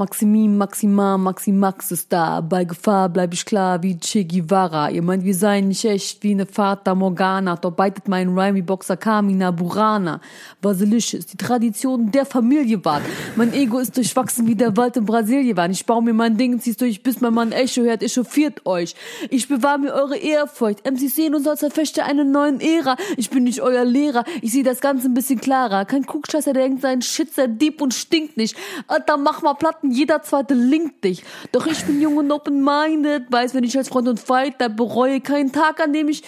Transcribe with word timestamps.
Maximin, 0.00 0.56
Maxima, 0.56 1.18
Maximax 1.18 1.90
ist 1.90 2.10
da. 2.10 2.40
Bei 2.40 2.64
Gefahr 2.64 3.10
bleib 3.10 3.34
ich 3.34 3.44
klar 3.44 3.82
wie 3.82 3.98
Che 3.98 4.24
Guevara. 4.24 4.88
Ihr 4.88 5.02
meint, 5.02 5.24
wir 5.24 5.34
seien 5.34 5.68
nicht 5.68 5.84
echt 5.84 6.22
wie 6.22 6.34
ne 6.34 6.46
Fata 6.46 6.94
Morgana. 6.94 7.56
Doch 7.56 7.72
beitet 7.72 8.08
mein 8.08 8.30
Rhyme 8.30 8.54
wie 8.54 8.62
Boxer 8.62 8.96
Kamina 8.96 9.50
Burana. 9.50 10.22
Basilicious, 10.62 11.26
die 11.26 11.36
Tradition 11.36 12.10
der 12.10 12.24
Familie 12.24 12.82
wahrt. 12.82 13.02
Mein 13.36 13.52
Ego 13.52 13.78
ist 13.78 13.94
durchwachsen 13.94 14.46
wie 14.46 14.54
der 14.54 14.74
Wald 14.78 14.96
in 14.96 15.04
Brasilien 15.04 15.54
war. 15.58 15.68
Ich 15.68 15.84
baue 15.84 16.02
mir 16.02 16.14
mein 16.14 16.38
Ding, 16.38 16.58
zieh's 16.60 16.78
durch, 16.78 17.02
bis 17.02 17.20
mein 17.20 17.34
Mann 17.34 17.52
Echo 17.52 17.82
hört, 17.82 18.02
echauffiert 18.02 18.64
euch. 18.64 18.94
Ich 19.28 19.48
bewahre 19.48 19.80
mir 19.80 19.92
eure 19.92 20.16
Ehrfurcht. 20.16 20.90
MCs 20.90 21.14
sehen 21.14 21.34
uns 21.34 21.46
als 21.46 21.60
Verfechter 21.60 22.06
einer 22.06 22.24
neuen 22.24 22.60
Ära. 22.62 22.96
Ich 23.18 23.28
bin 23.28 23.44
nicht 23.44 23.60
euer 23.60 23.84
Lehrer. 23.84 24.24
Ich 24.40 24.52
sehe 24.52 24.64
das 24.64 24.80
Ganze 24.80 25.08
ein 25.08 25.14
bisschen 25.14 25.42
klarer. 25.42 25.84
Kein 25.84 26.06
Kuckscheißer, 26.06 26.54
der 26.54 26.62
denkt, 26.62 26.80
sein 26.80 27.02
Shit 27.02 27.34
sei 27.34 27.48
deep 27.48 27.82
und 27.82 27.92
stinkt 27.92 28.38
nicht. 28.38 28.56
Alter, 28.86 29.18
mach 29.18 29.42
mal 29.42 29.52
Platten 29.52 29.89
jeder 29.90 30.22
zweite 30.22 30.54
linkt 30.54 31.04
dich. 31.04 31.24
Doch 31.52 31.66
ich 31.66 31.84
bin 31.84 32.00
jung 32.00 32.16
und 32.16 32.30
open-minded, 32.30 33.30
weiß, 33.30 33.54
wenn 33.54 33.64
ich 33.64 33.76
als 33.76 33.88
Freund 33.88 34.08
und 34.08 34.20
Fighter 34.20 34.68
bereue 34.68 35.20
keinen 35.20 35.52
Tag, 35.52 35.80
an 35.80 35.92
dem 35.92 36.08
ich 36.08 36.22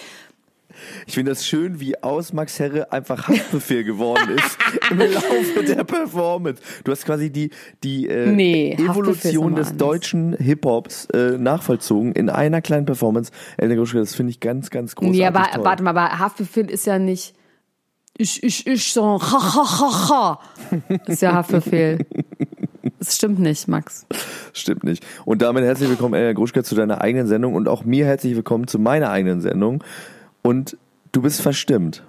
ich 1.05 1.13
finde 1.13 1.31
das 1.31 1.45
schön, 1.45 1.79
wie 1.79 2.01
aus 2.01 2.33
Max 2.33 2.59
Herre 2.59 2.91
einfach 2.91 3.27
Haftbefehl 3.27 3.83
geworden 3.83 4.37
ist 4.37 4.57
im 4.91 4.99
Laufe 4.99 5.63
der 5.67 5.83
Performance. 5.83 6.61
Du 6.83 6.91
hast 6.91 7.05
quasi 7.05 7.29
die, 7.29 7.51
die 7.83 8.07
äh, 8.07 8.27
nee, 8.27 8.73
Evolution 8.73 9.55
des 9.55 9.77
deutschen 9.77 10.33
Hip-Hops 10.33 11.05
äh, 11.13 11.37
nachvollzogen 11.37 12.13
in 12.13 12.29
einer 12.29 12.61
kleinen 12.61 12.85
Performance. 12.85 13.31
Elena 13.57 13.75
Gruschka, 13.75 13.99
das 13.99 14.15
finde 14.15 14.31
ich 14.31 14.39
ganz, 14.39 14.69
ganz 14.69 14.95
großartig 14.95 15.19
Ja, 15.19 15.27
aber 15.27 15.51
toll. 15.51 15.63
warte 15.63 15.83
mal, 15.83 15.91
aber 15.91 16.19
Haftbefehl 16.19 16.69
ist 16.69 16.85
ja 16.85 16.99
nicht 16.99 17.35
ich, 18.15 18.43
ich, 18.43 18.67
ich, 18.67 18.93
so 18.93 19.19
ha, 19.19 19.55
ha, 19.55 19.79
ha, 19.79 20.09
ha. 20.09 20.39
Ist 21.07 21.23
ja 21.23 21.33
Haftbefehl. 21.33 22.05
Das 23.03 23.17
stimmt 23.17 23.39
nicht, 23.39 23.67
Max. 23.67 24.05
Stimmt 24.53 24.85
nicht. 24.85 25.05
Und 25.25 25.41
damit 25.41 25.65
herzlich 25.65 25.89
willkommen, 25.89 26.13
Elena 26.13 26.31
Gruschka, 26.31 26.63
zu 26.63 26.73
deiner 26.73 27.01
eigenen 27.01 27.27
Sendung 27.27 27.53
und 27.53 27.67
auch 27.67 27.83
mir 27.83 28.05
herzlich 28.05 28.33
willkommen 28.33 28.65
zu 28.65 28.79
meiner 28.79 29.09
eigenen 29.09 29.41
Sendung. 29.41 29.83
Und 30.41 30.77
du 31.11 31.21
bist 31.21 31.41
verstimmt. 31.41 32.01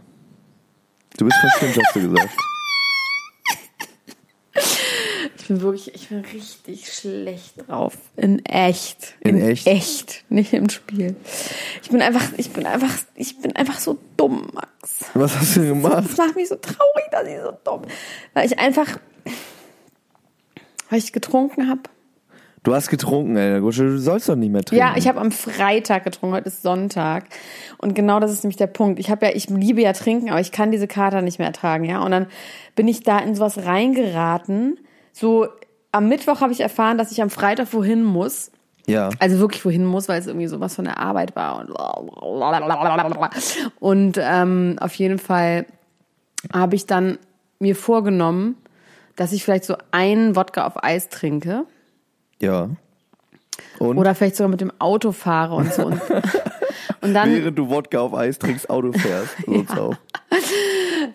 Du 1.17 1.25
bist 1.25 1.37
verstimmt, 1.39 1.85
hast 1.85 1.97
du 1.97 2.01
gesagt. 2.01 2.31
Ich 5.37 5.49
bin 5.49 5.61
wirklich, 5.61 5.95
ich 5.95 6.09
bin 6.09 6.21
richtig 6.33 6.91
schlecht 6.91 7.69
drauf. 7.69 7.99
In 8.17 8.43
echt. 8.47 9.15
In, 9.21 9.37
In 9.37 9.43
echt? 9.51 9.67
Echt, 9.67 10.25
nicht 10.31 10.55
im 10.55 10.71
Spiel. 10.71 11.17
Ich 11.83 11.91
bin 11.91 12.01
einfach, 12.01 12.23
ich 12.39 12.51
bin 12.51 12.65
einfach, 12.65 12.89
ich 13.15 13.39
bin 13.43 13.55
einfach 13.55 13.79
so 13.79 13.99
dumm, 14.17 14.49
Max. 14.55 15.05
Was 15.13 15.39
hast 15.39 15.57
du 15.57 15.61
denn 15.61 15.83
gemacht? 15.83 16.05
Das 16.09 16.17
macht 16.17 16.37
mich 16.37 16.49
so 16.49 16.55
traurig, 16.55 17.05
dass 17.13 17.29
ich 17.29 17.37
so 17.43 17.53
dumm. 17.63 17.83
Weil 18.33 18.47
ich 18.47 18.59
einfach, 18.59 18.99
weil 20.91 20.99
ich 20.99 21.13
getrunken 21.13 21.69
habe. 21.69 21.83
Du 22.65 22.75
hast 22.75 22.89
getrunken, 22.89 23.37
ey. 23.37 23.61
Du 23.61 23.99
sollst 23.99 24.29
doch 24.29 24.37
nicht 24.37 24.51
mehr 24.51 24.65
trinken. 24.65 24.85
Ja, 24.85 24.95
ich 24.97 25.07
habe 25.07 25.21
am 25.21 25.31
Freitag 25.31 26.05
getrunken, 26.05 26.35
heute 26.35 26.49
ist 26.49 26.63
Sonntag. 26.63 27.25
Und 27.77 27.95
genau 27.95 28.21
das 28.21 28.33
ist 28.33 28.43
nämlich 28.43 28.57
der 28.57 28.69
Punkt. 28.69 28.99
Ich 28.99 29.11
habe 29.11 29.27
ja, 29.27 29.33
ich 29.35 29.51
liebe 29.51 29.83
ja 29.83 29.93
trinken, 29.93 30.31
aber 30.31 30.41
ich 30.41 30.51
kann 30.51 30.71
diese 30.73 30.89
Kater 30.89 31.21
nicht 31.21 31.39
mehr 31.39 31.49
ertragen, 31.49 31.85
ja. 31.85 32.03
Und 32.03 32.11
dann 32.11 32.27
bin 32.75 32.89
ich 32.89 33.03
da 33.03 33.19
in 33.19 33.35
sowas 33.35 33.67
reingeraten. 33.67 34.79
So, 35.13 35.47
am 35.93 36.09
Mittwoch 36.09 36.41
habe 36.41 36.53
ich 36.53 36.61
erfahren, 36.61 36.97
dass 36.97 37.13
ich 37.13 37.21
am 37.21 37.29
Freitag 37.29 37.73
wohin 37.73 38.03
muss. 38.03 38.51
Ja. 38.87 39.11
Also 39.19 39.39
wirklich 39.39 39.65
wohin 39.67 39.85
muss, 39.85 40.09
weil 40.09 40.19
es 40.19 40.27
irgendwie 40.27 40.47
sowas 40.47 40.75
von 40.75 40.87
der 40.87 40.99
Arbeit 40.99 41.37
war. 41.37 41.61
Und, 41.61 41.71
und 43.79 44.19
ähm, 44.21 44.77
auf 44.81 44.95
jeden 44.95 45.19
Fall 45.19 45.67
habe 46.53 46.77
ich 46.77 46.87
dann 46.87 47.19
mir 47.59 47.77
vorgenommen, 47.77 48.57
dass 49.17 49.33
ich 49.33 49.45
vielleicht 49.45 49.65
so 49.65 49.77
einen 49.91 50.37
Wodka 50.37 50.67
auf 50.67 50.83
Eis 50.83 51.09
trinke. 51.09 51.65
Ja. 52.41 52.71
Und? 53.79 53.99
Oder 53.99 54.15
vielleicht 54.15 54.37
sogar 54.37 54.51
mit 54.51 54.61
dem 54.61 54.73
Auto 54.79 55.13
fahre 55.13 55.55
und 55.55 55.73
so. 55.73 55.87
Und, 55.87 56.01
und 57.01 57.15
dann, 57.15 57.31
Während 57.33 57.59
du 57.59 57.69
Wodka 57.69 58.01
auf 58.01 58.15
Eis 58.15 58.39
trinkst, 58.39 58.69
Auto 58.69 58.93
fährst. 58.93 59.37
ja. 59.47 59.79
auch. 59.79 59.97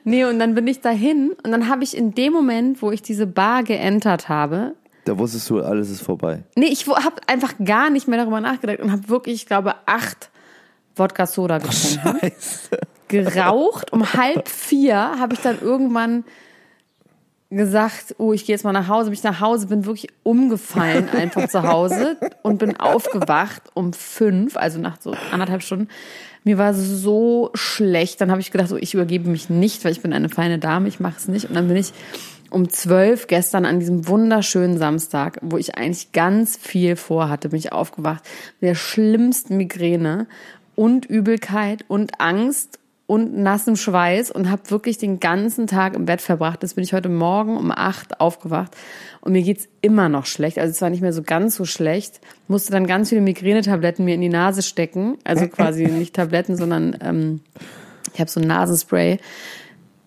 Nee, 0.04 0.26
und 0.26 0.40
dann 0.40 0.56
bin 0.56 0.68
ich 0.68 0.82
dahin 0.82 1.36
und 1.44 1.52
dann 1.52 1.68
habe 1.68 1.84
ich 1.84 1.96
in 1.96 2.14
dem 2.14 2.32
Moment, 2.34 2.82
wo 2.82 2.92
ich 2.92 3.02
diese 3.02 3.28
Bar 3.28 3.64
geentert 3.64 4.30
habe, 4.30 4.76
da 5.10 5.18
wusstest 5.18 5.50
du, 5.50 5.62
alles 5.62 5.90
ist 5.90 6.02
vorbei. 6.02 6.44
Nee, 6.56 6.68
ich 6.68 6.86
habe 6.86 7.16
einfach 7.26 7.56
gar 7.64 7.90
nicht 7.90 8.08
mehr 8.08 8.20
darüber 8.20 8.42
nachgedacht 8.42 8.80
und 8.80 8.92
habe 8.92 9.10
wirklich, 9.10 9.36
ich 9.36 9.46
glaube, 9.48 9.74
acht 9.88 10.30
Wodka 10.96 11.26
Soda 11.26 11.58
getrunken. 11.58 12.20
Scheiße. 12.20 12.80
Geraucht. 13.08 13.92
Um 13.92 14.14
halb 14.14 14.48
vier 14.48 14.96
habe 14.96 15.34
ich 15.34 15.40
dann 15.40 15.60
irgendwann 15.62 16.26
gesagt, 17.58 18.16
oh, 18.20 18.34
ich 18.34 18.46
gehe 18.46 18.54
jetzt 18.54 18.64
mal 18.64 18.72
nach 18.72 18.88
Hause. 18.88 19.06
Bin 19.06 19.14
ich 19.14 19.24
nach 19.24 19.40
Hause, 19.40 19.68
bin 19.68 19.86
wirklich 19.86 20.10
umgefallen 20.24 21.10
einfach 21.14 21.48
zu 21.48 21.64
Hause 21.64 22.18
und 22.44 22.60
bin 22.60 22.78
aufgewacht 22.78 23.64
um 23.74 23.94
fünf, 23.94 24.56
also 24.56 24.80
nach 24.80 25.02
so 25.02 25.16
anderthalb 25.32 25.64
Stunden. 25.64 25.88
Mir 26.44 26.58
war 26.58 26.74
so 26.74 27.50
schlecht. 27.54 28.22
Dann 28.22 28.32
habe 28.32 28.42
ich 28.42 28.52
gedacht, 28.52 28.70
so, 28.70 28.78
ich 28.78 28.94
übergebe 28.94 29.30
mich 29.30 29.50
nicht, 29.50 29.84
weil 29.84 29.92
ich 29.92 30.02
bin 30.02 30.14
eine 30.14 30.30
feine 30.30 30.60
Dame, 30.60 30.88
ich 30.88 31.00
mache 31.00 31.18
es 31.18 31.28
nicht. 31.28 31.46
Und 31.50 31.56
dann 31.56 31.68
bin 31.68 31.78
ich 31.78 31.92
um 32.50 32.70
zwölf 32.70 33.28
gestern 33.28 33.66
an 33.66 33.80
diesem 33.80 34.08
wunderschönen 34.08 34.78
Samstag, 34.78 35.38
wo 35.42 35.58
ich 35.58 35.76
eigentlich 35.76 36.12
ganz 36.12 36.58
viel 36.58 36.96
vorhatte, 36.96 37.50
bin 37.50 37.60
ich 37.60 37.72
aufgewacht 37.72 38.24
mit 38.60 38.70
der 38.70 38.76
schlimmsten 38.76 39.58
Migräne 39.58 40.28
und 40.76 41.06
Übelkeit 41.06 41.84
und 41.88 42.20
Angst 42.20 42.79
und 43.10 43.36
nassem 43.36 43.76
Schweiß 43.76 44.30
und 44.30 44.52
habe 44.52 44.70
wirklich 44.70 45.00
den 45.00 45.20
ganzen 45.20 45.66
Tag 45.66 45.96
im 45.96 46.06
Bett 46.06 46.22
verbracht. 46.22 46.62
Das 46.62 46.76
bin 46.76 46.84
ich 46.84 46.94
heute 46.94 47.10
Morgen 47.10 47.58
um 47.58 47.72
acht 47.72 48.22
aufgewacht 48.22 48.78
und 49.22 49.32
mir 49.32 49.42
geht's 49.42 49.68
immer 49.82 50.10
noch 50.10 50.28
schlecht. 50.28 50.60
Also 50.60 50.70
es 50.70 50.82
war 50.84 50.92
nicht 50.92 51.02
mehr 51.02 51.12
so 51.12 51.24
ganz 51.24 51.56
so 51.56 51.66
schlecht. 51.66 52.22
Musste 52.48 52.72
dann 52.72 52.86
ganz 52.86 53.10
viele 53.10 53.22
Migränetabletten 53.22 54.06
mir 54.06 54.14
in 54.14 54.22
die 54.22 54.30
Nase 54.30 54.62
stecken. 54.62 55.18
Also 55.24 55.48
quasi 55.48 55.86
nicht 55.88 56.16
Tabletten, 56.16 56.56
sondern 56.56 56.96
ähm, 57.02 57.42
ich 58.14 58.20
habe 58.20 58.30
so 58.30 58.40
ein 58.42 58.46
Nasenspray 58.46 59.18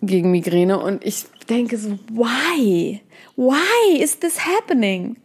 gegen 0.01 0.31
Migräne 0.31 0.79
und 0.79 1.03
ich 1.03 1.25
denke 1.49 1.77
so, 1.77 1.99
why? 2.07 3.01
Why 3.35 4.01
is 4.01 4.17
this 4.17 4.39
happening? 4.39 5.17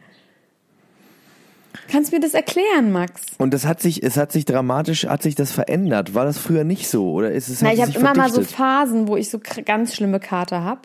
Kannst 1.90 2.12
du 2.12 2.16
mir 2.16 2.20
das 2.20 2.34
erklären, 2.34 2.92
Max? 2.92 3.22
Und 3.38 3.54
das 3.54 3.64
hat 3.66 3.80
sich, 3.80 4.02
es 4.02 4.16
hat 4.16 4.30
sich 4.30 4.44
dramatisch, 4.44 5.06
hat 5.06 5.22
sich 5.22 5.34
das 5.34 5.52
verändert. 5.52 6.14
War 6.14 6.24
das 6.24 6.38
früher 6.38 6.64
nicht 6.64 6.88
so 6.88 7.12
oder 7.12 7.32
ist 7.32 7.48
es? 7.48 7.62
Na, 7.62 7.72
ich 7.72 7.80
habe 7.80 7.92
immer 7.92 8.14
mal 8.14 8.30
so 8.30 8.42
Phasen, 8.42 9.08
wo 9.08 9.16
ich 9.16 9.30
so 9.30 9.40
ganz 9.64 9.94
schlimme 9.94 10.20
Kater 10.20 10.62
habe 10.62 10.82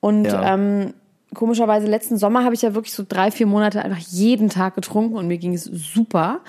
und 0.00 0.24
ja. 0.24 0.54
ähm, 0.54 0.94
komischerweise 1.34 1.86
letzten 1.86 2.16
Sommer 2.16 2.44
habe 2.44 2.54
ich 2.54 2.62
ja 2.62 2.74
wirklich 2.74 2.94
so 2.94 3.04
drei, 3.06 3.30
vier 3.30 3.46
Monate 3.46 3.82
einfach 3.82 3.98
jeden 3.98 4.48
Tag 4.48 4.74
getrunken 4.74 5.16
und 5.16 5.26
mir 5.26 5.38
ging 5.38 5.54
es 5.54 5.64
super. 5.64 6.40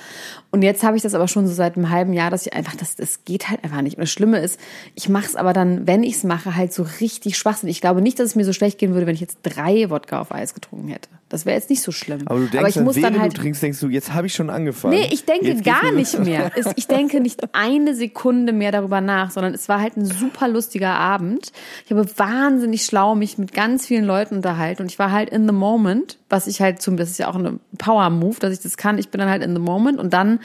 Und 0.52 0.62
jetzt 0.62 0.84
habe 0.84 0.96
ich 0.96 1.04
das 1.04 1.14
aber 1.14 1.28
schon 1.28 1.48
so 1.48 1.54
seit 1.54 1.76
einem 1.76 1.90
halben 1.90 2.14
Jahr, 2.14 2.32
dass 2.32 2.46
ich 2.46 2.54
einfach, 2.54 2.76
das, 2.76 2.96
das 2.96 3.26
geht 3.26 3.50
halt 3.50 3.64
einfach 3.66 3.82
nicht. 3.82 3.98
Und 3.98 4.04
das 4.04 4.12
Schlimme 4.12 4.40
ist, 4.40 4.58
ich 4.94 5.10
mache 5.10 5.26
es 5.26 5.36
aber 5.36 5.52
dann, 5.52 5.86
wenn 5.86 6.02
ich 6.02 6.16
es 6.16 6.24
mache, 6.24 6.56
halt 6.56 6.74
so 6.74 6.86
richtig 7.02 7.38
schwachsinnig. 7.38 7.76
Ich 7.76 7.82
glaube 7.82 8.02
nicht, 8.02 8.20
dass 8.20 8.28
es 8.28 8.36
mir 8.36 8.46
so 8.46 8.54
schlecht 8.54 8.78
gehen 8.78 8.94
würde, 8.94 9.06
wenn 9.06 9.16
ich 9.16 9.22
jetzt 9.22 9.40
drei 9.44 9.90
Wodka 9.90 10.22
auf 10.22 10.32
Eis 10.32 10.54
getrunken 10.54 10.88
hätte. 10.88 11.10
Das 11.28 11.46
wäre 11.46 11.58
jetzt 11.58 11.70
nicht 11.70 11.82
so 11.82 11.92
schlimm. 11.92 12.22
Aber 12.28 12.40
du 12.40 12.46
denkst, 12.46 12.58
Aber 12.60 12.70
ich 12.70 12.80
muss 12.80 12.96
dann 13.02 13.20
halt 13.20 13.36
du 13.36 13.42
trinkst, 13.42 13.62
denkst 13.62 13.80
du, 13.80 13.90
jetzt 13.90 14.14
habe 14.14 14.28
ich 14.28 14.34
schon 14.34 14.50
angefangen. 14.50 14.94
Nee, 14.94 15.10
ich 15.12 15.26
denke 15.26 15.48
Jetzt 15.48 15.66
gar 15.66 15.92
nicht 15.92 16.18
mehr. 16.20 16.52
Ich 16.78 16.88
denke 16.88 17.20
nicht 17.20 17.42
eine 17.54 17.96
Sekunde 17.96 18.54
mehr 18.54 18.72
darüber 18.72 19.02
nach, 19.02 19.32
sondern 19.32 19.54
es 19.54 19.68
war 19.68 19.82
halt 19.82 19.98
ein 19.98 20.06
super 20.06 20.48
lustiger 20.48 20.94
Abend. 20.94 21.52
Ich 21.84 21.92
habe 21.92 22.08
wahnsinnig 22.18 22.86
schlau 22.86 23.16
mich 23.16 23.38
mit 23.38 23.54
ganz 23.54 23.88
vielen 23.88 24.06
Leuten 24.06 24.36
unterhalten 24.36 24.75
und 24.80 24.88
ich 24.88 25.00
war 25.00 25.12
halt 25.12 25.30
in 25.30 25.48
the 25.48 25.54
moment, 25.54 26.18
was 26.30 26.48
ich 26.48 26.62
halt 26.62 26.82
zum, 26.82 26.98
das 26.98 27.10
ist 27.12 27.20
ja 27.20 27.28
auch 27.28 27.36
eine 27.36 27.60
Power 27.78 28.10
Move, 28.10 28.38
dass 28.40 28.54
ich 28.54 28.60
das 28.60 28.78
kann. 28.78 28.98
Ich 28.98 29.10
bin 29.10 29.20
dann 29.20 29.30
halt 29.30 29.44
in 29.44 29.54
the 29.54 29.62
moment 29.62 30.00
und 30.00 30.14
dann 30.14 30.40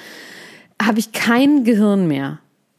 habe 0.81 0.99
ich 0.99 1.13
kein 1.13 1.65
Gehirn 1.65 2.09
mehr. 2.09 2.39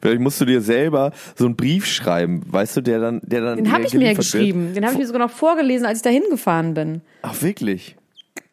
Vielleicht 0.00 0.20
musst 0.20 0.40
du 0.40 0.44
dir 0.44 0.60
selber 0.60 1.12
so 1.36 1.46
einen 1.46 1.56
Brief 1.56 1.84
schreiben, 1.86 2.42
weißt 2.46 2.76
du, 2.76 2.80
der 2.80 3.00
dann, 3.00 3.20
der 3.24 3.40
dann. 3.40 3.56
Den 3.56 3.72
habe 3.72 3.84
ich 3.84 3.92
mir 3.92 4.00
geliefert 4.00 4.32
wird. 4.32 4.32
geschrieben. 4.32 4.74
Den 4.74 4.84
habe 4.84 4.92
ich 4.94 5.00
mir 5.00 5.06
sogar 5.06 5.26
noch 5.26 5.32
vorgelesen, 5.32 5.86
als 5.86 5.98
ich 5.98 6.02
da 6.02 6.10
hingefahren 6.10 6.74
bin. 6.74 7.02
Ach, 7.22 7.42
wirklich? 7.42 7.96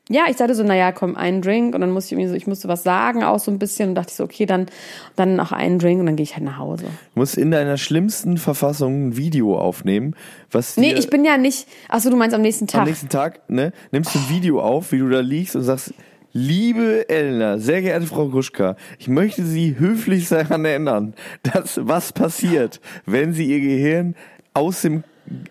Ja, 0.07 0.25
ich 0.29 0.37
sagte 0.37 0.53
so, 0.53 0.63
naja, 0.63 0.91
komm, 0.91 1.15
einen 1.15 1.41
Drink 1.41 1.73
und 1.73 1.81
dann 1.81 1.89
musste 1.89 2.13
ich 2.13 2.19
irgendwie 2.19 2.29
so, 2.29 2.35
ich 2.35 2.45
musste 2.45 2.67
was 2.67 2.83
sagen, 2.83 3.23
auch 3.23 3.39
so 3.39 3.49
ein 3.49 3.57
bisschen 3.57 3.89
und 3.89 3.95
dachte 3.95 4.09
ich 4.11 4.15
so, 4.15 4.23
okay, 4.23 4.45
dann, 4.45 4.67
dann 5.15 5.35
noch 5.35 5.51
einen 5.51 5.79
Drink 5.79 5.99
und 5.99 6.05
dann 6.05 6.15
gehe 6.15 6.23
ich 6.23 6.35
halt 6.35 6.45
nach 6.45 6.59
Hause. 6.59 6.85
Du 6.85 7.19
musst 7.19 7.37
in 7.37 7.49
deiner 7.49 7.77
schlimmsten 7.77 8.37
Verfassung 8.37 9.07
ein 9.07 9.17
Video 9.17 9.57
aufnehmen, 9.57 10.15
was 10.51 10.77
Nee, 10.77 10.93
ich 10.93 11.09
bin 11.09 11.25
ja 11.25 11.37
nicht, 11.37 11.67
ach 11.89 12.01
so, 12.01 12.11
du 12.11 12.17
meinst 12.17 12.35
am 12.35 12.43
nächsten 12.43 12.67
Tag. 12.67 12.81
am 12.81 12.87
nächsten 12.87 13.09
Tag, 13.09 13.49
ne, 13.49 13.73
nimmst 13.91 14.13
du 14.13 14.19
ein 14.19 14.29
Video 14.29 14.61
auf, 14.61 14.91
wie 14.91 14.99
du 14.99 15.09
da 15.09 15.21
liegst 15.21 15.55
und 15.55 15.63
sagst, 15.63 15.91
liebe 16.33 17.09
Elena, 17.09 17.57
sehr 17.57 17.81
geehrte 17.81 18.05
Frau 18.05 18.27
Gruschka, 18.27 18.75
ich 18.99 19.07
möchte 19.07 19.43
Sie 19.43 19.79
höflich 19.79 20.29
daran 20.29 20.65
erinnern, 20.65 21.15
dass 21.41 21.79
was 21.81 22.13
passiert, 22.13 22.79
wenn 23.07 23.33
Sie 23.33 23.45
Ihr 23.45 23.59
Gehirn 23.59 24.15
aus 24.53 24.83
dem 24.83 25.03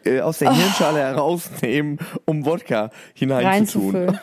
äh, 0.04 0.20
aus 0.20 0.38
der 0.38 0.54
Hirnschale 0.54 1.00
herausnehmen, 1.00 1.98
um 2.24 2.44
Wodka 2.44 2.90
hineinzutun. 3.14 4.18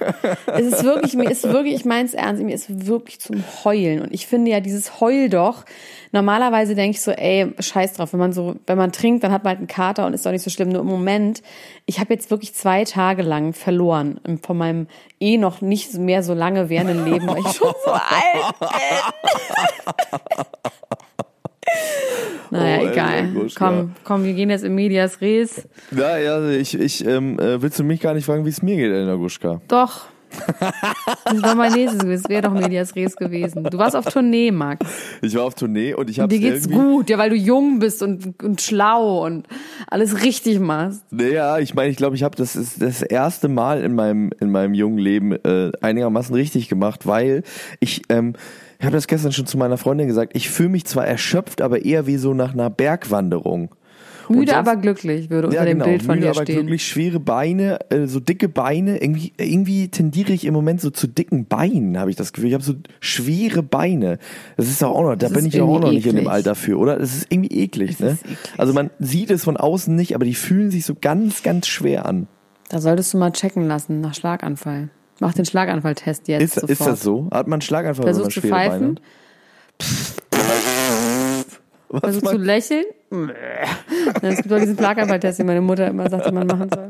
es 0.47 0.65
ist 0.65 0.83
wirklich, 0.83 1.13
mir 1.13 1.29
ist 1.29 1.43
wirklich, 1.43 1.75
ich 1.75 1.85
meine 1.85 2.05
es 2.05 2.13
ernst, 2.13 2.41
mir 2.41 2.55
ist 2.55 2.87
wirklich 2.87 3.19
zum 3.19 3.43
Heulen. 3.63 4.01
Und 4.01 4.13
ich 4.13 4.27
finde 4.27 4.51
ja 4.51 4.59
dieses 4.59 5.01
Heul 5.01 5.29
doch, 5.29 5.65
normalerweise 6.11 6.75
denke 6.75 6.95
ich 6.95 7.01
so, 7.01 7.11
ey, 7.11 7.53
scheiß 7.59 7.93
drauf, 7.93 8.13
wenn 8.13 8.19
man 8.19 8.33
so, 8.33 8.55
wenn 8.65 8.77
man 8.77 8.91
trinkt, 8.91 9.23
dann 9.23 9.31
hat 9.31 9.43
man 9.43 9.51
halt 9.51 9.59
einen 9.59 9.67
Kater 9.67 10.05
und 10.05 10.13
ist 10.13 10.25
doch 10.25 10.31
nicht 10.31 10.43
so 10.43 10.49
schlimm. 10.49 10.69
Nur 10.69 10.81
im 10.81 10.87
Moment, 10.87 11.41
ich 11.85 11.99
habe 11.99 12.13
jetzt 12.13 12.31
wirklich 12.31 12.53
zwei 12.53 12.83
Tage 12.83 13.21
lang 13.21 13.53
verloren 13.53 14.19
von 14.43 14.57
meinem 14.57 14.87
eh 15.19 15.37
noch 15.37 15.61
nicht 15.61 15.93
mehr 15.95 16.23
so 16.23 16.33
lange 16.33 16.69
währenden 16.69 17.05
Leben, 17.05 17.27
weil 17.27 17.39
ich 17.39 17.51
schon 17.51 17.73
so 17.85 17.91
alt 17.91 18.59
bin. 18.59 18.69
Naja, 22.51 22.81
Oh, 22.81 22.91
egal. 22.91 23.31
Gruschka. 23.33 23.65
Komm, 23.65 23.91
komm, 24.03 24.23
wir 24.25 24.33
gehen 24.33 24.49
jetzt 24.49 24.65
in 24.65 24.75
Medias 24.75 25.21
Res. 25.21 25.67
Ja, 25.95 26.17
ja, 26.17 26.49
ich, 26.49 26.77
ich 26.77 27.05
ähm, 27.05 27.39
äh, 27.39 27.61
willst 27.61 27.79
du 27.79 27.83
mich 27.85 28.01
gar 28.01 28.13
nicht 28.13 28.25
fragen, 28.25 28.43
wie 28.43 28.49
es 28.49 28.61
mir 28.61 28.75
geht, 28.75 28.91
Elena 28.91 29.15
Gruschka? 29.15 29.61
Doch. 29.69 30.07
Das 31.25 31.43
war 31.43 31.55
mein 31.55 31.73
nächstes 31.73 31.99
gewesen. 31.99 32.25
Wäre 32.29 32.41
doch 32.43 32.53
Medias 32.53 32.95
Res 32.95 33.15
gewesen. 33.15 33.63
Du 33.65 33.77
warst 33.77 33.95
auf 33.95 34.05
Tournee, 34.05 34.51
Max. 34.51 34.85
Ich 35.21 35.35
war 35.35 35.43
auf 35.43 35.55
Tournee 35.55 35.93
und 35.93 36.09
ich 36.09 36.19
habe 36.19 36.29
Dir 36.33 36.39
geht's 36.39 36.69
gut, 36.69 37.09
ja, 37.09 37.17
weil 37.17 37.29
du 37.29 37.35
jung 37.35 37.79
bist 37.79 38.01
und, 38.01 38.41
und 38.41 38.61
schlau 38.61 39.25
und 39.25 39.47
alles 39.87 40.23
richtig 40.23 40.59
machst. 40.59 41.03
Naja, 41.11 41.59
ich 41.59 41.73
meine, 41.73 41.89
ich 41.89 41.97
glaube, 41.97 42.15
ich 42.15 42.23
habe 42.23 42.35
das 42.35 42.55
ist 42.55 42.81
das 42.81 43.01
erste 43.01 43.47
Mal 43.49 43.81
in 43.83 43.93
meinem 43.95 44.31
in 44.39 44.51
meinem 44.51 44.73
jungen 44.73 44.97
Leben 44.99 45.33
äh, 45.33 45.71
einigermaßen 45.81 46.33
richtig 46.33 46.69
gemacht, 46.69 47.05
weil 47.07 47.43
ich 47.79 48.01
ähm, 48.09 48.33
ich 48.81 48.85
habe 48.85 48.95
das 48.97 49.05
gestern 49.05 49.31
schon 49.31 49.45
zu 49.45 49.59
meiner 49.59 49.77
Freundin 49.77 50.07
gesagt. 50.07 50.31
Ich 50.35 50.49
fühle 50.49 50.69
mich 50.69 50.85
zwar 50.85 51.05
erschöpft, 51.05 51.61
aber 51.61 51.85
eher 51.85 52.07
wie 52.07 52.17
so 52.17 52.33
nach 52.33 52.53
einer 52.53 52.71
Bergwanderung. 52.71 53.69
Müde, 54.27 54.53
sonst- 54.53 54.57
aber 54.57 54.75
glücklich, 54.77 55.29
würde 55.29 55.49
unter 55.49 55.59
ja, 55.59 55.65
dem 55.65 55.77
genau, 55.77 55.85
Bild 55.85 56.01
von 56.03 56.15
müde, 56.15 56.27
dir 56.27 56.31
aber 56.31 56.41
stehen. 56.43 56.55
glücklich, 56.61 56.87
schwere 56.87 57.19
Beine, 57.19 57.79
äh, 57.91 58.07
so 58.07 58.19
dicke 58.19 58.49
Beine. 58.49 58.97
Irgendwie, 59.01 59.33
irgendwie 59.37 59.89
tendiere 59.89 60.33
ich 60.33 60.45
im 60.45 60.53
Moment 60.55 60.81
so 60.81 60.89
zu 60.89 61.05
dicken 61.07 61.45
Beinen, 61.45 61.99
habe 61.99 62.09
ich 62.09 62.15
das 62.15 62.33
Gefühl. 62.33 62.47
Ich 62.49 62.53
habe 62.55 62.63
so 62.63 62.73
schwere 63.01 63.61
Beine. 63.61 64.17
Das 64.57 64.67
ist 64.67 64.83
auch 64.83 65.01
noch, 65.01 65.09
da 65.11 65.27
Das 65.27 65.33
bin 65.33 65.45
ich 65.45 65.53
ja 65.53 65.63
auch 65.63 65.79
noch 65.79 65.91
nicht 65.91 66.05
in 66.07 66.13
dem 66.15 66.19
eklig. 66.21 66.31
Alter 66.31 66.55
für, 66.55 66.77
oder? 66.79 66.97
Das 66.97 67.15
ist 67.15 67.27
irgendwie 67.29 67.55
eklig, 67.59 67.99
ne? 67.99 68.11
ist 68.11 68.23
eklig. 68.23 68.37
Also 68.57 68.73
man 68.73 68.89
sieht 68.99 69.29
es 69.29 69.43
von 69.43 69.57
außen 69.57 69.95
nicht, 69.95 70.15
aber 70.15 70.25
die 70.25 70.33
fühlen 70.33 70.71
sich 70.71 70.85
so 70.85 70.95
ganz, 70.99 71.43
ganz 71.43 71.67
schwer 71.67 72.07
an. 72.07 72.27
Da 72.69 72.79
solltest 72.79 73.13
du 73.13 73.17
mal 73.17 73.31
checken 73.31 73.67
lassen 73.67 74.01
nach 74.01 74.15
Schlaganfall. 74.15 74.89
Mach 75.21 75.35
den 75.35 75.45
Schlaganfalltest 75.45 76.27
jetzt 76.29 76.41
Ist, 76.41 76.53
sofort. 76.55 76.71
ist 76.71 76.81
das 76.81 77.01
so? 77.03 77.27
Hat 77.31 77.45
man 77.45 77.57
einen 77.57 77.61
Schlaganfall, 77.61 78.07
wenn 78.07 78.11
man 78.15 78.23
Versuchst 78.23 78.49
Beine 78.49 78.97
pfeifen? 78.97 78.99
Was 81.89 81.99
Versuchst 82.01 82.25
man, 82.25 82.41
lächeln? 82.41 82.85
Es 84.23 84.37
gibt 84.37 84.49
doch 84.51 84.57
diesen 84.57 84.75
Schlaganfalltest, 84.75 85.37
den 85.37 85.45
meine 85.45 85.61
Mutter 85.61 85.85
immer 85.87 86.09
sagt, 86.09 86.25
den 86.25 86.33
man 86.33 86.47
machen 86.47 86.69
soll. 86.73 86.89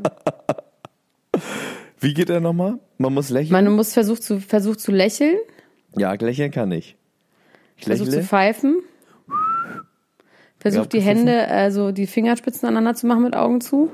wie 2.00 2.14
geht 2.14 2.30
der 2.30 2.40
nochmal? 2.40 2.78
Man 2.96 3.12
muss 3.12 3.28
lächeln? 3.28 3.52
Man 3.52 3.70
muss 3.76 3.92
versucht 3.92 4.22
zu, 4.22 4.40
versucht 4.40 4.80
zu 4.80 4.92
lächeln, 4.92 5.36
ja, 5.94 6.14
lächeln 6.14 6.50
kann 6.50 6.72
ich. 6.72 6.96
Ich 7.76 7.84
versucht 7.84 8.12
zu 8.12 8.22
pfeifen, 8.22 8.78
versucht 10.58 10.94
die. 10.94 11.00
Hände, 11.00 11.48
also 11.48 11.92
die 11.92 12.06
Fingerspitzen 12.06 12.66
aneinander 12.66 12.94
zu 12.94 13.06
machen 13.06 13.24
mit 13.24 13.36
Augen 13.36 13.60
zu. 13.60 13.90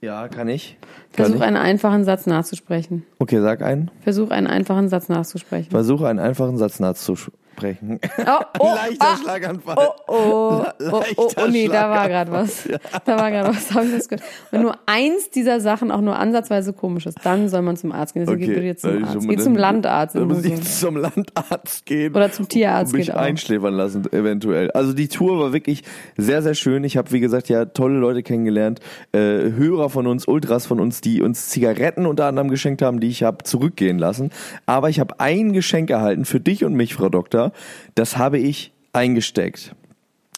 Ja, 0.00 0.28
kann 0.28 0.48
ich. 0.48 0.76
Kann 1.12 1.26
Versuch 1.26 1.36
ich. 1.36 1.42
einen 1.42 1.56
einfachen 1.56 2.04
Satz 2.04 2.26
nachzusprechen. 2.26 3.04
Okay, 3.18 3.40
sag 3.40 3.62
einen. 3.62 3.90
Versuch 4.02 4.30
einen 4.30 4.46
einfachen 4.46 4.88
Satz 4.88 5.08
nachzusprechen. 5.08 5.70
Versuche 5.70 6.06
einen 6.06 6.20
einfachen 6.20 6.56
Satz 6.56 6.78
nachzusprechen. 6.78 7.38
Oh, 7.62 8.38
oh, 8.58 8.74
Leichter 8.74 8.96
ah, 9.00 9.16
Schlaganfall. 9.16 9.76
oh, 9.78 9.92
oh, 10.08 10.64
oh, 10.90 11.02
oh, 11.16 11.30
oh, 11.36 11.46
nee, 11.48 11.68
da 11.68 11.90
war 11.90 12.08
gerade 12.08 12.30
was. 12.32 12.68
Da 13.04 13.18
war 13.18 13.30
gerade 13.30 13.48
was, 13.48 13.72
habe 13.72 13.86
ich 13.86 13.92
das 13.92 14.08
gehört. 14.08 14.24
Wenn 14.50 14.62
nur 14.62 14.76
eins 14.86 15.30
dieser 15.30 15.60
Sachen 15.60 15.90
auch 15.90 16.00
nur 16.00 16.18
ansatzweise 16.18 16.72
komisch 16.72 17.06
ist, 17.06 17.18
dann 17.24 17.48
soll 17.48 17.62
man 17.62 17.76
zum 17.76 17.92
Arzt 17.92 18.14
gehen. 18.14 18.26
Deswegen 18.26 18.52
okay. 18.52 18.66
jetzt 18.66 18.84
weil 18.84 19.00
zum 19.00 19.04
Arzt. 19.04 19.28
Geh 19.28 19.36
zum 19.36 19.56
Landarzt. 19.56 20.14
Dann 20.14 20.28
muss 20.28 20.44
ich 20.44 20.62
zum 20.62 20.96
Landarzt 20.96 21.86
gehen. 21.86 22.14
Oder 22.14 22.30
zum 22.32 22.48
Tierarzt 22.48 22.92
Und 22.92 22.98
mich 22.98 23.08
geht 23.08 23.16
einschläfern 23.16 23.74
lassen, 23.74 24.04
eventuell. 24.12 24.70
Also 24.72 24.92
die 24.92 25.08
Tour 25.08 25.38
war 25.38 25.52
wirklich 25.52 25.82
sehr, 26.16 26.42
sehr 26.42 26.54
schön. 26.54 26.84
Ich 26.84 26.96
habe, 26.96 27.10
wie 27.12 27.20
gesagt, 27.20 27.48
ja 27.48 27.64
tolle 27.66 27.98
Leute 27.98 28.22
kennengelernt. 28.22 28.80
Äh, 29.12 29.18
Hörer 29.18 29.90
von 29.90 30.06
uns, 30.06 30.26
Ultras 30.26 30.66
von 30.66 30.80
uns, 30.80 31.00
die 31.00 31.22
uns 31.22 31.48
Zigaretten 31.48 32.06
unter 32.06 32.26
anderem 32.26 32.48
geschenkt 32.48 32.82
haben, 32.82 33.00
die 33.00 33.08
ich 33.08 33.22
habe 33.22 33.44
zurückgehen 33.44 33.98
lassen. 33.98 34.30
Aber 34.66 34.88
ich 34.88 35.00
habe 35.00 35.20
ein 35.20 35.52
Geschenk 35.52 35.90
erhalten 35.90 36.24
für 36.24 36.40
dich 36.40 36.64
und 36.64 36.74
mich, 36.74 36.94
Frau 36.94 37.08
Doktor. 37.08 37.47
Das 37.94 38.16
habe 38.16 38.38
ich 38.38 38.72
eingesteckt. 38.92 39.74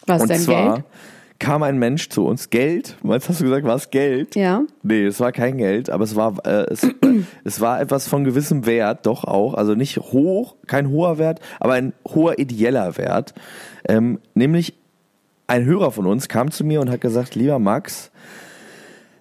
Was 0.06 0.22
und 0.22 0.30
denn 0.30 0.40
zwar 0.40 0.74
Geld? 0.74 0.84
kam 1.38 1.62
ein 1.62 1.78
Mensch 1.78 2.08
zu 2.10 2.26
uns. 2.26 2.50
Geld? 2.50 2.96
Was 3.02 3.28
hast 3.28 3.40
du 3.40 3.44
gesagt? 3.44 3.66
War 3.66 3.76
es 3.76 3.90
Geld? 3.90 4.36
Ja. 4.36 4.62
Nee, 4.82 5.06
es 5.06 5.18
war 5.18 5.32
kein 5.32 5.56
Geld, 5.56 5.90
aber 5.90 6.04
es 6.04 6.14
war 6.14 6.36
äh, 6.44 6.66
es, 6.70 6.86
es 7.44 7.60
war 7.60 7.80
etwas 7.80 8.06
von 8.06 8.24
gewissem 8.24 8.66
Wert, 8.66 9.06
doch 9.06 9.24
auch. 9.24 9.54
Also 9.54 9.74
nicht 9.74 9.96
hoch, 9.98 10.54
kein 10.66 10.90
hoher 10.90 11.18
Wert, 11.18 11.40
aber 11.58 11.72
ein 11.72 11.92
hoher 12.06 12.38
ideeller 12.38 12.96
Wert. 12.96 13.34
Ähm, 13.88 14.20
nämlich 14.34 14.74
ein 15.46 15.64
Hörer 15.64 15.90
von 15.90 16.06
uns 16.06 16.28
kam 16.28 16.50
zu 16.50 16.62
mir 16.62 16.80
und 16.80 16.90
hat 16.90 17.00
gesagt, 17.00 17.34
lieber 17.34 17.58
Max, 17.58 18.12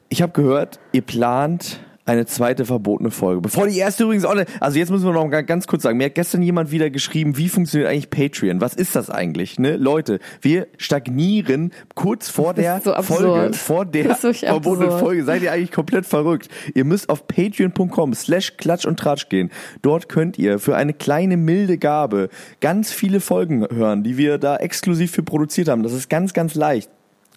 ich 0.10 0.22
habe 0.22 0.34
gehört, 0.34 0.80
ihr 0.92 1.02
plant 1.02 1.80
eine 2.10 2.26
zweite 2.26 2.66
verbotene 2.66 3.12
Folge. 3.12 3.42
Bevor 3.42 3.68
die 3.68 3.78
erste 3.78 4.04
übrigens 4.04 4.26
online, 4.26 4.48
also 4.60 4.78
jetzt 4.80 4.90
müssen 4.90 5.06
wir 5.06 5.14
noch 5.14 5.30
ga- 5.30 5.42
ganz 5.42 5.68
kurz 5.68 5.84
sagen, 5.84 5.98
mir 5.98 6.06
hat 6.06 6.16
gestern 6.16 6.42
jemand 6.42 6.72
wieder 6.72 6.90
geschrieben, 6.90 7.38
wie 7.38 7.50
funktioniert 7.50 7.90
eigentlich 7.90 8.10
Patreon? 8.10 8.62
Was 8.62 8.74
ist 8.74 8.96
das 8.96 9.10
eigentlich? 9.10 9.60
Ne? 9.60 9.78
Leute, 9.78 10.20
wir 10.42 10.68
stagnieren 10.78 11.72
kurz 11.96 12.30
vor 12.30 12.54
der 12.54 12.82
so. 12.84 12.94
Folge, 13.02 13.54
vor 13.54 13.86
der 13.86 14.16
verbotenen 14.16 14.88
absurd. 14.90 15.00
Folge. 15.00 15.24
Seid 15.24 15.42
ihr 15.44 15.52
eigentlich 15.52 15.72
komplett 15.72 16.06
verrückt? 16.06 16.50
Ihr 16.74 16.86
müsst 16.86 17.10
auf 17.10 17.28
patreon.com 17.28 18.14
slash 18.14 18.58
klatsch 18.58 18.86
und 18.86 19.00
tratsch 19.00 19.30
gehen. 19.30 19.52
Dort 19.82 20.10
könnt 20.10 20.38
ihr 20.38 20.60
für 20.60 20.76
eine 20.76 20.94
kleine 20.94 21.38
milde 21.38 21.78
Gabe 21.78 22.30
ganz 22.60 22.92
viele 22.92 23.20
Folgen 23.22 23.66
hören, 23.72 24.04
die 24.04 24.18
wir 24.18 24.38
da 24.38 24.58
exklusiv 24.58 25.12
für 25.12 25.24
produziert 25.24 25.68
haben. 25.68 25.84
Das 25.84 25.94
ist 25.94 26.10
ganz, 26.10 26.34
ganz 26.34 26.56
leicht. 26.56 26.90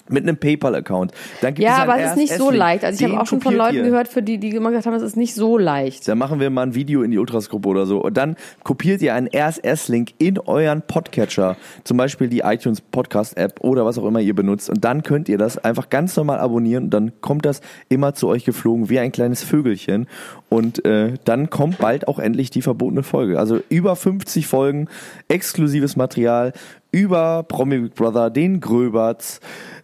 Mit 0.08 0.24
einem 0.24 0.36
PayPal-Account. 0.36 1.12
Dann 1.40 1.54
gibt 1.54 1.66
Ja, 1.66 1.76
es 1.76 1.82
aber 1.82 1.98
es 1.98 2.10
ist 2.10 2.16
nicht 2.16 2.34
so 2.36 2.50
leicht. 2.50 2.84
Also 2.84 3.04
ich 3.04 3.10
habe 3.10 3.20
auch 3.20 3.26
schon 3.26 3.40
von 3.40 3.54
Leuten 3.54 3.76
ihr. 3.76 3.82
gehört, 3.84 4.08
für 4.08 4.22
die, 4.22 4.38
die 4.38 4.50
immer 4.50 4.70
gesagt 4.70 4.86
haben, 4.86 4.94
es 4.94 5.02
ist 5.02 5.16
nicht 5.16 5.34
so 5.34 5.56
leicht. 5.58 6.06
Dann 6.08 6.18
machen 6.18 6.40
wir 6.40 6.50
mal 6.50 6.62
ein 6.62 6.74
Video 6.74 7.02
in 7.02 7.10
die 7.10 7.18
Ultras-Gruppe 7.18 7.68
oder 7.68 7.86
so. 7.86 8.02
Und 8.02 8.16
dann 8.16 8.36
kopiert 8.64 9.00
ihr 9.02 9.14
einen 9.14 9.28
RSS-Link 9.34 10.14
in 10.18 10.38
euren 10.38 10.82
Podcatcher. 10.82 11.56
Zum 11.84 11.96
Beispiel 11.96 12.28
die 12.28 12.40
iTunes 12.40 12.80
Podcast-App 12.80 13.60
oder 13.60 13.84
was 13.86 13.98
auch 13.98 14.04
immer 14.06 14.20
ihr 14.20 14.34
benutzt. 14.34 14.68
Und 14.70 14.84
dann 14.84 15.02
könnt 15.02 15.28
ihr 15.28 15.38
das 15.38 15.56
einfach 15.58 15.88
ganz 15.88 16.16
normal 16.16 16.38
abonnieren. 16.40 16.84
Und 16.84 16.90
dann 16.90 17.12
kommt 17.20 17.46
das 17.46 17.60
immer 17.88 18.14
zu 18.14 18.28
euch 18.28 18.44
geflogen 18.44 18.90
wie 18.90 18.98
ein 18.98 19.12
kleines 19.12 19.42
Vögelchen. 19.42 20.08
Und 20.48 20.84
äh, 20.84 21.14
dann 21.24 21.48
kommt 21.48 21.78
bald 21.78 22.08
auch 22.08 22.18
endlich 22.18 22.50
die 22.50 22.62
verbotene 22.62 23.02
Folge. 23.02 23.38
Also 23.38 23.60
über 23.68 23.96
50 23.96 24.46
Folgen, 24.46 24.88
exklusives 25.28 25.96
Material 25.96 26.52
über 26.92 27.42
Promi 27.48 27.78
Big 27.78 27.94
Brother, 27.94 28.28
den 28.28 28.60
Gröberts, 28.60 29.40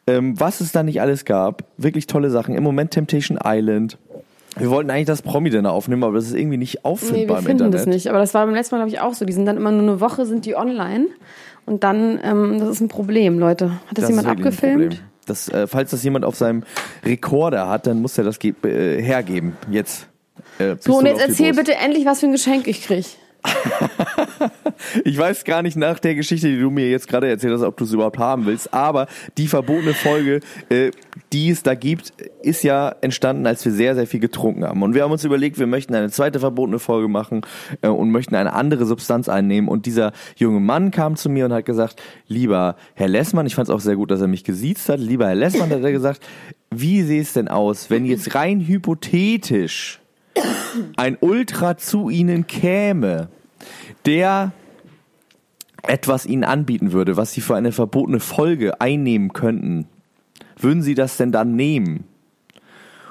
ähm, 0.09 0.39
was 0.41 0.61
es 0.61 0.73
da 0.73 0.83
nicht 0.83 1.01
alles 1.01 1.25
gab. 1.25 1.65
Wirklich 1.77 2.07
tolle 2.07 2.31
Sachen. 2.31 2.55
Im 2.55 2.63
Moment 2.65 2.91
Temptation 2.91 3.39
Island. 3.45 3.99
Wir 4.57 4.71
wollten 4.71 4.91
eigentlich 4.91 5.07
das 5.07 5.23
Promi-Dinner 5.23 5.71
aufnehmen, 5.73 6.03
aber 6.03 6.15
das 6.15 6.27
ist 6.27 6.35
irgendwie 6.35 6.57
nicht 6.57 6.75
Nee, 6.77 6.81
auffindbar 6.83 7.37
wir 7.37 7.39
im 7.41 7.45
finden 7.45 7.65
Internet. 7.67 7.75
das 7.75 7.87
nicht. 7.87 8.09
Aber 8.09 8.19
das 8.19 8.35
war 8.35 8.45
beim 8.47 8.55
letzten 8.55 8.75
Mal, 8.75 8.79
glaube 8.81 8.91
ich, 8.91 9.01
auch 9.01 9.15
so. 9.15 9.25
Die 9.25 9.33
sind 9.33 9.47
dann 9.47 9.57
immer 9.57 9.71
nur 9.71 9.83
eine 9.83 10.01
Woche, 10.01 10.27
sind 10.27 10.47
die 10.47 10.57
online. 10.57 11.07
Und 11.67 11.85
dann, 11.85 12.19
ähm, 12.25 12.59
das 12.59 12.71
ist 12.71 12.81
ein 12.81 12.89
Problem, 12.89 13.39
Leute. 13.39 13.71
Hat 13.71 13.99
das, 13.99 14.03
Das 14.07 14.09
jemand 14.09 14.27
abgefilmt? 14.29 15.03
Das, 15.27 15.49
äh, 15.51 15.67
falls 15.67 15.91
das 15.91 16.03
jemand 16.03 16.25
auf 16.25 16.35
seinem 16.35 16.63
Rekorder 17.05 17.69
hat, 17.69 17.87
dann 17.87 18.01
muss 18.01 18.17
er 18.17 18.25
das 18.25 18.39
äh, 18.43 19.03
hergeben. 19.03 19.57
Jetzt. 19.71 20.09
Äh, 20.59 20.77
So, 20.81 20.97
und 20.99 21.07
jetzt 21.07 21.21
erzähl 21.21 21.53
bitte 21.53 21.75
endlich, 21.75 22.07
was 22.07 22.21
für 22.21 22.27
ein 22.27 22.33
Geschenk 22.33 22.67
ich 22.67 22.83
krieg. 22.83 23.05
Ich 25.05 25.19
weiß 25.19 25.45
gar 25.45 25.63
nicht 25.63 25.77
nach 25.77 25.99
der 25.99 26.15
Geschichte, 26.15 26.49
die 26.49 26.61
du 26.61 26.71
mir 26.71 26.89
jetzt 26.91 27.09
gerade 27.09 27.29
erzählt 27.29 27.53
hast, 27.53 27.63
ob 27.63 27.77
du 27.77 27.85
es 27.85 27.93
überhaupt 27.93 28.19
haben 28.19 28.47
willst, 28.47 28.73
aber 28.73 29.07
die 29.37 29.49
verbotene 29.49 29.95
Folge, 29.95 30.41
äh, 30.69 30.91
die 31.33 31.51
es 31.51 31.63
da 31.63 31.75
gibt, 31.75 32.13
ist 32.43 32.63
ja 32.63 32.95
entstanden, 33.01 33.47
als 33.47 33.65
wir 33.65 33.73
sehr, 33.73 33.95
sehr 33.95 34.07
viel 34.07 34.21
getrunken 34.21 34.65
haben. 34.65 34.83
Und 34.83 34.95
wir 34.95 35.03
haben 35.03 35.13
uns 35.13 35.25
überlegt, 35.25 35.59
wir 35.59 35.67
möchten 35.67 35.95
eine 35.95 36.11
zweite 36.11 36.41
verbotene 36.41 36.79
Folge 36.79 37.09
machen 37.09 37.43
äh, 37.83 37.89
und 37.89 38.11
möchten 38.11 38.35
eine 38.35 38.53
andere 38.53 38.87
Substanz 38.87 39.29
einnehmen. 39.29 39.69
Und 39.69 39.87
dieser 39.87 40.13
junge 40.37 40.61
Mann 40.61 40.91
kam 40.91 41.17
zu 41.17 41.29
mir 41.29 41.45
und 41.45 41.53
hat 41.53 41.67
gesagt, 41.67 42.01
lieber 42.27 42.77
Herr 42.95 43.09
Lessmann, 43.09 43.47
ich 43.47 43.55
fand 43.55 43.69
es 43.69 43.75
auch 43.75 43.81
sehr 43.81 43.97
gut, 43.97 44.11
dass 44.11 44.21
er 44.21 44.29
mich 44.29 44.45
gesiezt 44.45 44.89
hat, 44.89 45.01
lieber 45.01 45.27
Herr 45.27 45.35
Lessmann, 45.35 45.71
hat 45.71 45.83
er 45.83 45.93
gesagt, 45.93 46.27
wie 46.71 47.03
sähe 47.03 47.23
es 47.23 47.33
denn 47.33 47.49
aus, 47.49 47.91
wenn 47.91 48.05
jetzt 48.05 48.35
rein 48.35 48.61
hypothetisch 48.67 50.01
ein 50.97 51.17
Ultra 51.21 51.77
zu 51.77 52.11
Ihnen 52.11 52.47
käme, 52.47 53.29
der 54.07 54.53
etwas 55.83 56.27
Ihnen 56.27 56.45
anbieten 56.45 56.93
würde, 56.93 57.17
was 57.17 57.33
Sie 57.33 57.41
für 57.41 57.57
eine 57.57 57.73
verbotene 57.73 58.21
Folge 58.21 58.81
einnehmen 58.81 59.33
könnten, 59.33 59.87
würden 60.59 60.83
Sie 60.83 60.95
das 60.95 61.17
denn 61.17 61.33
dann 61.33 61.57
nehmen? 61.57 62.05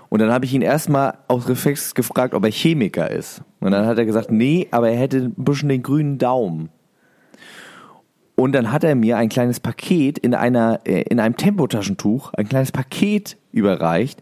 Und 0.10 0.20
dann 0.20 0.32
habe 0.32 0.46
ich 0.46 0.54
ihn 0.54 0.62
erstmal 0.62 1.18
aus 1.28 1.50
Reflex 1.50 1.94
gefragt, 1.94 2.34
ob 2.34 2.46
er 2.46 2.52
Chemiker 2.52 3.12
ist. 3.12 3.42
Und 3.60 3.72
dann 3.72 3.86
hat 3.86 3.98
er 3.98 4.06
gesagt, 4.06 4.32
nee, 4.32 4.68
aber 4.72 4.90
er 4.90 4.98
hätte 4.98 5.18
ein 5.18 5.44
bisschen 5.44 5.70
den 5.70 5.84
grünen 5.84 6.18
Daumen. 6.18 6.70
Und 8.36 8.54
dann 8.54 8.72
hat 8.72 8.84
er 8.84 8.96
mir 8.96 9.18
ein 9.18 9.30
kleines 9.30 9.60
Paket 9.60 10.18
in 10.20 10.34
einer, 10.36 10.80
äh, 10.86 11.02
in 11.02 11.20
einem 11.20 11.36
Tempotaschentuch, 11.36 12.34
ein 12.34 12.48
kleines 12.48 12.72
Paket 12.72 13.36
überreicht 13.52 14.22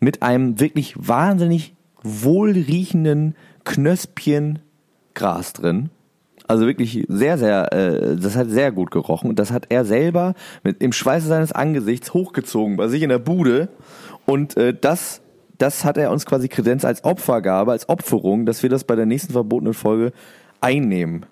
mit 0.00 0.22
einem 0.22 0.58
wirklich 0.58 0.94
wahnsinnig 0.96 1.74
wohlriechenden 2.02 3.34
Knöspchen 3.64 4.60
Gras 5.14 5.52
drin. 5.52 5.90
Also 6.48 6.66
wirklich 6.66 7.04
sehr, 7.08 7.38
sehr, 7.38 7.72
äh, 7.72 8.16
das 8.16 8.36
hat 8.36 8.48
sehr 8.48 8.72
gut 8.72 8.90
gerochen. 8.90 9.30
Und 9.30 9.38
das 9.38 9.52
hat 9.52 9.66
er 9.68 9.84
selber 9.84 10.34
mit 10.64 10.82
im 10.82 10.92
Schweiße 10.92 11.26
seines 11.26 11.52
Angesichts 11.52 12.12
hochgezogen 12.14 12.76
bei 12.76 12.88
sich 12.88 13.02
in 13.02 13.08
der 13.08 13.18
Bude. 13.18 13.68
Und 14.26 14.56
äh, 14.56 14.74
das, 14.78 15.22
das 15.58 15.84
hat 15.84 15.96
er 15.96 16.10
uns 16.10 16.26
quasi 16.26 16.48
Kredenz 16.48 16.84
als 16.84 17.04
Opfergabe, 17.04 17.72
als 17.72 17.88
Opferung, 17.88 18.46
dass 18.46 18.62
wir 18.62 18.70
das 18.70 18.84
bei 18.84 18.96
der 18.96 19.06
nächsten 19.06 19.32
verbotenen 19.32 19.74
Folge 19.74 20.12
einnehmen 20.60 21.26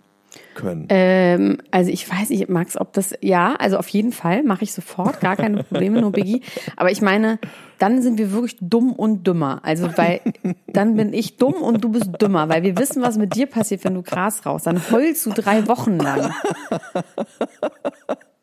können. 0.60 0.86
Ähm, 0.88 1.58
also 1.70 1.90
ich 1.90 2.08
weiß 2.08 2.30
nicht, 2.30 2.48
Max, 2.48 2.78
ob 2.78 2.92
das, 2.92 3.14
ja, 3.20 3.54
also 3.54 3.78
auf 3.78 3.88
jeden 3.88 4.12
Fall 4.12 4.42
mache 4.42 4.64
ich 4.64 4.72
sofort, 4.72 5.20
gar 5.20 5.36
keine 5.36 5.64
Probleme, 5.64 6.00
nur 6.00 6.12
Biggie. 6.12 6.42
Aber 6.76 6.90
ich 6.90 7.00
meine, 7.00 7.38
dann 7.78 8.02
sind 8.02 8.18
wir 8.18 8.32
wirklich 8.32 8.56
dumm 8.60 8.92
und 8.92 9.26
dümmer. 9.26 9.60
Also 9.62 9.96
weil 9.96 10.20
dann 10.66 10.96
bin 10.96 11.12
ich 11.12 11.36
dumm 11.36 11.54
und 11.54 11.82
du 11.82 11.90
bist 11.90 12.10
dümmer, 12.20 12.48
weil 12.48 12.62
wir 12.62 12.76
wissen, 12.78 13.02
was 13.02 13.16
mit 13.16 13.34
dir 13.34 13.46
passiert, 13.46 13.84
wenn 13.84 13.94
du 13.94 14.02
Gras 14.02 14.44
rauchst. 14.44 14.66
Dann 14.66 14.80
heulst 14.90 15.26
du 15.26 15.30
drei 15.30 15.66
Wochen 15.66 15.98
lang. 15.98 16.32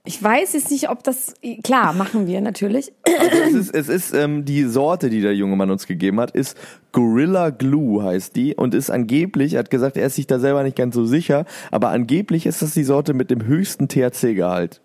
Ich 0.07 0.23
weiß 0.23 0.53
jetzt 0.53 0.71
nicht, 0.71 0.89
ob 0.89 1.03
das, 1.03 1.33
klar, 1.65 1.91
machen 1.91 2.27
wir 2.27 2.39
natürlich. 2.39 2.93
es 3.03 3.53
ist, 3.53 3.75
es 3.75 3.89
ist 3.89 4.13
ähm, 4.13 4.45
die 4.45 4.63
Sorte, 4.63 5.09
die 5.09 5.19
der 5.19 5.35
junge 5.35 5.57
Mann 5.57 5.69
uns 5.69 5.85
gegeben 5.85 6.21
hat, 6.21 6.31
ist 6.31 6.57
Gorilla 6.93 7.49
Glue 7.49 8.01
heißt 8.03 8.33
die 8.37 8.55
und 8.55 8.73
ist 8.73 8.89
angeblich, 8.89 9.55
er 9.55 9.59
hat 9.59 9.69
gesagt, 9.69 9.97
er 9.97 10.07
ist 10.07 10.15
sich 10.15 10.25
da 10.25 10.39
selber 10.39 10.63
nicht 10.63 10.77
ganz 10.77 10.95
so 10.95 11.05
sicher, 11.05 11.43
aber 11.71 11.89
angeblich 11.89 12.45
ist 12.45 12.61
das 12.61 12.73
die 12.73 12.85
Sorte 12.85 13.13
mit 13.13 13.29
dem 13.31 13.45
höchsten 13.45 13.89
THC-Gehalt, 13.89 14.79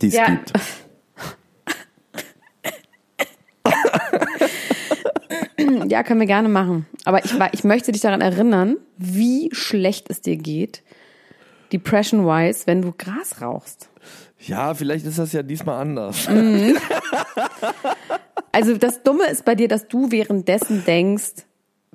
die 0.00 0.06
es 0.06 0.14
Ja. 0.14 0.26
gibt. 0.26 0.52
Ja, 5.88 6.02
können 6.02 6.20
wir 6.20 6.26
gerne 6.26 6.48
machen. 6.48 6.86
Aber 7.04 7.24
ich, 7.24 7.32
ich 7.52 7.64
möchte 7.64 7.92
dich 7.92 8.00
daran 8.00 8.20
erinnern, 8.20 8.76
wie 8.96 9.50
schlecht 9.52 10.08
es 10.10 10.20
dir 10.20 10.36
geht, 10.36 10.82
depression-wise, 11.72 12.66
wenn 12.66 12.82
du 12.82 12.92
Gras 12.96 13.40
rauchst. 13.40 13.88
Ja, 14.46 14.74
vielleicht 14.74 15.06
ist 15.06 15.18
das 15.18 15.32
ja 15.32 15.42
diesmal 15.42 15.80
anders. 15.80 16.28
Also 18.52 18.76
das 18.76 19.02
Dumme 19.02 19.26
ist 19.30 19.44
bei 19.44 19.54
dir, 19.54 19.68
dass 19.68 19.86
du 19.86 20.10
währenddessen 20.10 20.84
denkst, 20.84 21.44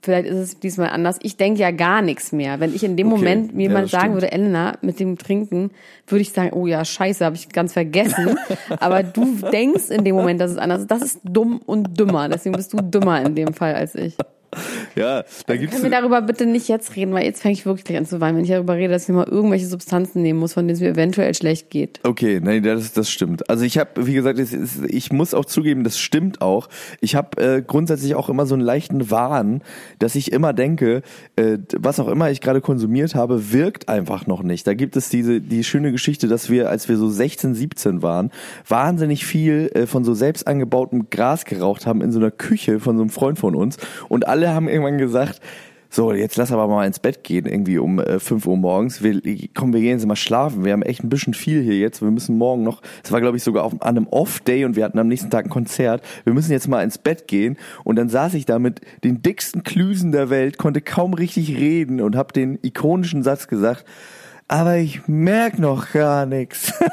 vielleicht 0.01 0.27
ist 0.27 0.37
es 0.37 0.59
diesmal 0.59 0.89
anders. 0.89 1.17
Ich 1.21 1.35
denke 1.35 1.59
ja 1.59 1.71
gar 1.71 2.01
nichts 2.01 2.31
mehr. 2.31 2.59
Wenn 2.59 2.73
ich 2.73 2.83
in 2.83 2.95
dem 2.95 3.07
Okay, 3.07 3.17
Moment 3.17 3.55
mir 3.55 3.63
ja, 3.63 3.69
jemand 3.69 3.85
das 3.85 3.91
sagen 3.91 4.03
stimmt. 4.03 4.15
würde, 4.15 4.31
Elena, 4.31 4.77
mit 4.81 4.99
dem 4.99 5.17
Trinken, 5.17 5.71
würde 6.07 6.21
ich 6.21 6.31
sagen, 6.31 6.53
oh 6.53 6.67
ja, 6.67 6.85
scheiße, 6.85 7.25
habe 7.25 7.35
ich 7.35 7.49
ganz 7.49 7.73
vergessen. 7.73 8.37
Aber 8.79 9.03
du 9.03 9.35
denkst 9.51 9.89
in 9.89 10.03
dem 10.05 10.15
Moment, 10.15 10.39
dass 10.39 10.51
es 10.51 10.57
anders 10.57 10.81
ist. 10.81 10.91
Das 10.91 11.01
ist 11.01 11.19
dumm 11.23 11.59
und 11.65 11.99
dümmer. 11.99 12.29
Deswegen 12.29 12.55
bist 12.55 12.71
du 12.71 12.77
dümmer 12.77 13.21
in 13.25 13.35
dem 13.35 13.53
Fall 13.53 13.75
als 13.75 13.95
ich. 13.95 14.15
Ja, 14.95 15.23
da 15.45 15.57
gibt's 15.57 15.73
Können 15.75 15.91
wir 15.91 15.99
darüber 15.99 16.21
bitte 16.21 16.45
nicht 16.45 16.69
jetzt 16.69 16.95
reden, 16.95 17.13
weil 17.13 17.25
jetzt 17.25 17.41
fange 17.41 17.53
ich 17.53 17.65
wirklich 17.65 17.83
gleich 17.83 17.97
an 17.97 18.05
zu 18.05 18.21
weinen, 18.21 18.37
wenn 18.37 18.45
ich 18.45 18.49
darüber 18.49 18.75
rede, 18.75 18.93
dass 18.93 19.09
ich 19.09 19.15
mal 19.15 19.27
irgendwelche 19.27 19.67
Substanzen 19.67 20.21
nehmen 20.21 20.39
muss, 20.39 20.53
von 20.53 20.65
denen 20.65 20.75
es 20.75 20.81
mir 20.81 20.89
eventuell 20.89 21.33
schlecht 21.33 21.69
geht. 21.69 21.99
Okay, 22.03 22.39
nein, 22.41 22.63
das, 22.63 22.93
das 22.93 23.09
stimmt. 23.09 23.49
Also 23.49 23.65
ich 23.65 23.77
habe, 23.77 24.07
wie 24.07 24.13
gesagt, 24.13 24.39
es 24.39 24.53
ist, 24.53 24.85
ich 24.87 25.11
muss 25.11 25.33
auch 25.33 25.45
zugeben, 25.45 25.83
das 25.83 25.99
stimmt 25.99 26.41
auch. 26.41 26.69
Ich 27.01 27.15
habe 27.15 27.41
äh, 27.41 27.61
grundsätzlich 27.61 28.15
auch 28.15 28.29
immer 28.29 28.45
so 28.45 28.55
einen 28.55 28.63
leichten 28.63 29.11
Wahn, 29.11 29.61
dass 29.99 30.15
ich 30.15 30.31
immer 30.31 30.53
denke, 30.53 31.01
äh, 31.35 31.57
was 31.77 31.99
auch 31.99 32.07
immer 32.07 32.31
ich 32.31 32.41
gerade 32.41 32.61
konsumiert 32.61 33.15
habe, 33.15 33.51
wirkt 33.51 33.89
einfach 33.89 34.27
noch 34.27 34.43
nicht. 34.43 34.65
Da 34.67 34.73
gibt 34.73 34.95
es 34.95 35.09
diese 35.09 35.41
die 35.41 35.63
schöne 35.63 35.91
Geschichte, 35.91 36.27
dass 36.27 36.49
wir, 36.49 36.69
als 36.69 36.87
wir 36.87 36.97
so 36.97 37.09
16, 37.09 37.55
17 37.55 38.01
waren, 38.01 38.31
wahnsinnig 38.67 39.25
viel 39.25 39.69
äh, 39.73 39.87
von 39.87 40.03
so 40.03 40.13
selbst 40.13 40.47
angebautem 40.47 41.09
Gras 41.09 41.45
geraucht 41.45 41.85
haben 41.85 42.01
in 42.01 42.11
so 42.11 42.19
einer 42.19 42.31
Küche 42.31 42.79
von 42.79 42.97
so 42.97 43.03
einem 43.03 43.09
Freund 43.09 43.39
von 43.39 43.55
uns 43.55 43.77
und 44.09 44.27
alle 44.45 44.53
haben 44.53 44.69
irgendwann 44.69 44.97
gesagt, 44.97 45.41
so, 45.89 46.11
jetzt 46.11 46.35
lass 46.35 46.51
aber 46.51 46.67
mal 46.67 46.85
ins 46.85 46.99
Bett 46.99 47.23
gehen, 47.23 47.45
irgendwie 47.45 47.77
um 47.77 47.99
äh, 47.99 48.19
5 48.19 48.45
Uhr 48.47 48.57
morgens. 48.57 49.01
Wir, 49.01 49.21
komm, 49.53 49.71
wir 49.71 49.79
gehen 49.79 49.91
jetzt 49.91 50.05
mal 50.05 50.17
schlafen. 50.17 50.65
Wir 50.65 50.73
haben 50.73 50.81
echt 50.81 51.03
ein 51.03 51.09
bisschen 51.09 51.33
viel 51.33 51.61
hier 51.61 51.77
jetzt. 51.77 52.01
Wir 52.01 52.11
müssen 52.11 52.37
morgen 52.37 52.63
noch, 52.63 52.81
es 53.03 53.13
war 53.13 53.21
glaube 53.21 53.37
ich 53.37 53.43
sogar 53.43 53.63
auf, 53.63 53.73
an 53.81 53.97
einem 53.97 54.07
Off-Day 54.07 54.65
und 54.65 54.75
wir 54.75 54.83
hatten 54.83 54.99
am 54.99 55.07
nächsten 55.07 55.29
Tag 55.29 55.45
ein 55.45 55.49
Konzert. 55.49 56.03
Wir 56.25 56.33
müssen 56.33 56.51
jetzt 56.51 56.67
mal 56.67 56.83
ins 56.83 56.97
Bett 56.97 57.27
gehen. 57.27 57.57
Und 57.85 57.95
dann 57.95 58.09
saß 58.09 58.33
ich 58.33 58.45
da 58.45 58.59
mit 58.59 58.81
den 59.05 59.21
dicksten 59.21 59.63
Klüsen 59.63 60.11
der 60.11 60.29
Welt, 60.29 60.57
konnte 60.57 60.81
kaum 60.81 61.13
richtig 61.13 61.55
reden 61.55 62.01
und 62.01 62.17
habe 62.17 62.33
den 62.33 62.59
ikonischen 62.61 63.23
Satz 63.23 63.47
gesagt, 63.47 63.85
aber 64.47 64.77
ich 64.77 65.07
merk 65.07 65.59
noch 65.59 65.93
gar 65.93 66.25
nichts. 66.25 66.73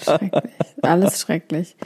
Schrecklich. 0.00 0.54
Alles 0.80 1.20
schrecklich. 1.20 1.76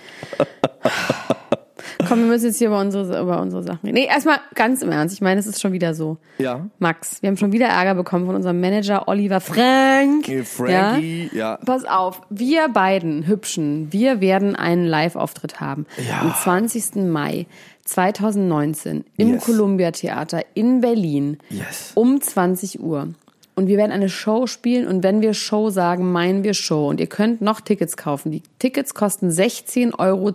Komm, 2.09 2.21
wir 2.21 2.27
müssen 2.27 2.47
jetzt 2.47 2.59
hier 2.59 2.69
über 2.69 2.81
unsere, 2.81 3.21
über 3.21 3.41
unsere 3.41 3.63
Sachen 3.63 3.81
reden. 3.87 3.95
Nee, 3.95 4.07
erstmal 4.07 4.39
ganz 4.55 4.83
im 4.83 4.93
Ernst. 4.93 5.15
Ich 5.15 5.21
meine, 5.21 5.41
es 5.41 5.47
ist 5.47 5.61
schon 5.61 5.73
wieder 5.73 5.95
so. 5.95 6.19
Ja. 6.39 6.67
Max, 6.79 7.23
wir 7.23 7.29
haben 7.29 7.37
schon 7.37 7.53
wieder 7.53 7.67
Ärger 7.67 7.95
bekommen 7.95 8.27
von 8.27 8.35
unserem 8.35 8.61
Manager 8.61 9.09
Oliver 9.09 9.41
Frank. 9.41 10.27
Frankie, 10.45 11.31
ja. 11.33 11.59
Pass 11.65 11.85
auf, 11.85 12.23
wir 12.31 12.69
beiden 12.69 13.27
Hübschen, 13.27 13.93
wir 13.93 14.21
werden 14.21 14.57
einen 14.57 14.87
Live-Auftritt 14.87 15.61
haben. 15.61 15.87
Ja. 16.09 16.21
Am 16.23 16.35
20. 16.35 16.97
Mai 17.11 17.47
2019 17.85 19.05
im 19.17 19.35
Yes. 19.35 19.45
Columbia 19.45 19.91
Theater 19.93 20.43
in 20.55 20.81
Berlin 20.81 21.39
Yes. 21.51 21.93
um 21.95 22.21
20 22.21 22.81
Uhr. 22.81 23.09
Und 23.55 23.69
wir 23.69 23.79
werden 23.79 23.93
eine 23.93 24.11
Show 24.11 24.47
spielen 24.47 24.87
und 24.87 25.03
wenn 25.03 25.23
wir 25.23 25.33
Show 25.33 25.71
sagen, 25.71 26.13
meinen 26.13 26.45
wir 26.45 26.53
Show. 26.53 26.89
Und 26.91 27.01
ihr 27.01 27.07
könnt 27.07 27.41
noch 27.41 27.63
Tickets 27.63 27.97
kaufen. 27.97 28.31
Die 28.31 28.43
Tickets 28.59 28.93
kosten 28.93 29.31
16,10 29.31 29.95
Euro. 29.99 30.35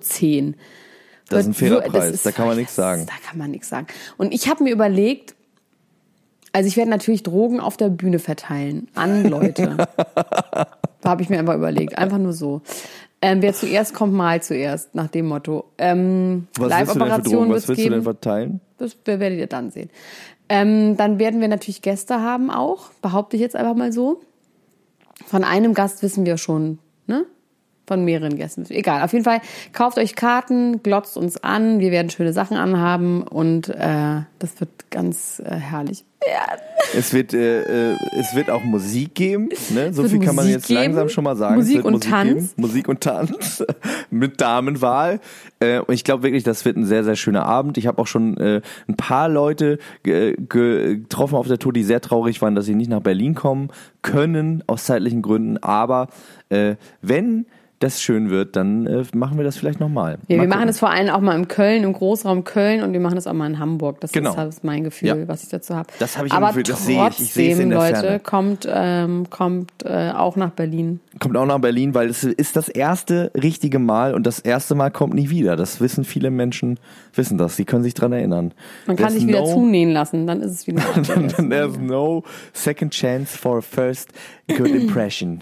Das 1.31 1.41
ist 1.41 1.47
ein 1.47 1.53
fairer 1.53 1.81
Preis, 1.81 2.13
ist- 2.13 2.25
da 2.25 2.31
kann 2.31 2.47
man 2.47 2.57
nichts 2.57 2.75
sagen. 2.75 3.05
Da 3.07 3.13
kann 3.27 3.37
man 3.37 3.51
nichts 3.51 3.69
sagen. 3.69 3.87
Und 4.17 4.33
ich 4.33 4.49
habe 4.49 4.63
mir 4.63 4.71
überlegt, 4.71 5.35
also 6.53 6.67
ich 6.67 6.77
werde 6.77 6.89
natürlich 6.89 7.23
Drogen 7.23 7.59
auf 7.59 7.77
der 7.77 7.89
Bühne 7.89 8.19
verteilen 8.19 8.87
an 8.93 9.25
Leute. 9.25 9.77
da 11.01 11.09
habe 11.09 11.21
ich 11.21 11.29
mir 11.29 11.39
einfach 11.39 11.55
überlegt, 11.55 11.97
einfach 11.97 12.17
nur 12.17 12.33
so. 12.33 12.61
Ähm, 13.21 13.41
wer 13.41 13.53
zuerst 13.53 13.93
kommt, 13.93 14.13
mal 14.13 14.41
zuerst, 14.41 14.95
nach 14.95 15.07
dem 15.07 15.27
Motto. 15.27 15.65
Ähm, 15.77 16.47
Was 16.57 16.71
willst 16.71 16.95
du 16.95 16.99
denn 16.99 17.11
für 17.13 17.21
Drogen? 17.21 17.49
Was 17.51 17.67
willst 17.67 17.69
du 17.69 17.83
denn 17.83 17.91
geben. 17.93 18.03
verteilen? 18.03 18.61
Das 18.79 18.97
werdet 19.05 19.37
ihr 19.37 19.47
dann 19.47 19.69
sehen. 19.69 19.89
Ähm, 20.49 20.97
dann 20.97 21.19
werden 21.19 21.39
wir 21.39 21.47
natürlich 21.47 21.81
Gäste 21.81 22.19
haben 22.19 22.49
auch, 22.49 22.89
behaupte 23.01 23.37
ich 23.37 23.41
jetzt 23.41 23.55
einfach 23.55 23.75
mal 23.75 23.93
so. 23.93 24.21
Von 25.27 25.43
einem 25.43 25.73
Gast 25.73 26.01
wissen 26.03 26.25
wir 26.25 26.37
schon, 26.37 26.79
ne? 27.05 27.25
Von 27.91 28.05
mehreren 28.05 28.37
Gästen. 28.37 28.65
Egal, 28.69 29.03
auf 29.03 29.11
jeden 29.11 29.25
Fall 29.25 29.41
kauft 29.73 29.97
euch 29.97 30.15
Karten, 30.15 30.81
glotzt 30.81 31.17
uns 31.17 31.35
an, 31.43 31.81
wir 31.81 31.91
werden 31.91 32.09
schöne 32.09 32.31
Sachen 32.31 32.55
anhaben 32.55 33.23
und 33.23 33.67
äh, 33.67 34.21
das 34.39 34.61
wird 34.61 34.69
ganz 34.91 35.41
äh, 35.45 35.55
herrlich. 35.55 36.05
Es 36.95 37.13
wird, 37.13 37.33
äh, 37.33 37.91
äh, 37.91 37.97
es 38.17 38.33
wird 38.33 38.49
auch 38.49 38.63
Musik 38.63 39.13
geben, 39.13 39.49
ne? 39.71 39.91
So 39.91 40.03
viel 40.03 40.19
kann 40.19 40.35
man 40.35 40.45
Musik 40.45 40.53
jetzt 40.53 40.67
geben, 40.67 40.83
langsam 40.83 41.09
schon 41.09 41.25
mal 41.25 41.35
sagen. 41.35 41.55
Musik 41.55 41.83
und 41.83 41.93
Musik 41.95 42.09
Tanz. 42.09 42.29
Geben, 42.29 42.49
Musik 42.55 42.87
und 42.87 43.01
Tanz 43.01 43.63
mit 44.09 44.39
Damenwahl. 44.39 45.19
Äh, 45.59 45.79
und 45.79 45.93
ich 45.93 46.05
glaube 46.05 46.23
wirklich, 46.23 46.43
das 46.43 46.63
wird 46.63 46.77
ein 46.77 46.85
sehr, 46.85 47.03
sehr 47.03 47.17
schöner 47.17 47.45
Abend. 47.45 47.77
Ich 47.77 47.87
habe 47.87 48.01
auch 48.01 48.07
schon 48.07 48.37
äh, 48.37 48.61
ein 48.87 48.95
paar 48.95 49.27
Leute 49.27 49.79
ge 50.03 50.37
ge 50.37 50.99
getroffen 50.99 51.35
auf 51.35 51.47
der 51.47 51.59
Tour, 51.59 51.73
die 51.73 51.83
sehr 51.83 51.99
traurig 51.99 52.41
waren, 52.41 52.55
dass 52.55 52.65
sie 52.65 52.75
nicht 52.75 52.89
nach 52.89 53.01
Berlin 53.01 53.35
kommen 53.35 53.69
können, 54.01 54.63
aus 54.67 54.85
zeitlichen 54.85 55.21
Gründen. 55.21 55.57
Aber 55.57 56.07
äh, 56.47 56.75
wenn 57.01 57.47
das 57.83 58.01
schön 58.01 58.29
wird, 58.29 58.55
dann 58.55 58.87
äh, 58.87 59.03
machen 59.13 59.37
wir 59.37 59.43
das 59.43 59.57
vielleicht 59.57 59.79
nochmal. 59.79 60.17
Ja, 60.27 60.39
wir 60.39 60.47
machen 60.47 60.67
das 60.67 60.79
vor 60.79 60.89
allem 60.89 61.09
auch 61.09 61.19
mal 61.19 61.35
im 61.35 61.47
Köln, 61.47 61.83
im 61.83 61.93
Großraum 61.93 62.43
Köln 62.43 62.81
und 62.83 62.93
wir 62.93 62.99
machen 62.99 63.15
das 63.15 63.27
auch 63.27 63.33
mal 63.33 63.47
in 63.47 63.59
Hamburg. 63.59 63.99
Das 64.01 64.11
Genau. 64.11 64.31
ist 64.31 64.37
halt 64.37 64.63
mein 64.63 64.83
Gefühl, 64.83 65.07
Ja. 65.09 65.27
was 65.27 65.43
ich 65.43 65.49
dazu 65.49 65.75
habe. 65.75 65.87
Das 65.99 66.17
habe 66.17 66.27
ich 66.27 66.33
im 66.33 66.37
Aber 66.37 66.47
Gefühl, 66.47 66.63
das 66.63 66.85
sehe 66.85 67.07
ich. 67.09 67.19
Ich 67.19 67.33
sehe 67.33 67.51
es 67.51 67.57
trotzdem, 67.57 67.63
in 67.63 67.69
der 67.69 67.79
Leute, 67.79 67.99
Ferne. 68.01 68.19
kommt, 68.19 68.67
ähm, 68.71 69.29
kommt 69.29 69.71
äh, 69.83 70.11
auch 70.11 70.35
nach 70.35 70.51
Berlin. 70.51 70.99
Kommt 71.19 71.35
auch 71.37 71.45
nach 71.45 71.59
Berlin, 71.59 71.93
weil 71.93 72.09
es 72.09 72.23
ist 72.23 72.55
das 72.55 72.69
erste 72.69 73.31
richtige 73.35 73.79
Mal 73.79 74.13
und 74.13 74.25
das 74.25 74.39
erste 74.39 74.75
Mal 74.75 74.91
kommt 74.91 75.13
nie 75.13 75.29
wieder. 75.29 75.55
Das 75.55 75.81
wissen 75.81 76.03
viele 76.05 76.31
Menschen, 76.31 76.79
wissen 77.15 77.37
das. 77.37 77.55
Sie 77.57 77.65
können 77.65 77.83
sich 77.83 77.93
dran 77.93 78.13
erinnern. 78.13 78.53
Man 78.87 78.95
kann 78.95 79.07
There's 79.07 79.13
sich 79.19 79.27
wieder 79.27 79.41
no- 79.41 79.53
zunähen 79.53 79.91
lassen, 79.91 80.27
dann 80.27 80.41
ist 80.41 80.51
es 80.51 80.67
wieder. 80.67 80.81
Then 81.03 81.49
there's 81.49 81.77
no 81.77 82.23
second 82.53 82.93
chance 82.93 83.37
for 83.37 83.57
a 83.57 83.61
first 83.61 84.09
good 84.57 84.67
impression. 84.69 85.41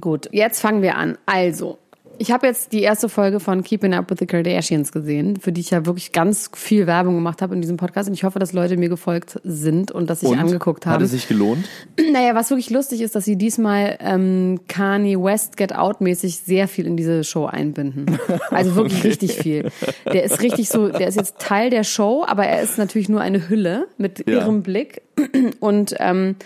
Gut, 0.00 0.28
jetzt 0.32 0.60
fangen 0.60 0.82
wir 0.82 0.96
an. 0.96 1.16
Also, 1.26 1.78
ich 2.18 2.30
habe 2.32 2.46
jetzt 2.46 2.72
die 2.72 2.80
erste 2.80 3.10
Folge 3.10 3.40
von 3.40 3.62
Keeping 3.62 3.92
Up 3.92 4.10
with 4.10 4.16
the 4.20 4.26
Kardashians 4.26 4.90
gesehen, 4.90 5.36
für 5.36 5.52
die 5.52 5.60
ich 5.60 5.70
ja 5.70 5.84
wirklich 5.84 6.12
ganz 6.12 6.50
viel 6.54 6.86
Werbung 6.86 7.14
gemacht 7.14 7.42
habe 7.42 7.54
in 7.54 7.60
diesem 7.60 7.76
Podcast. 7.76 8.08
Und 8.08 8.14
ich 8.14 8.24
hoffe, 8.24 8.38
dass 8.38 8.54
Leute 8.54 8.78
mir 8.78 8.88
gefolgt 8.88 9.38
sind 9.44 9.92
und 9.92 10.08
dass 10.08 10.20
sich 10.20 10.30
Und? 10.30 10.38
angeguckt 10.38 10.86
Hat 10.86 10.94
haben. 10.94 11.04
es 11.04 11.10
sich 11.10 11.28
gelohnt? 11.28 11.64
Naja, 12.12 12.34
was 12.34 12.48
wirklich 12.50 12.70
lustig 12.70 13.02
ist, 13.02 13.14
dass 13.14 13.26
sie 13.26 13.36
diesmal 13.36 13.98
ähm, 14.00 14.60
Kanye 14.66 15.22
West 15.22 15.56
Get 15.58 15.74
Out 15.74 16.00
mäßig 16.00 16.38
sehr 16.38 16.66
viel 16.68 16.86
in 16.86 16.96
diese 16.96 17.22
Show 17.22 17.44
einbinden. 17.44 18.06
Also 18.50 18.74
wirklich 18.76 19.04
richtig 19.04 19.34
viel. 19.34 19.70
Der 20.10 20.24
ist 20.24 20.40
richtig 20.40 20.68
so, 20.70 20.88
der 20.88 21.08
ist 21.08 21.16
jetzt 21.16 21.38
Teil 21.38 21.68
der 21.68 21.84
Show, 21.84 22.24
aber 22.26 22.46
er 22.46 22.62
ist 22.62 22.78
natürlich 22.78 23.08
nur 23.10 23.20
eine 23.20 23.48
Hülle 23.50 23.88
mit 23.98 24.26
Ja. 24.26 24.36
irrem 24.36 24.62
Blick 24.62 25.02
und 25.60 25.94
ähm, 25.98 26.36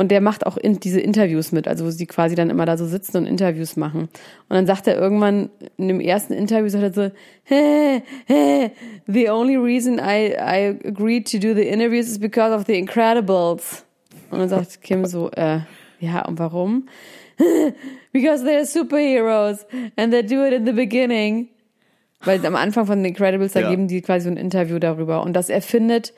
und 0.00 0.10
der 0.10 0.22
macht 0.22 0.46
auch 0.46 0.56
in 0.56 0.80
diese 0.80 0.98
Interviews 0.98 1.52
mit, 1.52 1.68
also 1.68 1.84
wo 1.84 1.90
sie 1.90 2.06
quasi 2.06 2.34
dann 2.34 2.48
immer 2.48 2.64
da 2.64 2.78
so 2.78 2.86
sitzen 2.86 3.18
und 3.18 3.26
Interviews 3.26 3.76
machen. 3.76 4.08
Und 4.48 4.56
dann 4.56 4.64
sagt 4.66 4.86
er 4.86 4.96
irgendwann 4.96 5.50
in 5.76 5.88
dem 5.88 6.00
ersten 6.00 6.32
Interview, 6.32 6.70
sagt 6.70 6.84
er 6.84 6.92
so, 6.94 7.10
hey, 7.42 8.02
hey, 8.24 8.70
the 9.06 9.28
only 9.28 9.56
reason 9.56 9.98
I, 9.98 10.32
I 10.38 10.78
agreed 10.88 11.30
to 11.30 11.38
do 11.38 11.52
the 11.52 11.68
interviews 11.68 12.08
is 12.08 12.18
because 12.18 12.50
of 12.50 12.64
the 12.66 12.78
Incredibles. 12.78 13.84
Und 14.30 14.38
dann 14.38 14.48
sagt 14.48 14.80
Kim 14.80 15.04
so, 15.04 15.30
äh, 15.32 15.58
ja, 15.98 16.24
und 16.26 16.38
warum? 16.38 16.88
Because 18.12 18.42
they're 18.42 18.64
superheroes 18.64 19.66
and 19.96 20.14
they 20.14 20.22
do 20.22 20.42
it 20.46 20.54
in 20.54 20.64
the 20.64 20.72
beginning. 20.72 21.48
Weil 22.24 22.44
am 22.46 22.56
Anfang 22.56 22.86
von 22.86 23.02
The 23.02 23.08
Incredibles, 23.10 23.52
da 23.52 23.60
Ja. 23.60 23.68
geben 23.68 23.86
die 23.86 24.00
quasi 24.00 24.24
so 24.24 24.30
ein 24.30 24.38
Interview 24.38 24.78
darüber. 24.78 25.22
Und 25.22 25.34
dass 25.34 25.50
er 25.50 25.60
findet, 25.60 26.14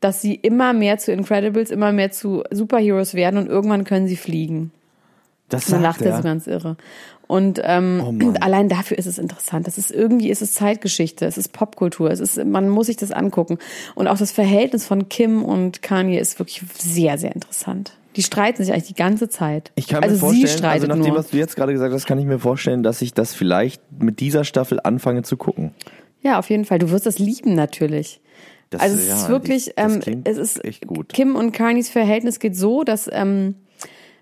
dass 0.00 0.20
sie 0.20 0.34
immer 0.34 0.72
mehr 0.72 0.98
zu 0.98 1.12
Incredibles, 1.12 1.70
immer 1.70 1.92
mehr 1.92 2.10
zu 2.10 2.44
Superheroes 2.50 3.14
werden 3.14 3.38
und 3.38 3.48
irgendwann 3.48 3.84
können 3.84 4.08
sie 4.08 4.16
fliegen. 4.16 4.72
Das 5.48 5.66
Dann 5.66 5.80
sagt 5.80 5.82
lacht 5.82 6.02
er 6.02 6.10
er. 6.10 6.16
so 6.16 6.22
ganz 6.22 6.46
irre. 6.46 6.76
Und 7.28 7.60
ähm, 7.64 8.02
Oh 8.04 8.34
allein 8.40 8.68
dafür 8.68 8.98
ist 8.98 9.06
es 9.06 9.18
interessant. 9.18 9.66
Das 9.66 9.78
ist 9.78 9.90
irgendwie 9.90 10.30
ist 10.30 10.42
es 10.42 10.52
Zeitgeschichte, 10.52 11.26
es 11.26 11.38
ist 11.38 11.52
Popkultur, 11.52 12.10
es 12.10 12.20
ist 12.20 12.44
man 12.44 12.68
muss 12.68 12.86
sich 12.86 12.96
das 12.96 13.10
angucken. 13.10 13.58
Und 13.94 14.06
auch 14.06 14.18
das 14.18 14.32
Verhältnis 14.32 14.86
von 14.86 15.08
Kim 15.08 15.44
und 15.44 15.82
Kanye 15.82 16.18
ist 16.18 16.38
wirklich 16.38 16.62
sehr 16.78 17.18
sehr 17.18 17.34
interessant. 17.34 17.96
Die 18.14 18.22
streiten 18.22 18.64
sich 18.64 18.72
eigentlich 18.72 18.88
die 18.88 18.94
ganze 18.94 19.28
Zeit. 19.28 19.72
Ich 19.74 19.88
kann 19.88 20.02
also 20.02 20.14
mir 20.14 20.20
vorstellen, 20.20 20.64
also 20.64 20.86
nach 20.86 21.02
dem, 21.02 21.14
was 21.14 21.30
du 21.30 21.36
jetzt 21.36 21.54
gerade 21.54 21.72
gesagt 21.72 21.92
hast, 21.92 22.06
kann 22.06 22.18
ich 22.18 22.24
mir 22.24 22.38
vorstellen, 22.38 22.82
dass 22.82 23.02
ich 23.02 23.12
das 23.12 23.34
vielleicht 23.34 23.82
mit 24.00 24.20
dieser 24.20 24.44
Staffel 24.44 24.80
anfange 24.82 25.22
zu 25.22 25.36
gucken. 25.36 25.74
Ja, 26.22 26.38
auf 26.38 26.48
jeden 26.48 26.64
Fall. 26.64 26.78
Du 26.78 26.90
wirst 26.90 27.04
das 27.06 27.18
lieben 27.18 27.54
natürlich. 27.54 28.20
Das, 28.70 28.80
also 28.80 28.96
es 28.96 29.08
ja, 29.08 29.14
ist 29.14 29.28
wirklich, 29.28 29.72
ähm, 29.76 30.00
es 30.24 30.38
ist 30.38 30.64
echt 30.64 30.86
gut. 30.86 31.12
Kim 31.12 31.36
und 31.36 31.52
Kanyes 31.52 31.88
Verhältnis 31.88 32.40
geht 32.40 32.56
so, 32.56 32.82
dass 32.82 33.08
ähm, 33.12 33.54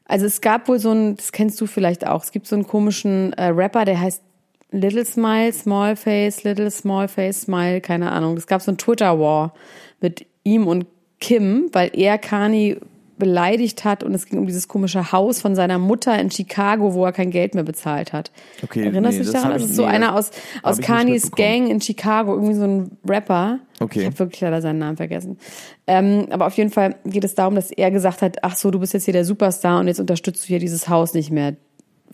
also 0.04 0.26
es 0.26 0.40
gab 0.40 0.68
wohl 0.68 0.78
so 0.78 0.92
ein, 0.92 1.16
das 1.16 1.32
kennst 1.32 1.60
du 1.60 1.66
vielleicht 1.66 2.06
auch. 2.06 2.22
Es 2.22 2.32
gibt 2.32 2.46
so 2.46 2.56
einen 2.56 2.66
komischen 2.66 3.32
äh, 3.34 3.46
Rapper, 3.46 3.84
der 3.84 4.00
heißt 4.00 4.22
Little 4.70 5.04
Smile, 5.04 5.52
Small 5.52 5.96
Face, 5.96 6.42
Little 6.44 6.70
Small 6.70 7.08
Face, 7.08 7.42
Smile, 7.42 7.80
keine 7.80 8.12
Ahnung. 8.12 8.36
Es 8.36 8.46
gab 8.46 8.60
so 8.60 8.72
ein 8.72 8.78
Twitter 8.78 9.18
War 9.18 9.54
mit 10.00 10.26
ihm 10.42 10.66
und 10.66 10.86
Kim, 11.20 11.70
weil 11.72 11.90
er 11.94 12.18
Kanye 12.18 12.78
beleidigt 13.18 13.84
hat 13.84 14.02
und 14.02 14.14
es 14.14 14.26
ging 14.26 14.38
um 14.38 14.46
dieses 14.46 14.68
komische 14.68 15.12
Haus 15.12 15.40
von 15.40 15.54
seiner 15.54 15.78
Mutter 15.78 16.18
in 16.18 16.30
Chicago, 16.30 16.94
wo 16.94 17.04
er 17.04 17.12
kein 17.12 17.30
Geld 17.30 17.54
mehr 17.54 17.64
bezahlt 17.64 18.12
hat. 18.12 18.30
Okay, 18.62 18.84
Erinnerst 18.84 19.18
nee, 19.18 19.18
du 19.18 19.24
dich 19.24 19.32
das 19.32 19.42
daran? 19.42 19.58
Das 19.58 19.68
ist 19.68 19.76
so 19.76 19.82
nee, 19.82 19.88
einer 19.88 20.14
aus, 20.16 20.30
aus 20.62 20.80
Kanyes. 20.80 21.30
Gang 21.32 21.68
in 21.68 21.80
Chicago, 21.80 22.34
irgendwie 22.34 22.54
so 22.54 22.64
ein 22.64 22.90
Rapper. 23.08 23.60
Okay. 23.80 24.00
Ich 24.00 24.06
habe 24.06 24.18
wirklich 24.18 24.40
leider 24.40 24.60
seinen 24.62 24.78
Namen 24.78 24.96
vergessen. 24.96 25.38
Ähm, 25.86 26.26
aber 26.30 26.46
auf 26.46 26.54
jeden 26.54 26.70
Fall 26.70 26.96
geht 27.04 27.24
es 27.24 27.34
darum, 27.34 27.54
dass 27.54 27.70
er 27.70 27.90
gesagt 27.90 28.22
hat, 28.22 28.38
ach 28.42 28.56
so, 28.56 28.70
du 28.70 28.78
bist 28.80 28.94
jetzt 28.94 29.04
hier 29.04 29.12
der 29.14 29.24
Superstar 29.24 29.80
und 29.80 29.88
jetzt 29.88 30.00
unterstützt 30.00 30.44
du 30.44 30.48
hier 30.48 30.58
dieses 30.58 30.88
Haus 30.88 31.14
nicht 31.14 31.30
mehr 31.30 31.54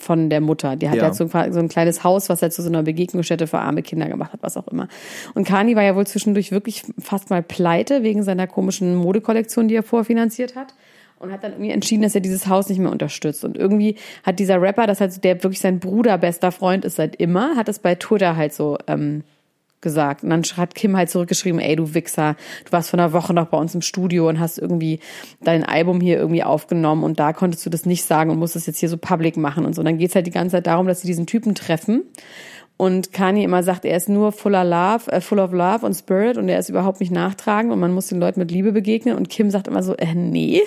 von 0.00 0.30
der 0.30 0.40
Mutter. 0.40 0.76
Die 0.76 0.88
hat 0.88 0.96
Ja. 0.96 1.04
ja 1.04 1.12
so 1.12 1.28
ein, 1.30 1.52
so 1.52 1.58
ein 1.58 1.68
kleines 1.68 2.02
Haus, 2.04 2.28
was 2.28 2.42
er 2.42 2.50
zu 2.50 2.62
so 2.62 2.68
einer 2.68 2.82
Begegnungsstätte 2.82 3.46
für 3.46 3.58
arme 3.58 3.82
Kinder 3.82 4.08
gemacht 4.08 4.32
hat, 4.32 4.42
was 4.42 4.56
auch 4.56 4.66
immer. 4.68 4.88
Und 5.34 5.46
Kani 5.46 5.76
war 5.76 5.82
ja 5.82 5.94
wohl 5.94 6.06
zwischendurch 6.06 6.50
wirklich 6.52 6.84
fast 6.98 7.30
mal 7.30 7.42
pleite 7.42 8.02
wegen 8.02 8.22
seiner 8.22 8.46
komischen 8.46 8.94
Modekollektion, 8.94 9.68
die 9.68 9.74
er 9.74 9.82
vorfinanziert 9.82 10.56
hat. 10.56 10.74
Und 11.20 11.30
hat 11.30 11.44
dann 11.44 11.52
irgendwie 11.52 11.70
entschieden, 11.70 12.02
dass 12.02 12.14
er 12.14 12.22
dieses 12.22 12.48
Haus 12.48 12.68
nicht 12.70 12.78
mehr 12.78 12.90
unterstützt. 12.90 13.44
Und 13.44 13.56
irgendwie 13.56 13.96
hat 14.22 14.38
dieser 14.38 14.60
Rapper, 14.60 14.86
das 14.86 15.00
halt, 15.00 15.22
der 15.22 15.42
wirklich 15.42 15.60
sein 15.60 15.78
Bruder, 15.78 16.16
bester 16.16 16.50
Freund 16.50 16.84
ist 16.84 16.96
seit 16.96 17.14
immer, 17.16 17.56
hat 17.56 17.68
es 17.68 17.78
bei 17.78 17.94
Twitter 17.94 18.36
halt 18.36 18.54
so 18.54 18.78
ähm, 18.86 19.22
gesagt. 19.80 20.22
Und 20.22 20.30
dann 20.30 20.42
hat 20.42 20.74
Kim 20.74 20.96
halt 20.96 21.10
zurückgeschrieben, 21.10 21.60
ey, 21.60 21.76
du 21.76 21.94
Wichser, 21.94 22.36
du 22.64 22.72
warst 22.72 22.90
vor 22.90 22.98
einer 22.98 23.12
Woche 23.12 23.34
noch 23.34 23.46
bei 23.46 23.58
uns 23.58 23.74
im 23.74 23.82
Studio 23.82 24.28
und 24.28 24.40
hast 24.40 24.58
irgendwie 24.58 25.00
dein 25.42 25.64
Album 25.64 26.00
hier 26.00 26.16
irgendwie 26.16 26.42
aufgenommen 26.42 27.04
und 27.04 27.20
da 27.20 27.32
konntest 27.32 27.64
du 27.66 27.70
das 27.70 27.86
nicht 27.86 28.04
sagen 28.04 28.30
und 28.30 28.38
musst 28.38 28.56
es 28.56 28.66
jetzt 28.66 28.78
hier 28.78 28.88
so 28.88 28.96
public 28.96 29.36
machen 29.36 29.64
und 29.64 29.74
so. 29.74 29.80
Und 29.80 29.86
dann 29.86 29.98
geht's 29.98 30.14
halt 30.14 30.26
die 30.26 30.32
ganze 30.32 30.56
Zeit 30.56 30.66
darum, 30.66 30.86
dass 30.86 31.02
sie 31.02 31.06
diesen 31.06 31.26
Typen 31.26 31.54
treffen. 31.54 32.02
Und 32.80 33.12
Kanye 33.12 33.44
immer 33.44 33.62
sagt, 33.62 33.84
er 33.84 33.94
ist 33.94 34.08
nur 34.08 34.32
fuller 34.32 34.64
love, 34.64 35.12
äh, 35.12 35.20
full 35.20 35.38
of 35.38 35.52
love 35.52 35.84
und 35.84 35.92
spirit 35.92 36.38
und 36.38 36.48
er 36.48 36.58
ist 36.58 36.70
überhaupt 36.70 37.00
nicht 37.00 37.12
nachtragend 37.12 37.74
und 37.74 37.78
man 37.78 37.92
muss 37.92 38.06
den 38.06 38.18
Leuten 38.18 38.40
mit 38.40 38.50
Liebe 38.50 38.72
begegnen. 38.72 39.18
Und 39.18 39.28
Kim 39.28 39.50
sagt 39.50 39.68
immer 39.68 39.82
so, 39.82 39.94
äh, 39.98 40.14
nee, 40.14 40.62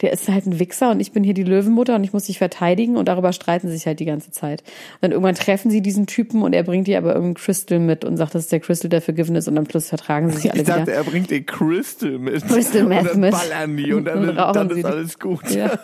der 0.00 0.12
ist 0.12 0.28
halt 0.28 0.44
ein 0.44 0.58
Wichser 0.58 0.90
und 0.90 0.98
ich 0.98 1.12
bin 1.12 1.22
hier 1.22 1.34
die 1.34 1.44
Löwenmutter 1.44 1.94
und 1.94 2.02
ich 2.02 2.12
muss 2.12 2.24
dich 2.24 2.38
verteidigen 2.38 2.96
und 2.96 3.06
darüber 3.06 3.32
streiten 3.32 3.68
sie 3.68 3.74
sich 3.76 3.86
halt 3.86 4.00
die 4.00 4.06
ganze 4.06 4.32
Zeit. 4.32 4.62
Und 4.62 5.02
dann 5.02 5.12
irgendwann 5.12 5.36
treffen 5.36 5.70
sie 5.70 5.82
diesen 5.82 6.08
Typen 6.08 6.42
und 6.42 6.52
er 6.52 6.64
bringt 6.64 6.88
ihr 6.88 6.98
aber 6.98 7.14
irgendein 7.14 7.34
Crystal 7.40 7.78
mit 7.78 8.04
und 8.04 8.16
sagt, 8.16 8.34
das 8.34 8.42
ist 8.42 8.50
der 8.50 8.58
Crystal 8.58 8.88
der 8.88 9.00
Forgiveness 9.00 9.46
und 9.46 9.56
am 9.56 9.70
Schluss 9.70 9.88
vertragen 9.88 10.30
sie 10.30 10.38
sich 10.38 10.50
alle 10.50 10.62
Ich 10.62 10.66
dachte, 10.66 10.82
wieder. 10.82 10.94
er 10.94 11.04
bringt 11.04 11.30
den 11.30 11.46
Crystal 11.46 12.18
mit. 12.18 12.44
Crystal 12.44 12.82
Meth 12.82 13.02
und 13.02 13.06
dann 13.12 13.20
mit. 13.20 13.30
ballern 13.30 13.76
die 13.76 13.92
und 13.92 14.04
dann, 14.06 14.30
Und 14.30 14.36
dann 14.36 14.68
ist 14.70 14.84
alles 14.84 15.16
gut. 15.16 15.48
Ja. 15.50 15.78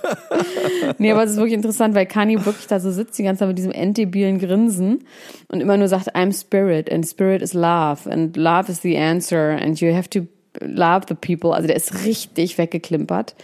Nee, 0.98 1.12
aber 1.12 1.22
es 1.22 1.30
ist 1.30 1.36
wirklich 1.36 1.54
interessant, 1.54 1.94
weil 1.94 2.06
Kanye 2.06 2.44
wirklich 2.44 2.66
da 2.66 2.80
so 2.80 2.90
sitzt, 2.90 3.16
die 3.16 3.22
ganze 3.22 3.40
Zeit 3.40 3.48
mit 3.48 3.58
diesem 3.58 3.70
enddebilen 3.70 4.40
Grinsen 4.40 5.04
und 5.46 5.67
immer 5.68 5.76
nur 5.76 5.88
sagt, 5.88 6.16
I'm 6.16 6.32
spirit 6.32 6.90
and 6.90 7.06
spirit 7.06 7.42
is 7.42 7.52
love 7.52 8.10
and 8.10 8.36
love 8.36 8.70
is 8.70 8.80
the 8.80 8.96
answer 8.96 9.50
and 9.50 9.78
you 9.80 9.94
have 9.94 10.08
to 10.10 10.26
love 10.60 11.06
the 11.08 11.14
people. 11.14 11.52
Also 11.52 11.66
der 11.66 11.76
ist 11.76 12.04
richtig 12.04 12.58
weggeklimpert. 12.58 13.34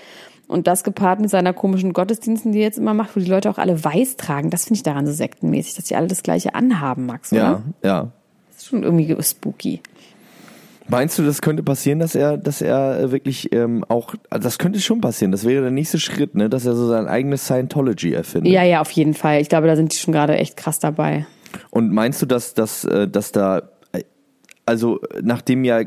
Und 0.46 0.66
das 0.66 0.84
gepaart 0.84 1.20
mit 1.20 1.30
seiner 1.30 1.52
komischen 1.52 1.92
Gottesdiensten, 1.92 2.52
die 2.52 2.58
er 2.58 2.64
jetzt 2.64 2.78
immer 2.78 2.94
macht, 2.94 3.16
wo 3.16 3.20
die 3.20 3.30
Leute 3.30 3.50
auch 3.50 3.58
alle 3.58 3.82
weiß 3.82 4.16
tragen. 4.16 4.50
Das 4.50 4.64
finde 4.64 4.78
ich 4.78 4.82
daran 4.82 5.06
so 5.06 5.12
sektenmäßig, 5.12 5.74
dass 5.74 5.86
die 5.86 5.96
alle 5.96 6.06
das 6.06 6.22
gleiche 6.22 6.54
anhaben, 6.54 7.06
Max, 7.06 7.32
oder? 7.32 7.62
Ja, 7.82 7.88
ja. 7.88 8.10
Das 8.48 8.62
ist 8.62 8.66
schon 8.66 8.82
irgendwie 8.82 9.16
spooky. 9.22 9.80
Meinst 10.86 11.18
du, 11.18 11.22
das 11.22 11.40
könnte 11.40 11.62
passieren, 11.62 11.98
dass 11.98 12.14
er, 12.14 12.36
dass 12.36 12.60
er 12.60 13.10
wirklich 13.10 13.52
ähm, 13.54 13.84
auch, 13.88 14.14
also 14.28 14.44
das 14.44 14.58
könnte 14.58 14.80
schon 14.80 15.00
passieren. 15.00 15.32
Das 15.32 15.46
wäre 15.46 15.62
der 15.62 15.70
nächste 15.70 15.98
Schritt, 15.98 16.34
ne, 16.34 16.50
dass 16.50 16.66
er 16.66 16.74
so 16.74 16.86
sein 16.88 17.06
eigenes 17.06 17.46
Scientology 17.46 18.12
erfindet. 18.12 18.52
Ja, 18.52 18.62
ja, 18.64 18.82
auf 18.82 18.90
jeden 18.90 19.14
Fall. 19.14 19.40
Ich 19.40 19.48
glaube, 19.48 19.66
da 19.66 19.76
sind 19.76 19.92
die 19.92 19.96
schon 19.96 20.12
gerade 20.12 20.36
echt 20.36 20.58
krass 20.58 20.78
dabei. 20.78 21.24
Und 21.70 21.92
meinst 21.92 22.22
du, 22.22 22.26
dass, 22.26 22.54
dass, 22.54 22.84
äh, 22.84 23.08
dass 23.08 23.32
da, 23.32 23.70
äh, 23.92 24.02
also 24.66 25.00
nachdem 25.22 25.64
ja 25.64 25.82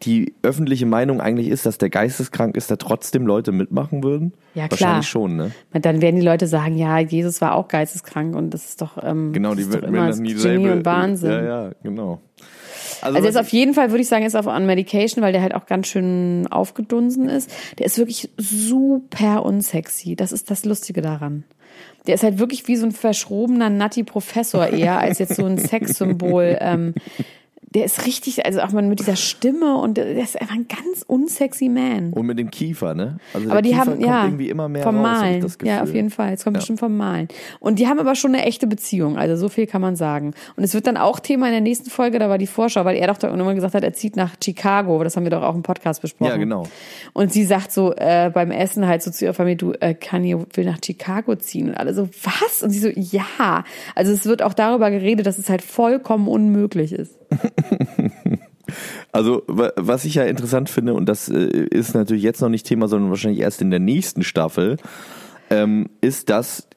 die 0.00 0.34
öffentliche 0.42 0.86
Meinung 0.86 1.20
eigentlich 1.20 1.48
ist, 1.48 1.66
dass 1.66 1.78
der 1.78 1.90
geisteskrank 1.90 2.56
ist, 2.56 2.70
da 2.70 2.76
trotzdem 2.76 3.26
Leute 3.26 3.52
mitmachen 3.52 4.02
würden? 4.02 4.32
Ja, 4.54 4.68
klar. 4.68 4.80
Wahrscheinlich 4.80 5.08
schon, 5.08 5.36
ne? 5.36 5.50
Dann 5.72 6.00
werden 6.00 6.16
die 6.16 6.24
Leute 6.24 6.46
sagen, 6.46 6.76
ja, 6.76 6.98
Jesus 6.98 7.40
war 7.40 7.54
auch 7.54 7.68
geisteskrank 7.68 8.34
und 8.34 8.54
das 8.54 8.64
ist 8.70 8.80
doch, 8.80 8.98
ähm, 9.02 9.32
Genau, 9.32 9.54
die 9.54 9.70
werden 9.70 9.88
immer 9.88 10.08
das 10.08 10.18
nie 10.18 10.34
Genie 10.34 10.70
und 10.70 10.84
Wahnsinn. 10.84 11.30
Ja, 11.30 11.44
ja, 11.44 11.70
genau. 11.82 12.20
Also 13.02 13.18
was 13.18 13.26
ist 13.26 13.36
auf 13.36 13.48
jeden 13.48 13.74
Fall, 13.74 13.90
würde 13.90 14.02
ich 14.02 14.08
sagen, 14.08 14.24
ist 14.24 14.36
auf 14.36 14.46
on 14.46 14.64
Medication, 14.64 15.22
weil 15.22 15.32
der 15.32 15.42
halt 15.42 15.54
auch 15.54 15.66
ganz 15.66 15.88
schön 15.88 16.46
aufgedunsen 16.50 17.28
ist. 17.28 17.50
Der 17.78 17.86
ist 17.86 17.98
wirklich 17.98 18.30
super 18.36 19.44
unsexy. 19.44 20.14
Das 20.14 20.30
ist 20.30 20.50
das 20.50 20.64
Lustige 20.64 21.02
daran. 21.02 21.44
Der 22.06 22.14
ist 22.14 22.22
halt 22.22 22.38
wirklich 22.38 22.66
wie 22.68 22.76
so 22.76 22.86
ein 22.86 22.92
verschrobener 22.92 23.70
Nutty 23.70 24.02
Professor 24.02 24.66
eher 24.66 24.98
als 24.98 25.18
jetzt 25.18 25.36
so 25.36 25.44
ein 25.44 25.58
Sexsymbol. 25.68 26.58
Ähm, 26.60 26.94
der 27.74 27.84
ist 27.86 28.06
richtig, 28.06 28.44
also 28.44 28.60
auch 28.60 28.72
mit 28.72 28.98
dieser 28.98 29.16
Stimme 29.16 29.76
und 29.76 29.96
der 29.96 30.06
ist 30.16 30.40
einfach 30.40 30.54
ein 30.54 30.66
ganz 30.68 31.04
unsexy 31.06 31.68
Man. 31.68 32.12
Und 32.12 32.26
mit 32.26 32.38
dem 32.38 32.50
Kiefer, 32.50 32.94
ne? 32.94 33.16
Also 33.32 33.50
aber 33.50 33.62
die 33.62 33.70
Kiefer 33.70 33.80
haben 33.80 34.00
ja 34.00 34.24
irgendwie 34.24 34.50
immer 34.50 34.68
mehr 34.68 34.82
vom 34.82 34.96
raus, 34.96 35.20
Malen. 35.20 35.40
das 35.40 35.58
ja, 35.62 35.82
auf 35.82 35.94
jeden 35.94 36.10
Fall. 36.10 36.34
Es 36.34 36.44
kommt 36.44 36.56
bestimmt 36.56 36.80
vom 36.80 36.96
Malen. 36.96 37.28
Und 37.60 37.78
die 37.78 37.88
haben 37.88 37.98
aber 37.98 38.14
schon 38.14 38.34
eine 38.34 38.44
echte 38.44 38.66
Beziehung. 38.66 39.16
Also 39.16 39.36
so 39.36 39.48
viel 39.48 39.66
kann 39.66 39.80
man 39.80 39.96
sagen. 39.96 40.34
Und 40.56 40.64
es 40.64 40.74
wird 40.74 40.86
dann 40.86 40.98
auch 40.98 41.18
Thema 41.18 41.46
in 41.46 41.52
der 41.52 41.60
nächsten 41.62 41.88
Folge. 41.88 42.18
Da 42.18 42.28
war 42.28 42.38
die 42.38 42.46
Vorschau, 42.46 42.84
weil 42.84 42.96
er 42.96 43.06
doch 43.06 43.16
da 43.16 43.28
irgendwann 43.28 43.54
gesagt 43.54 43.74
hat, 43.74 43.84
er 43.84 43.94
zieht 43.94 44.16
nach 44.16 44.34
Chicago. 44.42 45.02
Das 45.02 45.16
haben 45.16 45.24
wir 45.24 45.30
doch 45.30 45.42
auch 45.42 45.54
im 45.54 45.62
Podcast 45.62 46.02
besprochen. 46.02 46.30
Ja, 46.30 46.36
genau. 46.36 46.64
Und 47.14 47.32
sie 47.32 47.44
sagt 47.44 47.72
so 47.72 47.94
äh, 47.94 48.30
beim 48.32 48.50
Essen 48.50 48.86
halt 48.86 49.02
so 49.02 49.10
zu 49.10 49.24
ihrer 49.24 49.34
Familie, 49.34 49.56
du 49.56 49.72
äh, 49.72 49.94
Kanye 49.94 50.38
will 50.52 50.64
nach 50.64 50.78
Chicago 50.84 51.36
ziehen. 51.36 51.68
Und 51.68 51.76
alle 51.76 51.94
so 51.94 52.08
was? 52.22 52.62
Und 52.62 52.70
sie 52.70 52.80
so 52.80 52.88
ja. 52.94 53.64
Also 53.94 54.12
es 54.12 54.26
wird 54.26 54.42
auch 54.42 54.54
darüber 54.54 54.90
geredet, 54.90 55.26
dass 55.26 55.38
es 55.38 55.48
halt 55.48 55.62
vollkommen 55.62 56.28
unmöglich 56.28 56.92
ist. 56.92 57.21
Also, 59.10 59.42
wa- 59.48 59.72
was 59.76 60.04
ich 60.04 60.14
ja 60.14 60.22
interessant 60.24 60.70
finde, 60.70 60.94
und 60.94 61.06
das 61.06 61.28
äh, 61.28 61.34
ist 61.70 61.94
natürlich 61.94 62.22
jetzt 62.22 62.40
noch 62.40 62.48
nicht 62.48 62.64
Thema, 62.66 62.88
sondern 62.88 63.10
wahrscheinlich 63.10 63.40
erst 63.40 63.60
in 63.60 63.70
der 63.70 63.80
nächsten 63.80 64.22
Staffel, 64.22 64.78
ähm, 65.50 65.90
ist, 66.00 66.30
dass 66.30 66.68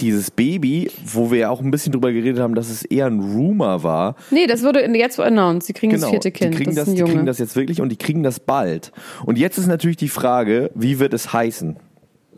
dieses 0.00 0.30
Baby, 0.30 0.90
wo 1.04 1.30
wir 1.30 1.38
ja 1.38 1.50
auch 1.50 1.60
ein 1.60 1.70
bisschen 1.70 1.92
drüber 1.92 2.12
geredet 2.12 2.40
haben, 2.40 2.54
dass 2.54 2.70
es 2.70 2.82
eher 2.84 3.06
ein 3.06 3.18
Rumor 3.20 3.82
war, 3.82 4.14
Nee, 4.30 4.46
das 4.46 4.62
wurde 4.62 4.80
jetzt 4.96 5.18
announced. 5.20 5.66
Sie 5.66 5.72
kriegen 5.72 5.92
das 5.92 6.08
vierte 6.08 6.30
Kind. 6.30 6.56
Genau, 6.56 6.58
die 6.58 6.64
kriegen 6.64 6.76
das 6.76 6.84
das, 6.86 6.94
die 6.94 7.02
kriegen 7.02 7.26
das 7.26 7.38
jetzt 7.38 7.56
wirklich 7.56 7.80
und 7.82 7.88
die 7.90 7.96
kriegen 7.96 8.22
das 8.22 8.40
bald. 8.40 8.92
Und 9.24 9.36
jetzt 9.38 9.58
ist 9.58 9.66
natürlich 9.66 9.96
die 9.96 10.08
Frage, 10.08 10.70
wie 10.74 10.98
wird 10.98 11.12
es 11.14 11.32
heißen, 11.32 11.76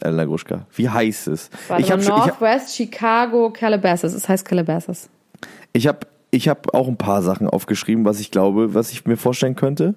Elena 0.00 0.24
Gruschka? 0.24 0.66
Wie 0.74 0.88
heißt 0.88 1.28
es? 1.28 1.50
Warte 1.68 1.82
ich 1.82 1.90
habe 1.92 2.00
ich 2.02 2.08
hab, 2.10 2.26
Northwest 2.40 2.74
Chicago 2.74 3.50
Calabasas. 3.52 4.14
Es 4.14 4.28
heißt 4.28 4.44
Calabasas. 4.44 5.10
ich 5.72 5.86
hab, 5.86 6.06
ich 6.30 6.48
hab 6.48 6.74
auch 6.74 6.88
ein 6.88 6.96
paar 6.96 7.22
Sachen 7.22 7.48
aufgeschrieben, 7.48 8.04
was 8.04 8.20
ich 8.20 8.30
glaube, 8.30 8.74
was 8.74 8.92
ich 8.92 9.06
mir 9.06 9.16
vorstellen 9.16 9.56
könnte. 9.56 9.94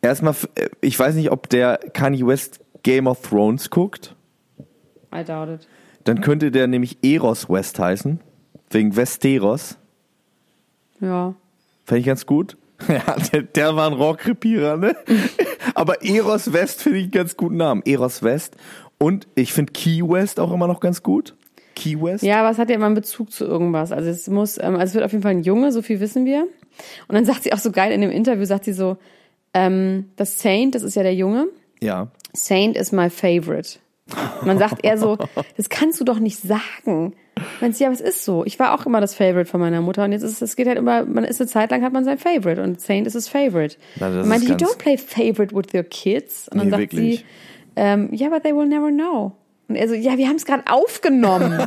Erstmal, 0.00 0.34
äh, 0.56 0.68
ich 0.80 0.98
weiß 0.98 1.14
nicht, 1.14 1.30
ob 1.30 1.48
der 1.48 1.78
Kanye 1.92 2.26
West 2.26 2.60
Game 2.82 3.06
of 3.06 3.20
Thrones 3.22 3.70
guckt. 3.70 4.16
I 5.14 5.22
doubt 5.24 5.48
it. 5.48 5.68
Dann 6.04 6.20
könnte 6.20 6.50
der 6.50 6.66
nämlich 6.66 6.98
Eros 7.02 7.48
West 7.48 7.78
heißen. 7.78 8.20
Wegen 8.70 8.96
Westeros. 8.96 9.78
Ja. 11.00 11.34
Fände 11.84 12.00
ich 12.00 12.06
ganz 12.06 12.26
gut. 12.26 12.56
Ja, 12.88 13.14
der, 13.32 13.42
der 13.42 13.76
war 13.76 13.86
ein 13.86 13.92
Rohrkrepierer, 13.92 14.76
ne? 14.76 14.96
Aber 15.76 16.04
Eros 16.04 16.52
West 16.52 16.82
finde 16.82 16.98
ich 16.98 17.04
einen 17.04 17.12
ganz 17.12 17.36
guten 17.36 17.56
Namen. 17.56 17.82
Eros 17.84 18.24
West. 18.24 18.56
Und 18.98 19.28
ich 19.36 19.52
finde 19.52 19.72
Key 19.72 20.02
West 20.02 20.40
auch 20.40 20.52
immer 20.52 20.66
noch 20.66 20.80
ganz 20.80 21.00
gut. 21.00 21.36
Key 21.82 22.00
West. 22.00 22.22
Ja, 22.24 22.40
aber 22.40 22.50
es 22.50 22.58
hat 22.58 22.68
ja 22.68 22.76
immer 22.76 22.86
einen 22.86 22.94
Bezug 22.94 23.32
zu 23.32 23.44
irgendwas. 23.44 23.92
Also 23.92 24.10
es 24.10 24.28
muss, 24.28 24.58
ähm, 24.58 24.74
also 24.74 24.84
es 24.84 24.94
wird 24.94 25.04
auf 25.04 25.12
jeden 25.12 25.22
Fall 25.22 25.32
ein 25.32 25.42
Junge, 25.42 25.72
so 25.72 25.82
viel 25.82 26.00
wissen 26.00 26.24
wir. 26.24 26.42
Und 27.08 27.14
dann 27.14 27.24
sagt 27.26 27.42
sie 27.44 27.52
auch 27.52 27.58
so 27.58 27.72
geil 27.72 27.92
in 27.92 28.00
dem 28.00 28.10
Interview, 28.10 28.44
sagt 28.44 28.64
sie 28.64 28.72
so, 28.72 28.96
ähm, 29.54 30.10
das 30.16 30.40
Saint, 30.40 30.74
das 30.74 30.82
ist 30.82 30.94
ja 30.94 31.02
der 31.02 31.14
Junge. 31.14 31.46
Ja. 31.80 32.08
Saint 32.32 32.76
is 32.76 32.92
my 32.92 33.10
favorite. 33.10 33.78
Dann 34.44 34.58
sagt 34.58 34.84
er 34.84 34.98
so, 34.98 35.18
das 35.56 35.68
kannst 35.68 36.00
du 36.00 36.04
doch 36.04 36.18
nicht 36.18 36.38
sagen. 36.38 37.14
Meinst 37.60 37.80
du, 37.80 37.84
ja, 37.84 37.88
aber 37.90 37.94
es 37.94 38.00
ist 38.00 38.24
so. 38.24 38.44
Ich 38.44 38.58
war 38.58 38.74
auch 38.74 38.86
immer 38.86 39.00
das 39.00 39.14
Favorite 39.14 39.46
von 39.48 39.60
meiner 39.60 39.80
Mutter 39.80 40.04
und 40.04 40.12
jetzt 40.12 40.22
ist 40.22 40.42
es, 40.42 40.56
geht 40.56 40.66
halt 40.66 40.78
immer, 40.78 41.04
man 41.04 41.24
ist 41.24 41.40
eine 41.40 41.48
Zeit 41.48 41.70
lang 41.70 41.82
hat 41.82 41.92
man 41.92 42.04
sein 42.04 42.18
Favorite 42.18 42.62
und 42.62 42.80
Saint 42.80 43.06
ist 43.06 43.14
his 43.14 43.28
Favorite. 43.28 43.76
Na, 43.98 44.10
das 44.10 44.26
meinte, 44.26 44.46
you 44.46 44.54
don't 44.54 44.78
play 44.78 44.96
Favorite 44.96 45.54
with 45.54 45.72
your 45.74 45.84
kids. 45.84 46.48
Und 46.48 46.58
dann 46.58 46.66
Nee, 46.66 46.70
sagt 46.70 46.80
wirklich. 46.92 47.18
sie, 47.20 47.24
ähm, 47.76 48.08
ja, 48.12 48.28
but 48.28 48.42
they 48.42 48.54
will 48.54 48.66
never 48.66 48.90
know. 48.90 49.32
Und 49.72 49.76
er 49.76 49.88
so, 49.88 49.94
ja, 49.94 50.18
wir 50.18 50.28
haben 50.28 50.36
es 50.36 50.44
gerade 50.44 50.64
aufgenommen. 50.70 51.66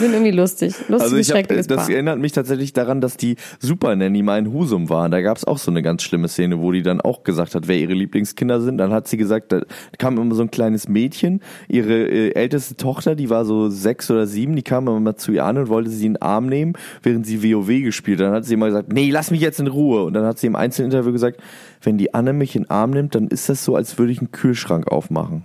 sind 0.00 0.12
irgendwie 0.12 0.32
lustig. 0.32 0.74
Lustiges, 0.88 1.02
Also 1.02 1.16
ich 1.16 1.30
hab, 1.32 1.48
das 1.48 1.66
Paar. 1.66 1.88
erinnert 1.90 2.18
mich 2.18 2.32
tatsächlich 2.32 2.72
daran, 2.72 3.00
dass 3.00 3.16
die 3.16 3.36
Super 3.58 3.94
Nanny 3.94 4.22
mal 4.22 4.38
in 4.38 4.52
Husum 4.52 4.88
waren. 4.88 5.10
Da 5.10 5.20
gab 5.20 5.36
es 5.36 5.44
auch 5.44 5.58
so 5.58 5.70
eine 5.70 5.82
ganz 5.82 6.02
schlimme 6.02 6.28
Szene, 6.28 6.60
wo 6.60 6.72
die 6.72 6.82
dann 6.82 7.00
auch 7.00 7.22
gesagt 7.22 7.54
hat, 7.54 7.68
wer 7.68 7.76
ihre 7.76 7.92
Lieblingskinder 7.94 8.60
sind. 8.60 8.78
Dann 8.78 8.90
hat 8.92 9.06
sie 9.08 9.16
gesagt, 9.16 9.52
da 9.52 9.62
kam 9.98 10.18
immer 10.18 10.34
so 10.34 10.42
ein 10.42 10.50
kleines 10.50 10.88
Mädchen, 10.88 11.40
ihre 11.68 12.08
äh, 12.08 12.34
älteste 12.34 12.76
Tochter, 12.76 13.14
die 13.14 13.30
war 13.30 13.44
so 13.44 13.68
sechs 13.68 14.10
oder 14.10 14.26
sieben, 14.26 14.56
die 14.56 14.62
kam 14.62 14.88
immer 14.88 15.00
mal 15.00 15.16
zu 15.16 15.32
ihr 15.32 15.44
an 15.44 15.58
und 15.58 15.68
wollte 15.68 15.90
sie 15.90 16.06
in 16.06 16.14
den 16.14 16.22
Arm 16.22 16.46
nehmen, 16.46 16.72
während 17.02 17.26
sie 17.26 17.42
WoW 17.42 17.68
gespielt 17.82 18.20
hat. 18.20 18.26
Dann 18.26 18.34
hat 18.34 18.44
sie 18.44 18.54
immer 18.54 18.66
gesagt, 18.66 18.92
nee, 18.92 19.10
lass 19.10 19.30
mich 19.30 19.40
jetzt 19.40 19.60
in 19.60 19.66
Ruhe. 19.66 20.04
Und 20.04 20.14
dann 20.14 20.24
hat 20.24 20.38
sie 20.38 20.46
im 20.46 20.56
Einzelinterview 20.56 21.12
gesagt, 21.12 21.40
wenn 21.82 21.98
die 21.98 22.14
Anne 22.14 22.32
mich 22.32 22.56
in 22.56 22.64
den 22.64 22.70
Arm 22.70 22.90
nimmt, 22.90 23.14
dann 23.14 23.28
ist 23.28 23.48
das 23.48 23.64
so, 23.64 23.76
als 23.76 23.98
würde 23.98 24.12
ich 24.12 24.18
einen 24.18 24.32
Kühlschrank 24.32 24.88
aufmachen. 24.88 25.44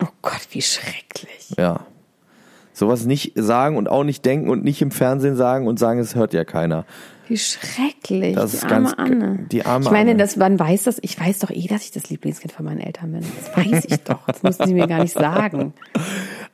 Oh 0.00 0.06
Gott, 0.22 0.46
wie 0.52 0.62
schrecklich. 0.62 1.54
Ja. 1.58 1.80
Sowas 2.78 3.06
nicht 3.06 3.32
sagen 3.34 3.76
und 3.76 3.88
auch 3.88 4.04
nicht 4.04 4.24
denken 4.24 4.48
und 4.50 4.62
nicht 4.62 4.80
im 4.82 4.90
Fernsehen 4.92 5.34
sagen 5.36 5.66
und 5.66 5.78
sagen, 5.78 5.98
es 5.98 6.14
hört 6.14 6.32
ja 6.32 6.44
keiner. 6.44 6.84
Wie 7.26 7.36
schrecklich. 7.36 8.36
Das 8.36 8.52
die 8.52 8.56
ist 8.58 8.64
arme 8.64 8.84
ganz- 8.84 8.94
Anne. 8.94 9.46
die 9.50 9.66
arme 9.66 9.84
ich 9.84 9.90
meine, 9.90 10.16
das, 10.16 10.36
man 10.36 10.58
weiß 10.58 10.84
das, 10.84 10.98
ich 11.02 11.20
weiß 11.20 11.40
doch 11.40 11.50
eh, 11.50 11.66
dass 11.66 11.82
ich 11.82 11.90
das 11.90 12.08
Lieblingskind 12.08 12.52
von 12.52 12.64
meinen 12.64 12.80
Eltern 12.80 13.12
bin. 13.12 13.22
Das 13.38 13.56
weiß 13.56 13.84
ich 13.86 13.96
doch. 14.04 14.24
Das 14.26 14.42
müssen 14.42 14.66
sie 14.66 14.74
mir 14.74 14.86
gar 14.86 15.02
nicht 15.02 15.12
sagen. 15.12 15.74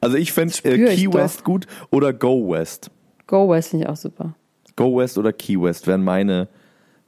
Also 0.01 0.17
ich 0.17 0.33
fände 0.33 0.55
äh, 0.65 0.97
Key 0.97 1.05
doch. 1.05 1.15
West 1.15 1.45
gut 1.45 1.67
oder 1.91 2.13
Go 2.13 2.51
West. 2.51 2.91
Go 3.27 3.49
West 3.51 3.69
finde 3.71 3.85
ich 3.85 3.91
auch 3.91 3.97
super. 3.97 4.35
Go 4.77 4.97
West 4.99 5.19
oder 5.19 5.33
Key 5.33 5.61
West 5.61 5.87
wären 5.87 6.03
meine, 6.03 6.49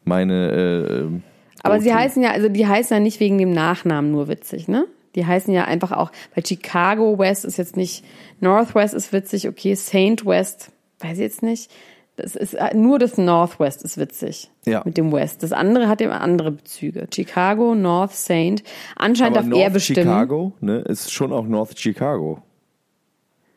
meine 0.04 0.52
äh, 0.52 1.20
Aber 1.62 1.80
sie 1.80 1.92
heißen 1.92 2.22
ja, 2.22 2.30
also 2.32 2.48
die 2.48 2.66
heißen 2.66 2.94
ja 2.96 3.00
nicht 3.02 3.18
wegen 3.18 3.38
dem 3.38 3.50
Nachnamen 3.50 4.12
nur 4.12 4.28
witzig, 4.28 4.68
ne? 4.68 4.86
Die 5.16 5.26
heißen 5.26 5.52
ja 5.52 5.64
einfach 5.64 5.92
auch, 5.92 6.12
weil 6.34 6.46
Chicago 6.46 7.18
West 7.18 7.44
ist 7.44 7.56
jetzt 7.56 7.76
nicht, 7.76 8.04
Northwest 8.40 8.94
ist 8.94 9.12
witzig, 9.12 9.48
okay, 9.48 9.74
Saint 9.74 10.24
West, 10.24 10.70
weiß 11.00 11.14
ich 11.14 11.24
jetzt 11.24 11.42
nicht. 11.42 11.70
Das 12.16 12.34
ist 12.34 12.54
äh, 12.54 12.74
nur 12.74 12.98
das 12.98 13.18
Northwest 13.18 13.82
ist 13.82 13.98
witzig. 13.98 14.50
Ja. 14.64 14.82
Mit 14.84 14.96
dem 14.96 15.12
West. 15.12 15.42
Das 15.42 15.52
andere 15.52 15.88
hat 15.88 16.00
eben 16.00 16.12
andere 16.12 16.50
Bezüge. 16.50 17.08
Chicago, 17.12 17.74
North, 17.74 18.12
Saint. 18.12 18.62
Anscheinend 18.96 19.36
Aber 19.36 19.48
darf 19.48 19.58
er 19.58 19.64
North 19.64 19.72
bestimmen. 19.74 20.02
Chicago, 20.02 20.52
ne, 20.60 20.78
ist 20.78 21.12
schon 21.12 21.32
auch 21.32 21.46
North 21.46 21.78
Chicago. 21.78 22.42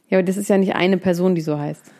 Ja, 0.09 0.17
aber 0.17 0.25
das 0.25 0.37
ist 0.37 0.49
ja 0.49 0.57
nicht 0.57 0.75
eine 0.75 0.97
Person, 0.97 1.35
die 1.35 1.41
so 1.41 1.57
heißt. 1.57 1.91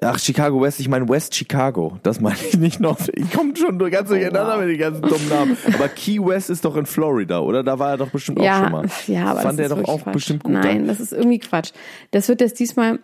Ach, 0.00 0.18
Chicago 0.18 0.60
West, 0.60 0.78
ich 0.80 0.88
meine 0.88 1.08
West 1.08 1.34
Chicago. 1.34 1.98
Das 2.02 2.20
meine 2.20 2.36
ich 2.46 2.56
nicht 2.56 2.78
North. 2.80 3.10
Ich 3.14 3.30
komme 3.32 3.56
schon 3.56 3.80
Oh, 3.82 3.90
ganz 3.90 4.08
durcheinander 4.08 4.56
mit 4.58 4.68
den 4.68 4.78
ganzen 4.78 5.02
dummen 5.02 5.28
Namen. 5.28 5.56
Aber 5.74 5.88
Key 5.88 6.18
West 6.24 6.50
ist 6.50 6.64
doch 6.64 6.76
in 6.76 6.86
Florida, 6.86 7.40
oder? 7.40 7.62
Da 7.64 7.78
war 7.78 7.90
er 7.90 7.96
doch 7.96 8.10
bestimmt 8.10 8.38
auch 8.40 8.44
ja, 8.44 8.62
schon 8.62 8.72
mal. 8.72 8.86
ja, 9.06 9.26
aber 9.26 9.40
Fand 9.40 9.58
das 9.58 9.58
er 9.58 9.64
ist 9.64 9.70
doch 9.72 9.76
wirklich 9.78 9.88
auch 9.96 10.02
Quatsch. 10.04 10.12
bestimmt 10.14 10.42
gut. 10.44 10.52
Nein, 10.52 10.86
das 10.86 11.00
ist 11.00 11.12
irgendwie 11.12 11.38
Quatsch. 11.38 11.70
Das 12.12 12.28
wird 12.28 12.40
jetzt 12.40 12.60
diesmal, 12.60 13.00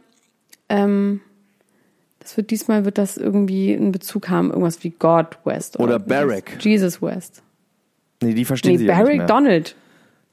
ähm, 0.68 1.20
das 2.20 2.37
wird 2.37 2.50
diesmal 2.50 2.85
wird 2.85 2.98
das 2.98 3.16
irgendwie 3.16 3.74
einen 3.74 3.92
Bezug 3.92 4.28
haben, 4.28 4.48
irgendwas 4.50 4.83
wie 4.85 4.90
God 4.90 5.38
West 5.44 5.78
Oder 5.80 5.96
heißt- 5.96 6.07
Barack. 6.09 6.57
Jesus 6.64 7.02
West. 7.02 7.42
Nee, 8.22 8.35
die 8.35 8.44
verstehen 8.44 8.72
Nee, 8.72 8.78
sie 8.78 8.87
ja 8.87 9.02
nicht 9.02 9.16
mehr. 9.16 9.26
Donald. 9.26 9.74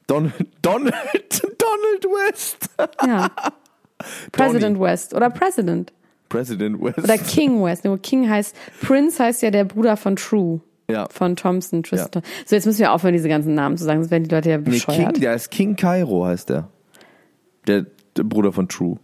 Donald, 0.06 0.32
Donald, 0.62 0.94
Donald 1.42 2.04
West. 2.30 2.68
Ja. 3.06 3.30
President 4.32 4.80
West 4.80 5.14
oder 5.14 5.30
President 5.30 5.92
President 6.32 6.80
West. 6.82 6.98
oder 6.98 7.18
King 7.18 7.62
West. 7.62 7.84
Nur 7.84 7.98
King 7.98 8.28
heißt 8.28 8.56
Prince 8.82 9.22
heißt 9.22 9.42
ja 9.42 9.50
der 9.50 9.64
Bruder 9.64 9.96
von 9.96 10.16
True. 10.16 10.60
Ja. 10.90 11.06
Von 11.10 11.36
Thompson, 11.36 11.82
Tristan. 11.82 12.22
So, 12.44 12.54
jetzt 12.56 12.66
müssen 12.66 12.80
wir 12.80 12.92
aufhören, 12.92 13.12
diese 13.14 13.28
ganzen 13.28 13.54
Namen 13.54 13.76
zu 13.76 13.84
sagen, 13.84 14.00
sonst 14.00 14.10
werden 14.10 14.24
die 14.24 14.34
Leute 14.34 14.50
ja 14.50 14.58
Nee, 14.58 14.64
bescheuert. 14.64 15.12
King, 15.14 15.20
der 15.22 15.34
ist 15.34 15.50
King 15.50 15.76
Cairo, 15.76 16.26
heißt 16.26 16.50
der. 16.50 16.68
Der, 17.66 17.86
der 18.16 18.24
Bruder 18.24 18.52
von 18.52 18.68
True. 18.68 18.98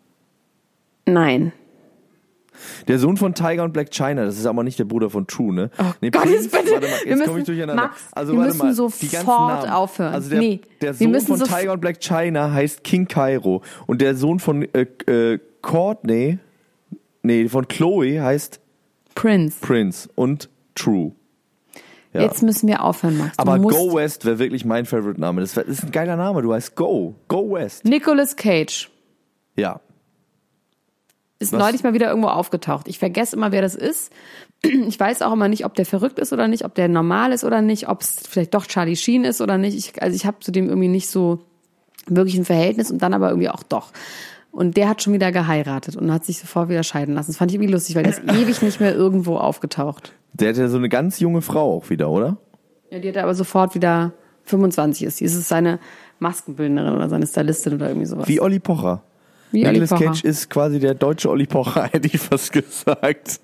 Nein. 1.07 1.53
Der 2.88 2.99
Sohn 2.99 3.17
von 3.17 3.35
Tiger 3.35 3.62
und 3.62 3.73
Black 3.73 3.91
China, 3.93 4.25
das 4.25 4.37
ist 4.37 4.45
aber 4.47 4.64
nicht 4.64 4.79
der 4.81 4.85
Bruder 4.85 5.11
von 5.11 5.27
True, 5.29 5.55
ne? 5.55 5.71
Oh 5.79 5.85
nee, 6.01 6.11
Gott, 6.11 6.27
jetzt 6.27 6.51
bitte. 6.51 6.73
Warte 6.73 6.87
mal, 6.88 6.91
Wir 7.05 7.11
jetzt 7.11 7.19
müssen- 7.19 7.27
komme 7.27 7.38
ich 7.38 7.45
durcheinander. 7.47 7.83
Max, 7.85 8.01
also, 8.12 8.33
wir 8.33 8.41
müssen 8.41 8.59
mal, 8.59 8.75
sofort 8.75 9.71
aufhören. 9.71 10.12
Also 10.12 10.31
der, 10.31 10.38
Nee, 10.41 10.61
der 10.83 10.95
Sohn 10.95 11.21
von 11.21 11.38
Tiger 11.45 11.73
und 11.73 11.81
Black 11.81 12.01
China 12.01 12.53
heißt 12.53 12.83
King 12.83 13.07
Cairo 13.07 13.62
und 13.87 14.01
der 14.01 14.17
Sohn 14.17 14.41
von 14.41 14.62
äh, 14.75 14.87
äh, 15.07 15.38
Courtney, 15.62 16.38
nee, 17.29 17.49
von 17.49 17.69
Chloe 17.69 18.21
heißt 18.23 18.61
Prince. 19.14 19.59
Prince 19.61 20.09
und 20.14 20.49
True. 20.75 21.12
Ja. 22.12 22.23
Jetzt 22.23 22.43
müssen 22.43 22.67
wir 22.69 22.83
aufhören, 22.83 23.19
Max. 23.19 23.37
Du 23.37 23.43
aber 23.43 23.59
Go 23.59 23.95
West 23.95 24.25
wäre 24.25 24.38
wirklich 24.38 24.64
mein 24.64 24.87
Favorite-Name. 24.87 25.41
Das 25.43 25.57
ist 25.57 25.85
ein 25.85 25.91
geiler 25.93 26.17
Name, 26.17 26.41
du 26.43 26.53
heißt 26.53 26.75
Go. 26.75 27.14
Go 27.29 27.53
West. 27.53 27.85
Nicolas 27.85 28.37
Cage 28.37 28.91
Ja. 29.57 29.81
ist 31.38 31.53
Was? 31.53 31.61
neulich 31.61 31.83
mal 31.83 31.93
wieder 31.93 32.09
irgendwo 32.09 32.29
aufgetaucht. 32.29 32.88
Ich 32.88 32.99
vergesse 32.99 33.37
immer, 33.37 33.53
wer 33.53 33.62
das 33.62 33.75
ist. 33.75 34.12
Ich 34.88 34.99
weiß 34.99 35.23
auch 35.23 35.33
immer 35.33 35.47
nicht, 35.49 35.64
ob 35.64 35.75
der 35.75 35.87
verrückt 35.87 36.19
ist 36.19 36.33
oder 36.33 36.49
nicht, 36.49 36.64
ob 36.64 36.75
der 36.75 36.88
normal 36.88 37.33
ist 37.33 37.45
oder 37.45 37.61
nicht, 37.62 37.88
ob 37.88 38.01
es 38.01 38.23
vielleicht 38.29 38.55
doch 38.55 38.67
Charlie 38.67 38.97
Sheen 38.97 39.23
ist 39.25 39.41
oder 39.41 39.57
nicht. 39.57 39.77
Ich, 39.77 40.03
also 40.03 40.17
ich 40.17 40.27
habe 40.27 40.41
zu 40.41 40.51
dem 40.51 40.69
irgendwie 40.69 40.88
nicht 40.88 41.09
so 41.09 41.38
wirklich 42.07 42.37
ein 42.37 42.45
Verhältnis 42.45 42.91
und 42.91 42.99
dann 43.01 43.14
aber 43.14 43.29
irgendwie 43.29 43.51
auch 43.51 43.62
doch. 43.62 43.93
Und 44.59 44.77
der 44.77 44.88
hat 44.88 45.01
schon 45.01 45.12
wieder 45.12 45.31
geheiratet 45.31 45.94
und 45.94 46.11
hat 46.12 46.25
sich 46.25 46.40
sofort 46.40 46.68
wieder 46.68 46.83
scheiden 46.83 47.14
lassen. 47.14 47.29
Das 47.29 47.37
fand 47.37 47.53
ich 47.53 47.55
irgendwie 47.55 47.73
lustig, 47.73 47.94
weil 47.94 48.03
der 48.03 48.11
ist 48.11 48.25
ewig 48.25 48.61
nicht 48.61 48.81
mehr 48.81 48.92
irgendwo 48.92 49.37
aufgetaucht. 49.37 50.14
Der 50.33 50.49
hat 50.49 50.57
ja 50.57 50.66
so 50.66 50.79
eine 50.79 50.88
ganz 50.88 51.21
junge 51.21 51.42
Frau 51.42 51.77
auch 51.77 51.90
wieder, 51.90 52.11
oder? 52.11 52.38
Ja, 52.90 52.99
die 52.99 53.09
hat 53.09 53.18
aber 53.18 53.37
sofort 53.37 53.77
wieder 53.77 54.14
25 54.47 55.07
ist. 55.07 55.21
Die 55.21 55.27
ist 55.27 55.47
seine 55.47 55.79
Maskenbildnerin 56.18 56.97
oder 56.97 57.09
seine 57.09 57.29
Stylistin 57.29 57.75
oder 57.75 57.87
irgendwie 57.87 58.07
sowas. 58.07 58.27
Wie 58.27 58.40
Olli 58.40 58.59
Pocher. 58.59 59.05
Wie 59.53 59.64
Olli 59.64 59.79
Nicolas 59.79 59.90
Pocher. 59.90 60.05
Cage 60.07 60.25
ist 60.25 60.51
quasi 60.51 60.81
der 60.81 60.94
deutsche 60.94 61.31
Olli 61.31 61.47
Pocher, 61.47 61.85
hätte 61.92 62.09
ich 62.09 62.18
fast 62.18 62.51
gesagt. 62.51 63.38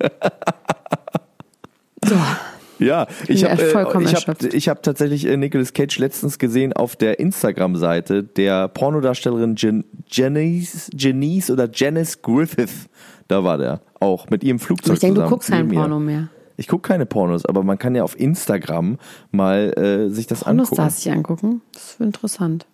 Ja, 2.84 3.06
ich 3.28 3.44
habe 3.44 3.62
äh, 3.62 4.02
ich 4.02 4.14
hab, 4.14 4.42
ich 4.42 4.68
hab 4.68 4.82
tatsächlich 4.82 5.26
äh, 5.26 5.36
Nicolas 5.36 5.72
Cage 5.72 5.98
letztens 5.98 6.38
gesehen 6.38 6.72
auf 6.72 6.96
der 6.96 7.18
Instagram-Seite 7.18 8.22
der 8.22 8.68
Pornodarstellerin 8.68 9.54
Jen, 9.56 9.84
Janice, 10.06 10.90
Janice 10.96 11.50
oder 11.50 11.68
Janice 11.72 12.20
Griffith. 12.20 12.88
Da 13.28 13.42
war 13.42 13.58
der 13.58 13.80
auch 14.00 14.28
mit 14.28 14.44
ihrem 14.44 14.58
Flugzeug 14.58 14.94
Ich 14.94 15.00
denke, 15.00 15.22
du 15.22 15.28
guckst 15.28 15.50
kein. 15.50 15.68
Porno 15.68 15.98
mehr. 15.98 16.28
Ich 16.56 16.68
gucke 16.68 16.86
keine 16.86 17.06
Pornos, 17.06 17.46
aber 17.46 17.64
man 17.64 17.78
kann 17.78 17.94
ja 17.94 18.04
auf 18.04 18.18
Instagram 18.18 18.98
mal 19.32 19.72
äh, 19.76 20.10
sich 20.10 20.26
das 20.26 20.44
angucken. 20.44 20.68
Pornostars 20.68 21.02
sich 21.02 21.12
angucken. 21.12 21.62
Das 21.72 21.92
ist 21.92 22.00
interessant. 22.00 22.66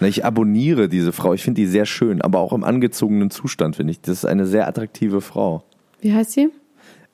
Na, 0.00 0.08
Ich 0.08 0.24
abonniere 0.24 0.88
diese 0.88 1.12
Frau. 1.12 1.32
Ich 1.32 1.44
finde 1.44 1.60
die 1.60 1.66
sehr 1.66 1.86
schön, 1.86 2.20
aber 2.22 2.40
auch 2.40 2.52
im 2.52 2.64
angezogenen 2.64 3.30
Zustand 3.30 3.76
finde 3.76 3.92
ich. 3.92 4.00
Das 4.00 4.18
ist 4.18 4.24
eine 4.24 4.46
sehr 4.46 4.66
attraktive 4.66 5.20
Frau. 5.20 5.62
Wie 6.00 6.12
heißt 6.12 6.32
sie? 6.32 6.48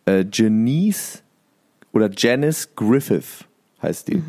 Äh, 0.07 0.25
Janice 0.33 1.23
oder 1.93 2.11
Janice 2.15 2.75
Griffith 2.77 3.45
heißt 3.83 4.09
die. 4.09 4.23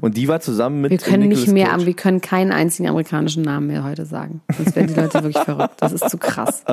Und 0.00 0.16
die 0.16 0.28
war 0.28 0.40
zusammen 0.40 0.80
mit 0.80 0.92
Mhm. 0.92 0.96
Wir 0.96 0.98
können 0.98 1.22
Nicolas 1.28 1.46
nicht 1.46 1.52
mehr, 1.52 1.66
Cage. 1.68 1.86
wir 1.86 1.94
können 1.94 2.20
keinen 2.20 2.52
einzigen 2.52 2.88
amerikanischen 2.88 3.42
Namen 3.42 3.66
mehr 3.66 3.84
heute 3.84 4.06
sagen. 4.06 4.40
Sonst 4.56 4.76
werden 4.76 4.88
die 4.94 5.00
Leute 5.00 5.14
wirklich 5.14 5.42
verrückt. 5.44 5.74
Das 5.78 5.92
ist 5.92 6.08
zu 6.08 6.16
krass. 6.18 6.64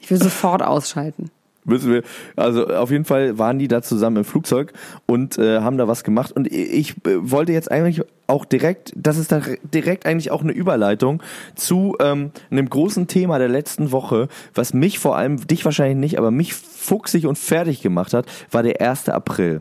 Ich 0.00 0.10
will 0.10 0.22
sofort 0.22 0.62
ausschalten. 0.62 1.30
Müssen 1.64 1.92
wir, 1.92 2.02
also 2.36 2.66
auf 2.68 2.90
jeden 2.90 3.04
Fall 3.04 3.38
waren 3.38 3.58
die 3.58 3.68
da 3.68 3.82
zusammen 3.82 4.18
im 4.18 4.24
Flugzeug 4.24 4.72
und 5.06 5.36
äh, 5.36 5.60
haben 5.60 5.76
da 5.76 5.88
was 5.88 6.04
gemacht. 6.04 6.32
Und 6.32 6.50
ich 6.50 6.92
äh, 7.06 7.16
wollte 7.18 7.52
jetzt 7.52 7.70
eigentlich 7.70 8.02
auch 8.26 8.46
direkt, 8.46 8.92
das 8.96 9.18
ist 9.18 9.30
da 9.30 9.42
direkt 9.62 10.06
eigentlich 10.06 10.30
auch 10.30 10.42
eine 10.42 10.52
Überleitung 10.52 11.22
zu 11.54 11.96
ähm, 12.00 12.30
einem 12.50 12.70
großen 12.70 13.08
Thema 13.08 13.38
der 13.38 13.48
letzten 13.48 13.92
Woche, 13.92 14.28
was 14.54 14.72
mich 14.72 14.98
vor 14.98 15.16
allem, 15.16 15.46
dich 15.46 15.64
wahrscheinlich 15.64 15.98
nicht, 15.98 16.18
aber 16.18 16.30
mich 16.30 16.54
fuchsig 16.54 17.26
und 17.26 17.36
fertig 17.36 17.82
gemacht 17.82 18.14
hat, 18.14 18.26
war 18.50 18.62
der 18.62 18.80
1. 18.80 19.10
April. 19.10 19.60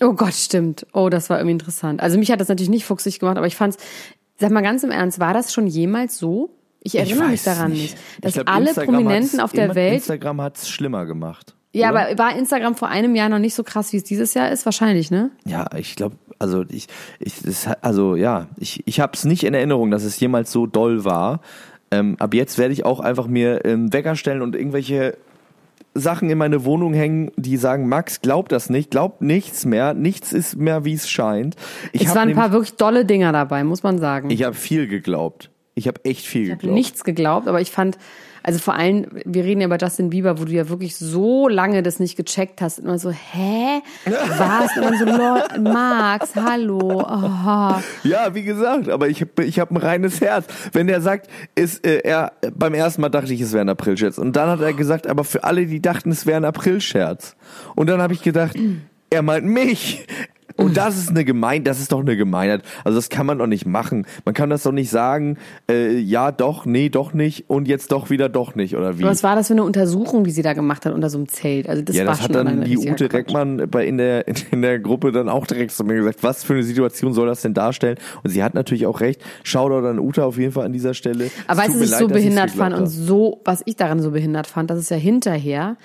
Oh 0.00 0.12
Gott, 0.12 0.34
stimmt. 0.34 0.86
Oh, 0.92 1.08
das 1.08 1.30
war 1.30 1.38
irgendwie 1.38 1.52
interessant. 1.52 2.00
Also 2.00 2.18
mich 2.18 2.30
hat 2.30 2.40
das 2.40 2.48
natürlich 2.48 2.70
nicht 2.70 2.84
fuchsig 2.84 3.18
gemacht, 3.18 3.36
aber 3.36 3.46
ich 3.46 3.56
fand's, 3.56 3.78
sag 4.36 4.50
mal 4.50 4.62
ganz 4.62 4.84
im 4.84 4.90
Ernst, 4.90 5.18
war 5.18 5.32
das 5.32 5.52
schon 5.52 5.66
jemals 5.66 6.18
so? 6.18 6.50
Ich 6.82 6.94
erinnere 6.94 7.28
mich 7.28 7.44
weiß 7.46 7.56
daran 7.56 7.72
nicht, 7.72 7.96
Ich 8.14 8.20
dass 8.20 8.34
glaub, 8.34 8.48
alle 8.48 8.68
Instagram 8.68 8.94
Prominenten 8.94 9.40
auf 9.40 9.52
der 9.52 9.74
Welt 9.74 9.94
Instagram 9.94 10.40
hat 10.40 10.56
es 10.56 10.68
schlimmer 10.68 11.06
gemacht. 11.06 11.54
Ja, 11.72 11.90
oder? 11.90 12.08
aber 12.08 12.18
war 12.18 12.36
Instagram 12.36 12.74
vor 12.74 12.88
einem 12.88 13.14
Jahr 13.14 13.28
noch 13.28 13.38
nicht 13.38 13.54
so 13.54 13.62
krass, 13.62 13.92
wie 13.92 13.98
es 13.98 14.04
dieses 14.04 14.34
Jahr 14.34 14.50
ist? 14.50 14.64
Wahrscheinlich, 14.64 15.10
ne? 15.10 15.30
Ja, 15.44 15.66
ich 15.76 15.96
glaube, 15.96 16.16
also 16.38 16.64
ich, 16.68 16.86
ich, 17.18 17.42
das, 17.42 17.66
also 17.82 18.16
ja, 18.16 18.46
ich, 18.56 18.82
ich 18.86 19.00
habe 19.00 19.12
es 19.14 19.24
nicht 19.24 19.44
in 19.44 19.54
Erinnerung, 19.54 19.90
dass 19.90 20.04
es 20.04 20.18
jemals 20.18 20.50
so 20.50 20.66
doll 20.66 21.04
war. 21.04 21.40
Ähm, 21.90 22.16
ab 22.18 22.34
jetzt 22.34 22.58
werde 22.58 22.72
ich 22.72 22.84
auch 22.84 23.00
einfach 23.00 23.26
mir 23.26 23.64
ähm, 23.64 23.92
Wecker 23.92 24.16
stellen 24.16 24.42
und 24.42 24.54
irgendwelche 24.54 25.16
Sachen 25.94 26.30
in 26.30 26.38
meine 26.38 26.64
Wohnung 26.64 26.92
hängen, 26.94 27.32
die 27.36 27.56
sagen, 27.56 27.88
Max, 27.88 28.20
glaub 28.20 28.48
das 28.48 28.70
nicht, 28.70 28.90
glaub 28.90 29.20
nichts 29.20 29.64
mehr, 29.64 29.94
nichts 29.94 30.32
ist 30.32 30.56
mehr, 30.56 30.84
wie 30.84 30.94
es 30.94 31.08
scheint. 31.10 31.56
Ich 31.92 32.06
es 32.06 32.14
waren 32.14 32.28
ein 32.28 32.34
paar 32.34 32.52
wirklich 32.52 32.74
dolle 32.74 33.04
Dinger 33.04 33.32
dabei, 33.32 33.64
muss 33.64 33.82
man 33.82 33.98
sagen. 33.98 34.30
Ich 34.30 34.44
habe 34.44 34.54
viel 34.54 34.86
geglaubt. 34.86 35.50
Ich 35.78 35.88
habe 35.88 36.04
echt 36.04 36.26
viel 36.26 36.42
Ich 36.44 36.50
habe 36.50 36.58
geglaubt. 36.58 36.74
nichts 36.76 37.04
geglaubt, 37.04 37.48
aber 37.48 37.60
ich 37.60 37.70
fand, 37.70 37.96
also 38.42 38.58
vor 38.58 38.74
allem, 38.74 39.06
wir 39.24 39.44
reden 39.44 39.60
ja 39.60 39.66
über 39.66 39.76
Justin 39.78 40.10
Bieber, 40.10 40.38
wo 40.40 40.44
du 40.44 40.52
ja 40.52 40.68
wirklich 40.68 40.96
so 40.96 41.48
lange 41.48 41.82
das 41.82 42.00
nicht 42.00 42.16
gecheckt 42.16 42.60
hast. 42.60 42.78
Immer 42.78 42.98
so, 42.98 43.10
hä? 43.10 43.80
Was? 44.04 44.76
Und 44.76 44.82
dann 44.84 44.98
so, 44.98 45.04
lol, 45.04 45.72
Max, 45.72 46.34
hallo. 46.34 46.78
Oh. 47.02 47.80
Ja, 48.04 48.34
wie 48.34 48.42
gesagt, 48.42 48.88
aber 48.88 49.08
ich 49.08 49.20
habe 49.20 49.44
ich 49.44 49.58
hab 49.58 49.70
ein 49.70 49.76
reines 49.76 50.20
Herz. 50.20 50.46
Wenn 50.72 50.86
der 50.86 51.00
sagt, 51.00 51.28
ist 51.54 51.86
äh, 51.86 51.98
er 51.98 52.32
beim 52.56 52.74
ersten 52.74 53.02
Mal 53.02 53.08
dachte 53.08 53.32
ich, 53.34 53.40
es 53.40 53.52
wäre 53.52 53.64
ein 53.64 53.68
Aprilscherz 53.68 54.18
und 54.18 54.34
dann 54.36 54.48
hat 54.48 54.60
er 54.60 54.72
gesagt, 54.72 55.06
aber 55.06 55.24
für 55.24 55.44
alle, 55.44 55.66
die 55.66 55.80
dachten, 55.82 56.10
es 56.10 56.24
wäre 56.26 56.38
ein 56.38 56.44
Aprilscherz. 56.44 57.36
Und 57.76 57.88
dann 57.88 58.00
habe 58.00 58.14
ich 58.14 58.22
gedacht, 58.22 58.56
er 59.10 59.22
meint 59.22 59.46
mich. 59.46 60.06
Und 60.58 60.76
das 60.76 60.98
ist 60.98 61.10
eine 61.10 61.24
Gemein, 61.24 61.62
das 61.62 61.80
ist 61.80 61.92
doch 61.92 62.00
eine 62.00 62.16
Gemeinheit. 62.16 62.62
Also 62.84 62.98
das 62.98 63.08
kann 63.08 63.26
man 63.26 63.38
doch 63.38 63.46
nicht 63.46 63.64
machen. 63.64 64.06
Man 64.24 64.34
kann 64.34 64.50
das 64.50 64.64
doch 64.64 64.72
nicht 64.72 64.90
sagen, 64.90 65.38
äh, 65.70 65.96
ja, 65.98 66.32
doch, 66.32 66.66
nee, 66.66 66.88
doch 66.88 67.14
nicht 67.14 67.48
und 67.48 67.68
jetzt 67.68 67.92
doch 67.92 68.10
wieder 68.10 68.28
doch 68.28 68.56
nicht 68.56 68.76
oder 68.76 68.98
wie? 68.98 69.04
Was 69.04 69.22
war 69.22 69.36
das 69.36 69.46
für 69.46 69.54
eine 69.54 69.62
Untersuchung, 69.62 70.24
die 70.24 70.32
sie 70.32 70.42
da 70.42 70.54
gemacht 70.54 70.84
hat 70.84 70.94
unter 70.94 71.10
so 71.10 71.18
einem 71.18 71.28
Zelt? 71.28 71.68
Also 71.68 71.82
das 71.82 71.94
ja, 71.94 72.06
war 72.06 72.14
das 72.14 72.22
hat 72.22 72.34
dann 72.34 72.64
die 72.64 72.76
Ute. 72.76 73.12
Reckmann 73.12 73.68
bei 73.70 73.86
in 73.86 73.98
der 73.98 74.26
in 74.50 74.62
der 74.62 74.80
Gruppe 74.80 75.12
dann 75.12 75.28
auch 75.28 75.46
direkt 75.46 75.70
zu 75.70 75.84
mir 75.84 75.94
gesagt, 75.94 76.22
was 76.22 76.42
für 76.42 76.54
eine 76.54 76.64
Situation 76.64 77.12
soll 77.14 77.28
das 77.28 77.42
denn 77.42 77.54
darstellen? 77.54 77.96
Und 78.24 78.30
sie 78.30 78.42
hat 78.42 78.54
natürlich 78.54 78.86
auch 78.86 79.00
recht. 79.00 79.22
Shoutout 79.44 79.86
an 79.86 80.00
Ute 80.00 80.24
auf 80.24 80.38
jeden 80.38 80.52
Fall 80.52 80.66
an 80.66 80.72
dieser 80.72 80.94
Stelle. 80.94 81.30
Aber 81.46 81.62
Es 81.62 81.68
weißt 81.68 81.68
du, 81.68 81.72
tut 81.72 81.82
was 81.82 81.90
mir 81.90 81.94
ich 81.94 82.00
so 82.00 82.08
behindert 82.08 82.50
fand 82.50 82.74
und 82.74 82.86
so, 82.88 83.40
was 83.44 83.62
ich 83.64 83.76
daran 83.76 84.00
so 84.00 84.10
behindert 84.10 84.48
fand, 84.48 84.70
dass 84.70 84.78
es 84.78 84.88
ja 84.88 84.96
hinterher 84.96 85.76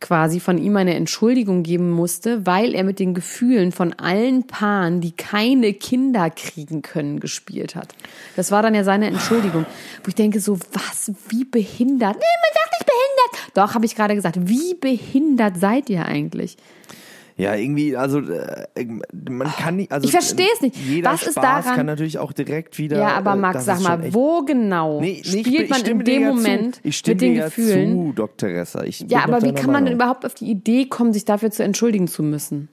quasi 0.00 0.40
von 0.40 0.58
ihm 0.58 0.76
eine 0.76 0.94
Entschuldigung 0.94 1.62
geben 1.62 1.90
musste, 1.90 2.46
weil 2.46 2.74
er 2.74 2.84
mit 2.84 2.98
den 2.98 3.14
Gefühlen 3.14 3.72
von 3.72 3.92
allen 3.94 4.46
Paaren, 4.46 5.00
die 5.00 5.12
keine 5.12 5.72
Kinder 5.72 6.30
kriegen 6.30 6.82
können, 6.82 7.20
gespielt 7.20 7.74
hat. 7.74 7.94
Das 8.36 8.50
war 8.50 8.62
dann 8.62 8.74
ja 8.74 8.84
seine 8.84 9.06
Entschuldigung. 9.06 9.64
Wo 10.02 10.08
ich 10.08 10.14
denke 10.14 10.40
so, 10.40 10.58
was, 10.72 11.12
wie 11.28 11.44
behindert? 11.44 12.16
Nee, 12.16 12.36
man 12.42 12.52
sagt 12.54 12.72
nicht 12.72 12.86
behindert. 12.86 13.56
Doch, 13.56 13.74
habe 13.74 13.86
ich 13.86 13.94
gerade 13.94 14.14
gesagt. 14.14 14.36
Wie 14.40 14.74
behindert 14.74 15.58
seid 15.58 15.88
ihr 15.88 16.04
eigentlich? 16.04 16.56
Ja, 17.38 17.54
irgendwie, 17.54 17.94
also 17.96 18.20
äh, 18.20 18.66
man 19.28 19.48
kann 19.52 19.76
nicht. 19.76 19.92
Also 19.92 20.06
Ich 20.06 20.10
verstehe 20.10 20.48
es 20.54 20.62
nicht. 20.62 20.74
Jeder 20.76 21.12
Was 21.12 21.22
ist 21.22 21.32
Spaß 21.32 21.64
daran- 21.64 21.76
kann 21.76 21.86
natürlich 21.86 22.18
auch 22.18 22.32
direkt 22.32 22.78
wieder. 22.78 22.98
Ja, 22.98 23.08
aber 23.08 23.32
äh, 23.32 23.36
Max, 23.36 23.64
sag 23.66 23.80
mal, 23.82 24.02
echt- 24.04 24.14
wo 24.14 24.42
genau 24.42 25.00
Nee, 25.02 25.20
ich 25.22 25.28
spielt 25.30 25.64
ich 25.64 25.68
man 25.70 25.78
stimme 25.80 26.00
in 26.00 26.04
dem 26.06 26.24
Moment 26.28 26.76
zu. 26.76 26.80
ich 26.84 26.96
stimme 26.96 27.14
mit 27.16 27.20
den 27.22 27.34
dir 27.34 27.44
Gefühlen? 27.44 27.92
Zu, 27.92 28.12
Dr. 28.14 28.48
Ressa. 28.48 28.84
Ich 28.84 29.00
Ja, 29.08 29.24
aber 29.24 29.42
wie 29.42 29.52
kann 29.52 29.66
man 29.66 29.84
denn 29.84 29.84
Meinung. 29.84 29.92
überhaupt 29.94 30.24
auf 30.24 30.32
die 30.34 30.46
Idee 30.50 30.86
kommen, 30.86 31.12
sich 31.12 31.26
dafür 31.26 31.50
zu 31.50 31.62
entschuldigen 31.62 32.08
zu 32.08 32.22
müssen? 32.22 32.68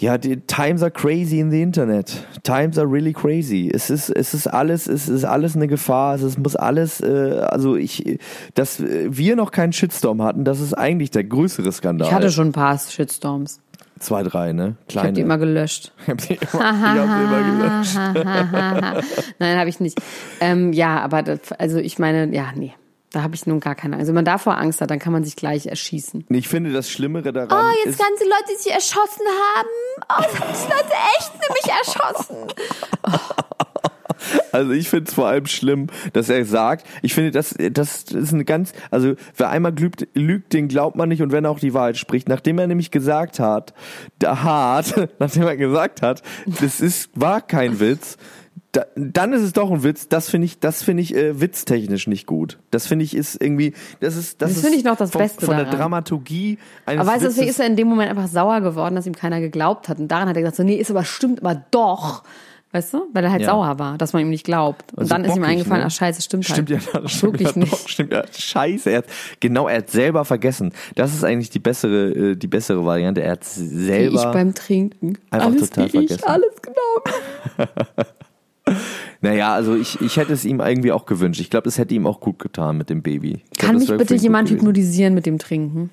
Ja, 0.00 0.16
die 0.16 0.36
Times 0.36 0.80
are 0.82 0.92
crazy 0.92 1.40
in 1.40 1.50
the 1.50 1.60
Internet. 1.60 2.24
Times 2.44 2.78
are 2.78 2.86
really 2.88 3.12
crazy. 3.12 3.68
Es 3.72 3.90
ist, 3.90 4.10
es 4.10 4.32
ist 4.32 4.46
alles, 4.46 4.86
es 4.86 5.08
ist 5.08 5.24
alles 5.24 5.56
eine 5.56 5.66
Gefahr. 5.66 6.14
Es 6.14 6.22
ist, 6.22 6.38
muss 6.38 6.54
alles, 6.54 7.00
äh, 7.00 7.44
also 7.50 7.74
ich, 7.74 8.20
dass 8.54 8.80
wir 8.80 9.34
noch 9.34 9.50
keinen 9.50 9.72
Shitstorm 9.72 10.22
hatten, 10.22 10.44
das 10.44 10.60
ist 10.60 10.72
eigentlich 10.72 11.10
der 11.10 11.24
größere 11.24 11.72
Skandal. 11.72 12.06
Ich 12.06 12.14
hatte 12.14 12.30
schon 12.30 12.50
ein 12.50 12.52
paar 12.52 12.78
Shitstorms. 12.78 13.60
zwei, 13.98 14.22
drei, 14.22 14.52
ne? 14.52 14.76
Ich 14.82 14.92
Kleine. 14.92 15.06
habe 15.08 15.14
die 15.14 15.20
immer 15.22 15.38
gelöscht. 15.38 15.92
ich 16.06 16.12
hab 16.12 16.54
immer, 16.54 16.94
ich 16.94 17.00
hab 17.00 17.18
sie 17.18 17.24
immer 17.24 18.22
gelöscht. 19.02 19.04
Nein, 19.40 19.58
habe 19.58 19.68
ich 19.68 19.80
nicht. 19.80 20.00
Ähm, 20.38 20.72
ja, 20.72 21.00
aber 21.00 21.24
das, 21.24 21.50
also 21.58 21.78
ich 21.78 21.98
meine, 21.98 22.32
ja, 22.32 22.52
nee. 22.54 22.72
Da 23.12 23.22
habe 23.22 23.34
ich 23.34 23.46
nun 23.46 23.60
gar 23.60 23.74
keine 23.74 23.94
Angst. 23.94 24.02
Also 24.02 24.10
wenn 24.10 24.16
man 24.16 24.24
davor 24.26 24.58
Angst 24.58 24.80
hat, 24.80 24.90
dann 24.90 24.98
kann 24.98 25.12
man 25.12 25.24
sich 25.24 25.34
gleich 25.34 25.66
erschießen. 25.66 26.26
Ich 26.28 26.48
finde 26.48 26.72
das 26.72 26.90
Schlimmere 26.90 27.32
daran 27.32 27.50
Oh, 27.50 27.72
jetzt 27.84 27.94
ist, 27.94 27.98
ganze 27.98 28.24
Leute, 28.24 28.44
die 28.52 28.62
sich 28.62 28.72
erschossen 28.72 29.26
haben. 29.54 29.68
Oh, 30.10 30.22
das 30.22 30.40
haben 30.40 30.52
die 30.52 30.72
Leute 30.72 30.94
echt 31.18 31.32
nämlich 31.34 31.86
erschossen. 31.86 32.36
Also 34.52 34.72
ich 34.72 34.88
finde 34.88 35.08
es 35.08 35.14
vor 35.14 35.28
allem 35.28 35.46
schlimm, 35.46 35.88
dass 36.12 36.28
er 36.28 36.44
sagt, 36.44 36.86
ich 37.02 37.14
finde, 37.14 37.30
das, 37.30 37.54
das 37.72 38.02
ist 38.02 38.32
eine 38.32 38.44
ganz, 38.44 38.72
also 38.90 39.14
wer 39.36 39.50
einmal 39.50 39.72
lügt, 39.78 40.08
lügt, 40.14 40.52
den 40.52 40.68
glaubt 40.68 40.96
man 40.96 41.08
nicht 41.08 41.22
und 41.22 41.32
wenn 41.32 41.44
er 41.44 41.50
auch 41.50 41.60
die 41.60 41.74
Wahrheit 41.74 41.96
spricht, 41.96 42.28
nachdem 42.28 42.58
er 42.58 42.66
nämlich 42.66 42.90
gesagt 42.90 43.38
hat, 43.40 43.74
da 44.18 44.42
hart, 44.42 45.08
nachdem 45.18 45.44
er 45.44 45.56
gesagt 45.56 46.02
hat, 46.02 46.22
das 46.46 46.80
ist, 46.80 47.10
war 47.14 47.40
kein 47.40 47.80
Witz, 47.80 48.16
da, 48.72 48.84
dann 48.96 49.32
ist 49.32 49.42
es 49.42 49.52
doch 49.54 49.70
ein 49.70 49.82
Witz, 49.82 50.08
das 50.08 50.28
finde 50.28 50.44
ich, 50.44 50.58
das 50.60 50.82
finde 50.82 51.02
ich 51.02 51.14
äh, 51.14 51.40
witztechnisch 51.40 52.06
nicht 52.06 52.26
gut. 52.26 52.58
Das 52.70 52.86
finde 52.86 53.04
ich 53.04 53.16
ist 53.16 53.40
irgendwie, 53.40 53.72
das 54.00 54.14
ist, 54.16 54.42
das, 54.42 54.52
Das 54.54 54.60
finde 54.62 54.76
ich 54.76 54.84
noch 54.84 54.96
das 54.96 55.10
von, 55.12 55.20
Beste 55.22 55.46
von 55.46 55.56
der 55.56 55.64
daran. 55.64 55.80
Dramaturgie 55.80 56.58
eines 56.84 57.00
Aber 57.00 57.10
weißt 57.14 57.24
du, 57.24 57.28
deswegen 57.28 57.48
ist 57.48 57.60
er 57.60 57.66
in 57.66 57.76
dem 57.76 57.88
Moment 57.88 58.10
einfach 58.10 58.28
sauer 58.28 58.60
geworden, 58.60 58.94
dass 58.94 59.06
ihm 59.06 59.14
keiner 59.14 59.40
geglaubt 59.40 59.88
hat. 59.88 59.98
Und 59.98 60.08
daran 60.08 60.28
hat 60.28 60.36
er 60.36 60.42
gesagt, 60.42 60.56
so, 60.56 60.62
nee, 60.64 60.76
ist 60.76 60.90
aber 60.90 61.04
stimmt, 61.04 61.42
aber 61.42 61.64
doch. 61.70 62.22
Weißt 62.70 62.92
du? 62.92 63.06
Weil 63.14 63.24
er 63.24 63.30
halt 63.32 63.40
Ja. 63.40 63.48
sauer 63.52 63.78
war, 63.78 63.96
dass 63.96 64.12
man 64.12 64.20
ihm 64.20 64.28
nicht 64.28 64.44
glaubt. 64.44 64.92
Und 64.92 64.98
Also 64.98 65.14
dann 65.14 65.24
ist 65.24 65.34
ihm 65.34 65.42
eingefallen, 65.44 65.80
ne? 65.80 65.86
ach 65.86 65.90
scheiße, 65.90 66.20
stimmt, 66.20 66.44
Stimmt 66.44 66.68
halt. 66.70 66.82
ja, 66.92 67.08
stimmt 67.08 67.32
Wirklich 67.40 67.52
ja 67.56 67.58
nicht. 67.60 67.88
Stimmt 67.88 68.12
ja. 68.12 68.24
Scheiße, 68.30 68.90
er 68.90 68.98
hat, 68.98 69.04
genau, 69.40 69.68
er 69.68 69.78
hat 69.78 69.88
selber 69.90 70.26
vergessen. 70.26 70.74
Das 70.94 71.14
ist 71.14 71.24
eigentlich 71.24 71.48
die 71.48 71.60
bessere, 71.60 72.10
äh, 72.10 72.36
die 72.36 72.46
bessere 72.46 72.84
Variante. 72.84 73.22
Er 73.22 73.32
hat 73.32 73.46
Wie 73.56 73.64
ich 73.64 73.86
selber. 73.86 74.32
beim 74.32 74.54
Trinken. 74.54 75.16
Einfach 75.30 75.46
alles 75.46 75.70
total 75.70 75.84
wie 75.94 75.98
ich, 76.00 76.08
vergessen. 76.08 76.24
alles 76.28 76.54
genau. 76.60 77.66
naja, 79.20 79.52
also 79.52 79.74
ich, 79.74 80.00
ich 80.00 80.16
hätte 80.16 80.32
es 80.32 80.44
ihm 80.44 80.60
irgendwie 80.60 80.92
auch 80.92 81.06
gewünscht. 81.06 81.40
Ich 81.40 81.50
glaube, 81.50 81.68
es 81.68 81.78
hätte 81.78 81.94
ihm 81.94 82.06
auch 82.06 82.20
gut 82.20 82.38
getan 82.38 82.76
mit 82.76 82.88
dem 82.90 83.02
Baby. 83.02 83.42
Ich 83.50 83.58
glaub, 83.58 83.70
Kann 83.70 83.78
das 83.80 83.88
mich 83.88 83.98
bitte 83.98 84.14
jemand 84.14 84.50
hypnotisieren 84.50 85.14
mit 85.14 85.26
dem 85.26 85.38
Trinken? 85.38 85.90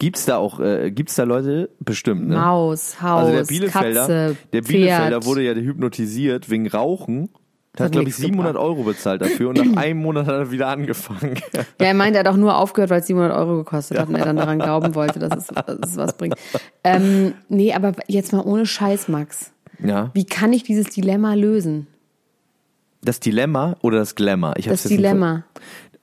Gibt's 0.00 0.24
da 0.24 0.38
auch, 0.38 0.60
äh, 0.60 0.90
gibt's 0.90 1.14
da 1.14 1.24
Leute? 1.24 1.68
Bestimmt, 1.78 2.26
ne? 2.26 2.34
Maus, 2.36 3.02
Haus, 3.02 3.26
also 3.26 3.32
der 3.32 3.44
Bielefelder, 3.44 4.00
Katze, 4.00 4.36
der 4.52 4.62
Bielefelder 4.62 5.20
Pferd. 5.20 5.26
wurde 5.26 5.42
ja 5.42 5.52
hypnotisiert 5.52 6.48
wegen 6.48 6.66
Rauchen. 6.68 7.28
Der 7.78 7.84
hat, 7.84 7.86
hat 7.86 7.92
glaube 7.92 8.08
ich, 8.08 8.16
nichts 8.16 8.22
700 8.22 8.54
gebracht. 8.54 8.66
Euro 8.66 8.82
bezahlt 8.82 9.20
dafür 9.22 9.50
und 9.50 9.58
nach 9.64 9.80
einem 9.80 10.00
Monat 10.00 10.26
hat 10.26 10.34
er 10.34 10.50
wieder 10.50 10.68
angefangen. 10.68 11.36
Ja, 11.54 11.86
er 11.86 11.94
meinte, 11.94 12.18
er 12.18 12.24
hat 12.24 12.32
auch 12.32 12.38
nur 12.38 12.56
aufgehört, 12.56 12.90
weil 12.90 13.00
es 13.00 13.06
700 13.06 13.36
Euro 13.36 13.58
gekostet 13.58 13.98
hat 13.98 14.08
und 14.08 14.14
er 14.16 14.24
dann 14.24 14.36
daran 14.36 14.58
glauben 14.60 14.94
wollte, 14.94 15.18
dass 15.18 15.36
es, 15.36 15.46
dass 15.48 15.90
es 15.90 15.96
was 15.96 16.16
bringt. 16.16 16.34
Ähm, 16.82 17.34
nee, 17.48 17.72
aber 17.74 17.92
jetzt 18.08 18.32
mal 18.32 18.40
ohne 18.40 18.64
Scheiß, 18.66 19.08
Max. 19.08 19.52
ja. 19.84 20.10
Wie 20.14 20.24
kann 20.24 20.52
ich 20.52 20.64
dieses 20.64 20.86
Dilemma 20.86 21.34
lösen? 21.34 21.86
Das 23.02 23.20
Dilemma 23.20 23.76
oder 23.82 23.98
das 23.98 24.14
Glamour? 24.14 24.54
Ich 24.56 24.66
Das 24.66 24.82
Dilemma. 24.82 25.44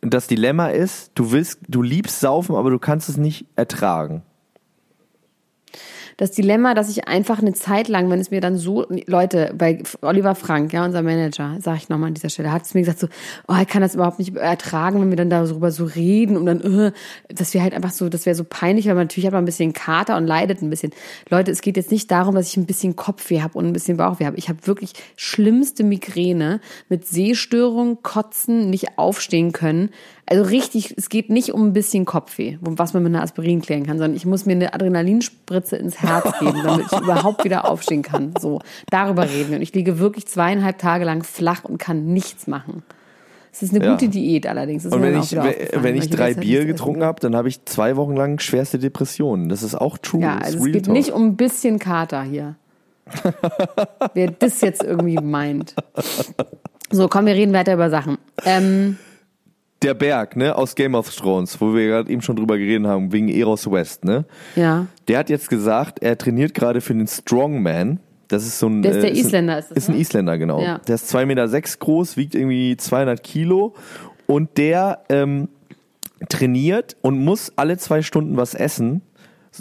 Das 0.01 0.27
Dilemma 0.27 0.67
ist, 0.67 1.11
du 1.15 1.31
willst, 1.31 1.59
du 1.67 1.81
liebst 1.81 2.19
saufen, 2.19 2.55
aber 2.55 2.69
du 2.69 2.79
kannst 2.79 3.09
es 3.09 3.17
nicht 3.17 3.47
ertragen. 3.55 4.23
Das 6.17 6.31
Dilemma, 6.31 6.73
dass 6.73 6.89
ich 6.89 7.07
einfach 7.07 7.39
eine 7.39 7.53
Zeit 7.53 7.87
lang, 7.87 8.09
wenn 8.09 8.19
es 8.19 8.31
mir 8.31 8.41
dann 8.41 8.57
so, 8.57 8.87
Leute, 9.05 9.53
bei 9.55 9.83
Oliver 10.01 10.33
Frank, 10.33 10.73
ja, 10.73 10.83
unser 10.83 11.03
Manager, 11.03 11.57
sage 11.61 11.77
ich 11.77 11.89
nochmal 11.89 12.07
an 12.07 12.15
dieser 12.15 12.29
Stelle, 12.29 12.51
hat 12.51 12.63
es 12.65 12.73
mir 12.73 12.81
gesagt 12.81 12.97
so, 12.97 13.07
oh, 13.47 13.55
ich 13.61 13.67
kann 13.67 13.83
das 13.83 13.93
überhaupt 13.93 14.17
nicht 14.17 14.35
ertragen, 14.35 14.99
wenn 14.99 15.11
wir 15.11 15.15
dann 15.15 15.29
darüber 15.29 15.69
so 15.69 15.85
reden 15.85 16.35
und 16.35 16.47
dann, 16.47 16.61
äh, 16.61 16.91
das 17.29 17.53
wäre 17.53 17.63
halt 17.63 17.75
einfach 17.75 17.91
so, 17.91 18.09
das 18.09 18.25
wäre 18.25 18.35
so 18.35 18.43
peinlich, 18.43 18.87
weil 18.87 18.95
man 18.95 19.03
natürlich 19.03 19.27
hat 19.27 19.33
man 19.33 19.43
ein 19.43 19.45
bisschen 19.45 19.73
Kater 19.73 20.17
und 20.17 20.25
leidet 20.25 20.63
ein 20.63 20.71
bisschen. 20.71 20.91
Leute, 21.29 21.51
es 21.51 21.61
geht 21.61 21.77
jetzt 21.77 21.91
nicht 21.91 22.09
darum, 22.09 22.33
dass 22.33 22.47
ich 22.49 22.57
ein 22.57 22.65
bisschen 22.65 22.95
Kopfweh 22.95 23.41
habe 23.41 23.55
und 23.55 23.67
ein 23.67 23.73
bisschen 23.73 23.97
Bauchweh 23.97 24.25
habe. 24.25 24.37
Ich 24.37 24.49
habe 24.49 24.65
wirklich 24.65 24.93
schlimmste 25.17 25.83
Migräne 25.83 26.61
mit 26.89 27.07
Sehstörung, 27.07 28.01
Kotzen, 28.01 28.71
nicht 28.71 28.97
aufstehen 28.97 29.51
können. 29.51 29.91
Also 30.29 30.43
richtig, 30.43 30.93
es 30.97 31.07
geht 31.09 31.29
nicht 31.29 31.53
um 31.53 31.67
ein 31.67 31.73
bisschen 31.73 32.03
Kopfweh, 32.03 32.57
was 32.59 32.93
man 32.93 33.01
mit 33.03 33.13
einer 33.15 33.23
Aspirin 33.23 33.61
klären 33.61 33.85
kann, 33.85 33.97
sondern 33.97 34.15
ich 34.15 34.25
muss 34.25 34.45
mir 34.45 34.51
eine 34.53 34.73
Adrenalinspritze 34.73 35.77
ins 35.77 36.01
Herz 36.01 36.37
geben, 36.39 36.61
damit 36.63 36.87
ich 36.91 36.99
überhaupt 37.01 37.45
wieder 37.45 37.69
aufstehen 37.69 38.01
kann. 38.01 38.33
So, 38.39 38.59
darüber 38.89 39.23
reden 39.23 39.49
wir. 39.51 39.55
Und 39.57 39.61
ich 39.63 39.73
liege 39.73 39.99
wirklich 39.99 40.27
zweieinhalb 40.27 40.79
Tage 40.79 41.05
lang 41.05 41.23
flach 41.23 41.63
und 41.63 41.77
kann 41.77 42.07
nichts 42.13 42.45
machen. 42.47 42.83
Es 43.53 43.63
ist 43.63 43.73
eine 43.73 43.83
Ja. 43.85 43.91
gute 43.93 44.09
Diät 44.09 44.45
allerdings. 44.47 44.83
Das 44.83 44.93
Und 44.93 45.01
wenn 45.01 45.17
ich, 45.17 45.31
wenn 45.33 45.95
ich 45.95 46.09
drei 46.09 46.33
Bier 46.33 46.65
getrunken 46.65 47.03
habe, 47.03 47.19
dann 47.21 47.35
habe 47.35 47.47
ich 47.47 47.63
zwei 47.65 47.95
Wochen 47.95 48.15
lang 48.15 48.39
schwerste 48.39 48.77
Depressionen. 48.79 49.47
Das 49.49 49.63
ist 49.63 49.75
auch 49.75 49.97
true. 49.97 50.21
Ja, 50.21 50.37
also 50.37 50.57
es 50.59 50.65
geht 50.65 50.85
talk. 50.85 50.93
nicht 50.93 51.11
um 51.11 51.23
ein 51.23 51.37
bisschen 51.37 51.79
Kater 51.79 52.21
hier. 52.23 52.55
Wer 54.13 54.31
das 54.31 54.59
jetzt 54.61 54.83
irgendwie 54.83 55.15
meint. 55.15 55.73
So, 56.91 57.07
komm, 57.07 57.25
wir 57.25 57.33
reden 57.33 57.53
weiter 57.53 57.73
über 57.73 57.89
Sachen. 57.89 58.17
Ähm, 58.45 58.97
Der 59.83 59.93
Berg, 59.93 60.35
ne, 60.35 60.55
aus 60.55 60.73
Game 60.75 60.95
of 60.95 61.13
Thrones, 61.15 61.61
wo 61.61 61.73
wir 61.75 61.87
gerade 61.87 62.11
eben 62.11 62.21
schon 62.21 62.35
drüber 62.35 62.57
geredet 62.57 62.87
haben, 62.87 63.11
wegen 63.13 63.29
Eros 63.29 63.69
West, 63.69 64.03
ne? 64.05 64.25
ja. 64.55 64.87
Der 65.07 65.19
hat 65.19 65.29
jetzt 65.29 65.49
gesagt, 65.49 65.99
er 66.01 66.17
trainiert 66.17 66.53
gerade 66.53 66.81
für 66.81 66.93
den 66.95 67.07
Strongman. 67.07 67.99
Das 68.27 68.45
ist 68.45 68.59
so 68.59 68.67
ein. 68.67 68.81
Der 68.81 68.91
ist 68.91 69.01
der 69.03 69.09
äh, 69.11 69.13
ein- 69.13 69.17
Isländer, 69.19 69.59
ist 69.59 69.69
das, 69.71 69.77
Ist 69.77 69.89
ein 69.89 69.95
ne? 69.95 70.01
Isländer, 70.01 70.37
genau. 70.37 70.61
Ja. 70.61 70.79
Der 70.79 70.95
ist 70.95 71.13
2,6 71.13 71.25
Meter 71.27 71.47
sechs 71.47 71.79
groß, 71.79 72.17
wiegt 72.17 72.35
irgendwie 72.35 72.75
200 72.75 73.23
Kilo. 73.23 73.73
Und 74.25 74.57
der 74.57 75.03
ähm, 75.09 75.47
trainiert 76.27 76.97
und 77.01 77.23
muss 77.23 77.53
alle 77.55 77.77
zwei 77.77 78.01
Stunden 78.01 78.35
was 78.35 78.53
essen, 78.55 79.01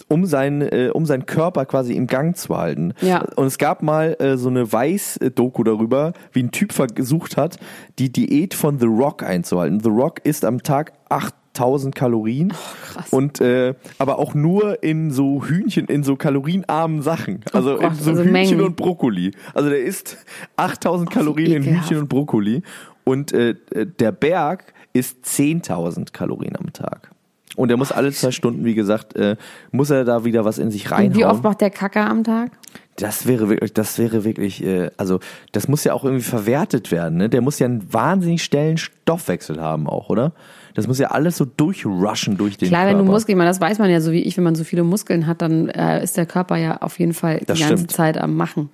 um 0.08 0.26
seinen, 0.26 0.62
äh, 0.62 0.90
um 0.92 1.06
seinen 1.06 1.26
Körper 1.26 1.64
quasi 1.66 1.94
im 1.94 2.06
Gang 2.06 2.36
zu 2.36 2.56
halten. 2.56 2.94
Ja. 3.00 3.24
Und 3.36 3.46
es 3.46 3.58
gab 3.58 3.82
mal 3.82 4.16
äh, 4.20 4.36
so 4.36 4.48
eine 4.48 4.70
Weiß-Doku 4.72 5.64
darüber, 5.64 6.12
wie 6.32 6.42
ein 6.42 6.50
Typ 6.50 6.72
versucht 6.72 7.36
hat, 7.36 7.58
die 7.98 8.10
Diät 8.12 8.54
von 8.54 8.78
The 8.78 8.86
Rock 8.86 9.22
einzuhalten. 9.22 9.80
The 9.80 9.88
Rock 9.90 10.20
isst 10.24 10.44
am 10.44 10.62
Tag 10.62 10.92
8000 11.08 11.94
Kalorien. 11.94 12.52
krass. 12.92 13.12
Und 13.12 13.40
äh, 13.40 13.74
aber 13.98 14.18
auch 14.18 14.34
nur 14.34 14.82
in 14.82 15.10
so 15.10 15.44
Hühnchen, 15.44 15.86
in 15.86 16.02
so 16.02 16.16
kalorienarmen 16.16 17.02
Sachen. 17.02 17.40
Also 17.52 17.74
Oh 17.74 17.78
Gott, 17.78 17.92
in 17.92 17.94
so 17.96 18.10
also 18.10 18.22
Hühnchen 18.22 18.32
Mengen. 18.32 18.60
und 18.60 18.76
Brokkoli. 18.76 19.30
Also 19.54 19.70
der 19.70 19.82
isst 19.82 20.18
8000 20.56 21.10
Kalorien 21.10 21.52
in. 21.52 21.62
Hühnchen 21.64 21.98
und 21.98 22.08
Brokkoli. 22.08 22.62
Und 23.04 23.32
äh, 23.32 23.50
äh, 23.70 23.86
der 23.86 24.12
Berg 24.12 24.74
isst 24.92 25.24
10.000 25.24 26.12
Kalorien 26.12 26.56
am 26.56 26.72
Tag. 26.72 27.10
Und 27.56 27.70
er 27.70 27.76
muss 27.76 27.90
alle 27.90 28.12
zwei 28.12 28.30
Stunden, 28.30 28.64
wie 28.64 28.74
gesagt, 28.74 29.16
äh, 29.16 29.36
muss 29.72 29.90
er 29.90 30.04
da 30.04 30.24
wieder 30.24 30.44
was 30.44 30.58
in 30.58 30.70
sich 30.70 30.90
reinhauen. 30.90 31.12
Und 31.12 31.16
wie 31.16 31.24
oft 31.24 31.42
macht 31.42 31.60
der 31.60 31.70
Kacker 31.70 32.08
am 32.08 32.22
Tag? 32.22 32.52
Das 32.96 33.26
wäre 33.26 33.48
wirklich, 33.48 33.74
das 33.74 33.98
wäre 33.98 34.24
wirklich, 34.24 34.64
äh, 34.64 34.90
also 34.96 35.20
das 35.52 35.68
muss 35.68 35.84
ja 35.84 35.92
auch 35.92 36.04
irgendwie 36.04 36.24
verwertet 36.24 36.90
werden. 36.90 37.18
Ne? 37.18 37.28
Der 37.28 37.42
muss 37.42 37.58
ja 37.58 37.66
einen 37.66 37.92
wahnsinnig 37.92 38.42
schnellen 38.42 38.78
Stoffwechsel 38.78 39.60
haben 39.60 39.86
auch, 39.88 40.08
oder? 40.08 40.32
Das 40.74 40.86
muss 40.86 40.98
ja 40.98 41.08
alles 41.08 41.38
so 41.38 41.46
durchrushen 41.46 42.36
durch 42.36 42.58
den 42.58 42.68
Klar, 42.68 42.82
Körper. 42.84 42.98
wenn 42.98 43.06
du 43.06 43.10
Muskeln, 43.10 43.34
ich 43.34 43.38
meine, 43.38 43.48
das 43.50 43.60
weiß 43.62 43.78
man 43.78 43.88
ja 43.90 44.00
so 44.02 44.12
wie 44.12 44.20
ich, 44.20 44.36
wenn 44.36 44.44
man 44.44 44.54
so 44.54 44.62
viele 44.64 44.82
Muskeln 44.82 45.26
hat, 45.26 45.40
dann 45.40 45.68
äh, 45.70 46.02
ist 46.02 46.16
der 46.18 46.26
Körper 46.26 46.56
ja 46.56 46.78
auf 46.82 46.98
jeden 46.98 47.14
Fall 47.14 47.40
Das 47.46 47.56
die 47.56 47.62
ganze 47.64 47.76
stimmt. 47.84 47.92
Zeit 47.92 48.18
am 48.18 48.34
Machen. 48.36 48.68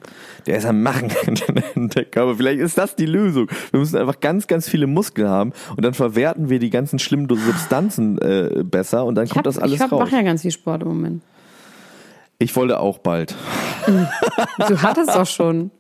Der 0.46 0.56
ist 0.58 0.66
am 0.66 0.82
Machen, 0.82 1.10
der 1.76 2.04
Körper. 2.04 2.34
Vielleicht 2.36 2.58
ist 2.60 2.76
das 2.76 2.96
die 2.96 3.06
Lösung. 3.06 3.48
Wir 3.70 3.78
müssen 3.80 3.96
einfach 3.98 4.18
ganz, 4.20 4.46
ganz 4.48 4.68
viele 4.68 4.88
Muskeln 4.88 5.28
haben 5.28 5.52
und 5.76 5.84
dann 5.84 5.94
verwerten 5.94 6.48
wir 6.48 6.58
die 6.58 6.70
ganzen 6.70 6.98
schlimmen 6.98 7.28
Substanzen 7.28 8.18
äh, 8.18 8.64
besser 8.64 9.04
und 9.04 9.14
dann 9.14 9.24
Ich, 9.26 9.30
kommt 9.30 9.46
hab, 9.46 9.54
das 9.54 9.58
alles 9.58 9.74
ich 9.76 9.80
hab, 9.80 9.92
raus. 9.92 10.00
mache 10.00 10.16
ja 10.16 10.22
ganz 10.22 10.42
viel 10.42 10.50
Sport 10.50 10.82
im 10.82 10.88
Moment. 10.88 11.22
Ich 12.42 12.56
wollte 12.56 12.80
auch 12.80 12.98
bald. 12.98 13.36
Du 13.86 14.82
hattest 14.82 15.10
doch 15.14 15.26
schon. 15.26 15.70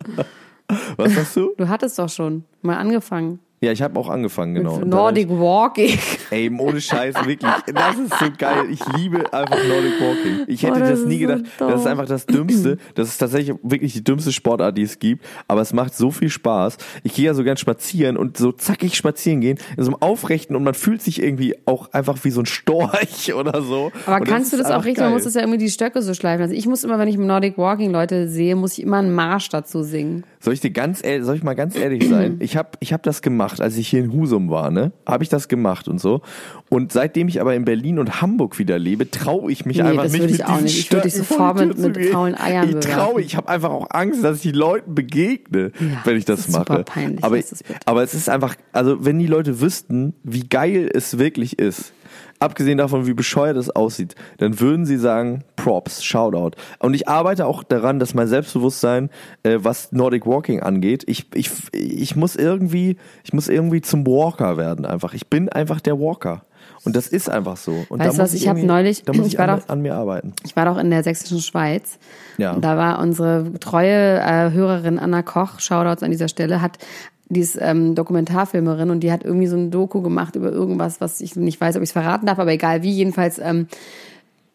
Was 0.96 1.12
sagst 1.14 1.36
du? 1.36 1.54
Du 1.56 1.68
hattest 1.68 1.98
doch 1.98 2.08
schon 2.08 2.44
mal 2.60 2.76
angefangen. 2.76 3.40
Ja, 3.62 3.70
ich 3.72 3.80
habe 3.80 3.98
auch 3.98 4.08
angefangen, 4.08 4.54
genau. 4.56 4.78
Mit 4.78 4.88
Nordic 4.88 5.30
Walking. 5.30 5.96
Ey, 6.30 6.50
ohne 6.58 6.80
Scheiß, 6.80 7.14
wirklich. 7.24 7.50
Das 7.72 7.96
ist 7.96 8.12
so 8.18 8.26
geil. 8.36 8.64
Ich 8.70 8.80
liebe 8.96 9.32
einfach 9.32 9.56
Nordic 9.56 10.00
Walking. 10.00 10.44
Ich 10.48 10.64
hätte 10.64 10.74
Oh, 10.74 10.78
das 10.80 10.90
das, 10.90 11.04
nie 11.04 11.20
so 11.22 11.28
gedacht. 11.28 11.42
das 11.58 11.80
ist 11.82 11.86
einfach 11.86 12.06
das 12.06 12.26
Dümmste. 12.26 12.78
Das 12.96 13.08
ist 13.08 13.18
tatsächlich 13.18 13.56
wirklich 13.62 13.92
die 13.92 14.02
dümmste 14.02 14.32
Sportart, 14.32 14.76
die 14.76 14.82
es 14.82 14.98
gibt. 14.98 15.24
Aber 15.46 15.60
es 15.60 15.72
macht 15.72 15.94
so 15.94 16.10
viel 16.10 16.28
Spaß. 16.28 16.76
Ich 17.04 17.14
gehe 17.14 17.26
ja 17.26 17.34
so 17.34 17.44
gern 17.44 17.56
spazieren 17.56 18.16
und 18.16 18.36
so 18.36 18.50
zackig 18.50 18.96
spazieren 18.96 19.40
gehen, 19.40 19.58
in 19.76 19.84
so 19.84 19.92
einem 19.92 20.02
Aufrechten 20.02 20.56
und 20.56 20.64
man 20.64 20.74
fühlt 20.74 21.00
sich 21.00 21.22
irgendwie 21.22 21.54
auch 21.64 21.92
einfach 21.92 22.18
wie 22.24 22.30
so 22.30 22.40
ein 22.40 22.46
Storch 22.46 23.32
oder 23.38 23.62
so. 23.62 23.92
Aber 24.06 24.16
und 24.16 24.24
kannst 24.26 24.52
du 24.52 24.56
ist 24.56 24.64
das 24.64 24.72
auch 24.72 24.84
richtig? 24.84 25.04
Man 25.04 25.12
muss 25.12 25.22
das 25.22 25.34
ja 25.34 25.40
irgendwie 25.42 25.58
die 25.58 25.70
Stöcke 25.70 26.02
so 26.02 26.14
schleifen 26.14 26.40
lassen. 26.42 26.54
Ich 26.54 26.66
muss 26.66 26.82
immer, 26.82 26.98
wenn 26.98 27.06
ich 27.08 27.16
Nordic 27.16 27.56
Walking 27.58 27.92
Leute 27.92 28.28
sehe, 28.28 28.56
muss 28.56 28.72
ich 28.76 28.82
immer 28.82 28.96
einen 28.98 29.14
Marsch 29.14 29.48
dazu 29.50 29.84
singen. 29.84 30.24
Soll 30.40 30.54
ich 30.54 30.60
dir 30.60 30.72
ganz 30.72 31.04
ehrlich, 31.04 31.24
soll 31.24 31.36
ich 31.36 31.44
mal 31.44 31.54
ganz 31.54 31.76
ehrlich 31.76 32.08
sein? 32.08 32.38
Ich 32.42 32.56
habe 32.56 32.70
ich 32.80 32.92
hab 32.92 33.02
das 33.04 33.22
gemacht, 33.22 33.51
als 33.60 33.76
ich 33.76 33.88
hier 33.88 34.00
in 34.00 34.12
Husum 34.12 34.50
war, 34.50 34.70
ne? 34.70 34.92
Habe 35.06 35.22
ich 35.24 35.28
das 35.30 35.48
gemacht 35.48 35.88
und 35.88 36.00
so. 36.00 36.22
Und 36.68 36.92
seitdem 36.92 37.28
ich 37.28 37.40
aber 37.40 37.54
in 37.54 37.64
Berlin 37.64 37.98
und 37.98 38.20
Hamburg 38.22 38.58
wieder 38.58 38.78
lebe, 38.78 39.10
traue 39.10 39.52
ich 39.52 39.66
mich 39.66 39.76
Nee, 39.76 39.82
einfach 39.82 40.04
nicht 40.04 40.20
mit 40.22 40.30
ich 40.30 40.44
auch 40.44 40.52
diesen 40.52 40.64
nicht. 40.64 40.78
Ich 40.78 40.92
würde 40.92 41.02
dich 41.08 41.14
sofort 41.14 41.58
mit- 41.58 41.78
mit 41.78 42.06
faulen 42.06 42.34
Eiern 42.38 42.68
Ich 42.70 42.76
traue, 42.86 43.20
ich 43.20 43.36
habe 43.36 43.48
einfach 43.48 43.70
auch 43.70 43.88
Angst, 43.90 44.24
dass 44.24 44.36
ich 44.36 44.42
die 44.42 44.52
Leuten 44.52 44.94
begegne, 44.94 45.72
Ja, 45.78 45.86
wenn 46.04 46.16
ich 46.16 46.24
das, 46.24 46.38
das 46.40 46.48
ist 46.48 46.54
super 46.54 46.72
mache. 46.74 46.84
peinlich, 46.84 47.22
aber, 47.24 47.38
aber 47.86 48.02
es 48.02 48.14
ist 48.14 48.28
einfach, 48.28 48.54
also 48.72 49.04
wenn 49.04 49.18
die 49.18 49.26
Leute 49.26 49.60
wüssten, 49.60 50.14
wie 50.22 50.48
geil 50.48 50.88
es 50.92 51.18
wirklich 51.18 51.58
ist, 51.58 51.92
abgesehen 52.38 52.78
davon, 52.78 53.06
wie 53.06 53.14
bescheuert 53.14 53.56
es 53.56 53.70
aussieht, 53.70 54.14
dann 54.38 54.58
würden 54.60 54.86
sie 54.86 54.96
sagen, 54.96 55.44
Props, 55.56 56.02
Shoutout. 56.04 56.56
Und 56.78 56.94
ich 56.94 57.08
arbeite 57.08 57.46
auch 57.46 57.62
daran, 57.62 57.98
dass 57.98 58.14
mein 58.14 58.28
Selbstbewusstsein, 58.28 59.10
äh, 59.42 59.58
was 59.60 59.92
Nordic 59.92 60.26
Walking 60.26 60.60
angeht, 60.60 61.04
ich, 61.06 61.26
ich, 61.34 61.50
ich 61.72 62.16
muss 62.16 62.36
irgendwie, 62.36 62.96
ich 63.24 63.32
muss 63.32 63.48
irgendwie 63.48 63.80
zum 63.80 64.06
Walker 64.06 64.56
werden 64.56 64.84
einfach. 64.86 65.14
Ich 65.14 65.28
bin 65.28 65.48
einfach 65.48 65.80
der 65.80 65.98
Walker. 65.98 66.42
Und 66.84 66.96
das 66.96 67.06
ist 67.06 67.30
einfach 67.30 67.56
so. 67.56 67.70
Und 67.88 68.00
Weißt 68.00 68.14
du 68.14 68.16
da 68.18 68.22
was, 68.24 68.32
muss 68.32 68.40
ich 68.40 68.48
hab 68.48 68.56
irgendwie- 68.56 68.66
neulich- 68.66 69.02
da 69.04 69.12
muss 69.12 69.26
ich 69.28 69.34
ich 69.34 69.38
war 69.38 69.48
an, 69.48 69.60
doch- 69.60 69.68
an 69.68 69.82
mir 69.82 69.94
arbeiten. 69.94 70.32
Ich 70.44 70.56
war 70.56 70.64
doch 70.64 70.78
in 70.78 70.90
der 70.90 71.04
sächsischen 71.04 71.38
Schweiz. 71.40 71.98
Ja. 72.38 72.52
Und 72.52 72.64
da 72.64 72.76
war 72.76 72.98
unsere 72.98 73.52
treue 73.60 74.18
äh, 74.20 74.50
Hörerin 74.50 74.98
Anna 74.98 75.22
Koch, 75.22 75.60
Shoutouts 75.60 76.02
an 76.02 76.10
dieser 76.10 76.26
Stelle, 76.26 76.60
hat 76.60 76.78
die 77.32 77.40
ist 77.40 77.58
ähm, 77.60 77.94
Dokumentarfilmerin 77.94 78.90
und 78.90 79.00
die 79.00 79.12
hat 79.12 79.24
irgendwie 79.24 79.46
so 79.46 79.56
ein 79.56 79.70
Doku 79.70 80.02
gemacht 80.02 80.36
über 80.36 80.52
irgendwas, 80.52 81.00
was 81.00 81.20
ich 81.20 81.36
nicht 81.36 81.60
weiß, 81.60 81.76
ob 81.76 81.82
ich 81.82 81.88
es 81.88 81.92
verraten 81.92 82.26
darf, 82.26 82.38
aber 82.38 82.52
egal 82.52 82.82
wie. 82.82 82.90
Jedenfalls 82.90 83.38
ähm, 83.38 83.68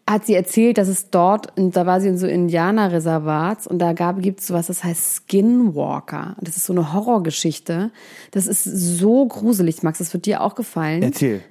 hat 0.09 0.25
sie 0.25 0.35
erzählt, 0.35 0.77
dass 0.77 0.87
es 0.87 1.09
dort, 1.09 1.57
und 1.57 1.75
da 1.75 1.85
war 1.85 1.99
sie 1.99 2.07
in 2.07 2.17
so 2.17 2.27
Indianerreservats 2.27 3.67
und 3.67 3.79
da 3.79 3.93
gab 3.93 4.21
gibt's 4.21 4.47
sowas, 4.47 4.67
das 4.67 4.83
heißt 4.83 5.27
Skinwalker. 5.27 6.37
Das 6.39 6.55
ist 6.55 6.65
so 6.65 6.73
eine 6.73 6.93
Horrorgeschichte. 6.93 7.91
Das 8.31 8.47
ist 8.47 8.63
so 8.63 9.25
gruselig, 9.25 9.83
Max. 9.83 9.97
Das 9.97 10.13
wird 10.13 10.25
dir 10.25 10.41
auch 10.41 10.55
gefallen 10.55 11.03
Erzähl. 11.03 11.41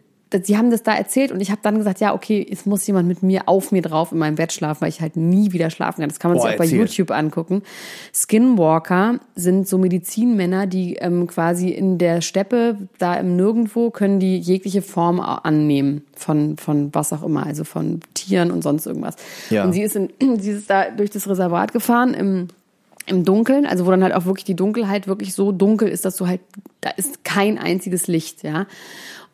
Sie 0.42 0.56
haben 0.56 0.70
das 0.70 0.82
da 0.82 0.94
erzählt 0.94 1.30
und 1.30 1.40
ich 1.40 1.50
habe 1.50 1.60
dann 1.62 1.78
gesagt, 1.78 2.00
ja, 2.00 2.12
okay, 2.12 2.44
es 2.50 2.66
muss 2.66 2.86
jemand 2.86 3.06
mit 3.06 3.22
mir 3.22 3.48
auf 3.48 3.70
mir 3.70 3.82
drauf 3.82 4.12
in 4.12 4.18
meinem 4.18 4.34
Bett 4.34 4.52
schlafen, 4.52 4.80
weil 4.80 4.88
ich 4.88 5.00
halt 5.00 5.16
nie 5.16 5.52
wieder 5.52 5.70
schlafen 5.70 6.00
kann. 6.00 6.08
Das 6.08 6.18
kann 6.18 6.30
man 6.30 6.38
Boah, 6.38 6.46
sich 6.46 6.54
auch 6.54 6.58
bei 6.58 6.64
erzähl. 6.64 6.80
YouTube 6.80 7.10
angucken. 7.12 7.62
Skinwalker 8.12 9.20
sind 9.36 9.68
so 9.68 9.78
Medizinmänner, 9.78 10.66
die 10.66 10.96
ähm, 10.96 11.26
quasi 11.28 11.68
in 11.68 11.98
der 11.98 12.20
Steppe, 12.22 12.76
da 12.98 13.14
im 13.14 13.36
Nirgendwo, 13.36 13.90
können 13.90 14.18
die 14.18 14.38
jegliche 14.38 14.82
Form 14.82 15.20
annehmen 15.20 16.04
von, 16.14 16.56
von 16.56 16.92
was 16.92 17.12
auch 17.12 17.22
immer, 17.22 17.46
also 17.46 17.64
von 17.64 18.00
Tieren 18.14 18.50
und 18.50 18.62
sonst 18.62 18.86
irgendwas. 18.86 19.14
Ja. 19.50 19.64
Und 19.64 19.72
sie 19.72 19.82
ist, 19.82 19.94
in, 19.94 20.10
sie 20.40 20.50
ist 20.50 20.68
da 20.68 20.90
durch 20.90 21.10
das 21.10 21.28
Reservat 21.28 21.72
gefahren 21.72 22.14
im 22.14 22.48
im 23.08 23.24
Dunkeln, 23.24 23.66
also 23.66 23.86
wo 23.86 23.90
dann 23.92 24.02
halt 24.02 24.14
auch 24.14 24.24
wirklich 24.24 24.44
die 24.44 24.56
Dunkelheit 24.56 25.06
wirklich 25.06 25.32
so 25.32 25.52
dunkel 25.52 25.88
ist, 25.88 26.04
dass 26.04 26.16
du 26.16 26.26
halt, 26.26 26.40
da 26.80 26.90
ist 26.90 27.22
kein 27.22 27.56
einziges 27.56 28.08
Licht, 28.08 28.42
ja. 28.42 28.66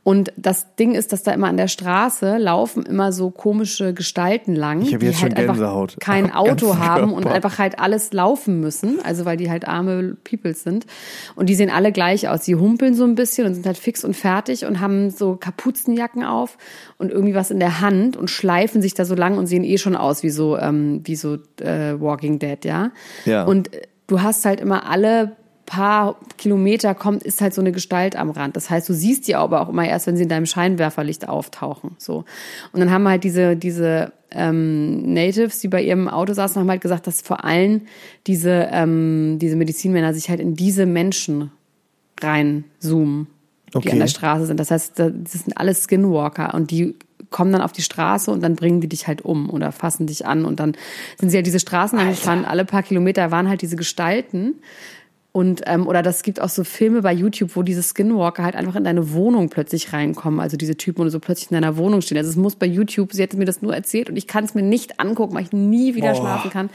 Und 0.04 0.32
das 0.36 0.74
Ding 0.74 0.96
ist, 0.96 1.12
dass 1.12 1.22
da 1.22 1.30
immer 1.30 1.46
an 1.46 1.56
der 1.56 1.68
Straße 1.68 2.36
laufen 2.38 2.82
immer 2.84 3.12
so 3.12 3.30
komische 3.30 3.94
Gestalten 3.94 4.56
lang, 4.56 4.82
Ich 4.82 4.94
hab 4.94 5.00
die 5.00 5.06
jetzt 5.06 5.22
halt 5.22 5.32
schon 5.32 5.38
einfach 5.38 5.54
Gänsehaut. 5.54 5.96
kein 6.00 6.32
Auto 6.34 6.76
haben 6.78 7.12
und 7.12 7.26
einfach 7.28 7.58
halt 7.58 7.78
alles 7.78 8.12
laufen 8.12 8.58
müssen, 8.58 8.98
also 9.04 9.24
weil 9.24 9.36
die 9.36 9.48
halt 9.48 9.68
arme 9.68 10.16
Peoples 10.24 10.64
sind. 10.64 10.86
Und 11.36 11.48
die 11.48 11.54
sehen 11.54 11.70
alle 11.70 11.92
gleich 11.92 12.28
aus. 12.28 12.40
Die 12.42 12.56
humpeln 12.56 12.94
so 12.94 13.04
ein 13.04 13.14
bisschen 13.14 13.46
und 13.46 13.54
sind 13.54 13.64
halt 13.64 13.78
fix 13.78 14.02
und 14.04 14.14
fertig 14.16 14.64
und 14.64 14.80
haben 14.80 15.10
so 15.10 15.36
Kapuzenjacken 15.36 16.24
auf 16.24 16.58
und 16.98 17.12
irgendwie 17.12 17.36
was 17.36 17.52
in 17.52 17.60
der 17.60 17.80
Hand 17.80 18.16
und 18.16 18.28
schleifen 18.28 18.82
sich 18.82 18.94
da 18.94 19.04
so 19.04 19.14
lang 19.14 19.38
und 19.38 19.46
sehen 19.46 19.62
eh 19.62 19.78
schon 19.78 19.94
aus 19.94 20.24
wie 20.24 20.30
so, 20.30 20.58
ähm, 20.58 21.02
wie 21.04 21.14
so 21.14 21.34
äh, 21.60 22.00
Walking 22.00 22.40
Dead, 22.40 22.64
ja. 22.64 22.90
Ja. 23.24 23.44
Und 23.44 23.70
du 24.08 24.20
hast 24.20 24.44
halt 24.44 24.60
immer 24.60 24.90
alle 24.90 25.36
paar 25.72 26.16
Kilometer 26.36 26.94
kommt, 26.94 27.22
ist 27.22 27.40
halt 27.40 27.54
so 27.54 27.62
eine 27.62 27.72
Gestalt 27.72 28.14
am 28.14 28.28
Rand. 28.28 28.56
Das 28.56 28.68
heißt, 28.68 28.86
du 28.90 28.92
siehst 28.92 29.26
die 29.26 29.36
aber 29.36 29.62
auch 29.62 29.70
immer 29.70 29.88
erst, 29.88 30.06
wenn 30.06 30.18
sie 30.18 30.24
in 30.24 30.28
deinem 30.28 30.44
Scheinwerferlicht 30.44 31.26
auftauchen. 31.26 31.92
So. 31.96 32.26
Und 32.72 32.80
dann 32.80 32.90
haben 32.90 33.08
halt 33.08 33.24
diese, 33.24 33.56
diese 33.56 34.12
ähm, 34.30 35.14
Natives, 35.14 35.60
die 35.60 35.68
bei 35.68 35.82
ihrem 35.82 36.08
Auto 36.08 36.34
saßen, 36.34 36.60
haben 36.60 36.68
halt 36.68 36.82
gesagt, 36.82 37.06
dass 37.06 37.22
vor 37.22 37.46
allem 37.46 37.82
diese, 38.26 38.68
ähm, 38.70 39.38
diese 39.40 39.56
Medizinmänner 39.56 40.12
sich 40.12 40.28
halt 40.28 40.40
in 40.40 40.56
diese 40.56 40.84
Menschen 40.84 41.50
reinzoomen, 42.20 43.28
die 43.72 43.78
Okay. 43.78 43.92
an 43.92 43.98
der 43.98 44.08
Straße 44.08 44.44
sind. 44.44 44.60
Das 44.60 44.70
heißt, 44.70 44.98
das 44.98 45.32
sind 45.32 45.56
alles 45.56 45.84
Skinwalker 45.84 46.52
und 46.52 46.70
die 46.70 46.96
kommen 47.30 47.50
dann 47.50 47.62
auf 47.62 47.72
die 47.72 47.80
Straße 47.80 48.30
und 48.30 48.42
dann 48.42 48.56
bringen 48.56 48.82
die 48.82 48.88
dich 48.88 49.06
halt 49.06 49.22
um 49.22 49.48
oder 49.48 49.72
fassen 49.72 50.06
dich 50.06 50.26
an 50.26 50.44
und 50.44 50.60
dann 50.60 50.76
sind 51.18 51.30
sie 51.30 51.38
halt 51.38 51.46
diese 51.46 51.60
Straßen 51.60 51.98
lang 51.98 52.10
gefahren. 52.10 52.44
Alle 52.44 52.66
paar 52.66 52.82
Kilometer 52.82 53.30
waren 53.30 53.48
halt 53.48 53.62
diese 53.62 53.76
Gestalten. 53.76 54.56
Und, 55.34 55.62
ähm, 55.64 55.86
oder 55.86 56.02
das 56.02 56.22
gibt 56.22 56.42
auch 56.42 56.50
so 56.50 56.62
Filme 56.62 57.00
bei 57.00 57.12
YouTube, 57.12 57.56
wo 57.56 57.62
diese 57.62 57.82
Skinwalker 57.82 58.42
halt 58.42 58.54
einfach 58.54 58.76
in 58.76 58.84
deine 58.84 59.12
Wohnung 59.14 59.48
plötzlich 59.48 59.94
reinkommen. 59.94 60.40
Also 60.40 60.58
diese 60.58 60.76
Typen 60.76 61.00
und 61.00 61.10
so 61.10 61.20
plötzlich 61.20 61.50
in 61.50 61.54
deiner 61.54 61.78
Wohnung 61.78 62.02
stehen. 62.02 62.18
Also 62.18 62.28
es 62.28 62.36
muss 62.36 62.54
bei 62.54 62.66
YouTube, 62.66 63.14
sie 63.14 63.22
hat 63.22 63.32
mir 63.32 63.46
das 63.46 63.62
nur 63.62 63.74
erzählt 63.74 64.10
und 64.10 64.16
ich 64.16 64.26
kann 64.26 64.44
es 64.44 64.54
mir 64.54 64.60
nicht 64.60 65.00
angucken, 65.00 65.34
weil 65.34 65.44
ich 65.44 65.52
nie 65.52 65.94
wieder 65.94 66.14
schlafen 66.14 66.50
kann. 66.50 66.68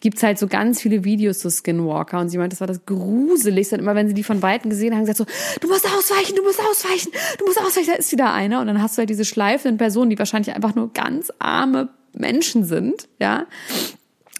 Gibt's 0.00 0.20
halt 0.24 0.36
so 0.36 0.48
ganz 0.48 0.80
viele 0.80 1.04
Videos 1.04 1.38
zu 1.38 1.48
Skinwalker 1.48 2.18
und 2.18 2.28
sie 2.28 2.38
meint, 2.38 2.52
das 2.52 2.58
war 2.58 2.66
das 2.66 2.84
Gruseligste. 2.86 3.76
Und 3.76 3.82
immer 3.82 3.94
wenn 3.94 4.08
sie 4.08 4.14
die 4.14 4.24
von 4.24 4.42
Weitem 4.42 4.70
gesehen 4.70 4.94
haben, 4.94 5.02
gesagt 5.02 5.18
so, 5.18 5.26
du 5.60 5.68
musst 5.68 5.86
ausweichen, 5.86 6.34
du 6.34 6.42
musst 6.42 6.58
ausweichen, 6.58 7.12
du 7.38 7.44
musst 7.44 7.60
ausweichen, 7.60 7.90
da 7.92 7.94
ist 7.94 8.10
wieder 8.10 8.32
einer. 8.32 8.60
Und 8.60 8.66
dann 8.66 8.82
hast 8.82 8.96
du 8.96 8.98
halt 8.98 9.10
diese 9.10 9.24
schleifenden 9.24 9.78
Personen, 9.78 10.10
die 10.10 10.18
wahrscheinlich 10.18 10.56
einfach 10.56 10.74
nur 10.74 10.92
ganz 10.92 11.32
arme 11.38 11.88
Menschen 12.14 12.64
sind, 12.64 13.08
ja. 13.20 13.46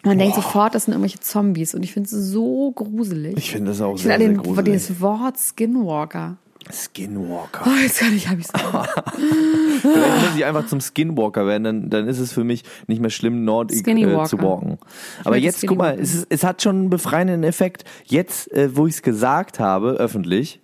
Man 0.04 0.18
denkt 0.18 0.34
sofort, 0.34 0.74
das 0.74 0.84
sind 0.84 0.94
irgendwelche 0.94 1.20
Zombies 1.20 1.74
und 1.74 1.82
ich 1.84 1.92
finde 1.92 2.08
es 2.08 2.12
so 2.12 2.72
gruselig. 2.72 3.36
Ich 3.36 3.52
finde 3.52 3.70
das 3.70 3.80
auch 3.80 3.94
Ich 3.94 4.02
sehr, 4.02 4.18
sehr 4.18 4.28
den, 4.28 4.36
gruselig. 4.36 4.86
das 4.88 5.00
Wort 5.00 5.36
Skinwalker. 5.38 6.36
Skinwalker. 6.70 7.64
Oh, 7.66 7.82
jetzt 7.82 7.98
kann 7.98 8.14
ich, 8.14 8.28
hab 8.28 8.38
ich's. 8.38 8.50
Vielleicht 9.80 10.22
muss 10.22 10.36
ich 10.36 10.44
einfach 10.44 10.66
zum 10.66 10.80
Skinwalker 10.80 11.46
werden, 11.46 11.64
dann, 11.64 11.90
dann 11.90 12.08
ist 12.08 12.18
es 12.18 12.32
für 12.32 12.44
mich 12.44 12.64
nicht 12.86 13.00
mehr 13.00 13.10
schlimm, 13.10 13.44
Nordic 13.44 13.78
Skinny 13.80 14.04
äh, 14.04 14.24
zu 14.24 14.38
walken. 14.38 14.78
Aber 15.24 15.36
jetzt, 15.36 15.66
guck 15.66 15.78
mal, 15.78 15.98
es, 15.98 16.26
es 16.28 16.44
hat 16.44 16.62
schon 16.62 16.76
einen 16.76 16.90
befreienden 16.90 17.44
Effekt. 17.44 17.84
Jetzt, 18.04 18.50
äh, 18.52 18.76
wo 18.76 18.86
ich 18.86 18.94
es 18.94 19.02
gesagt 19.02 19.60
habe, 19.60 19.92
öffentlich, 19.92 20.60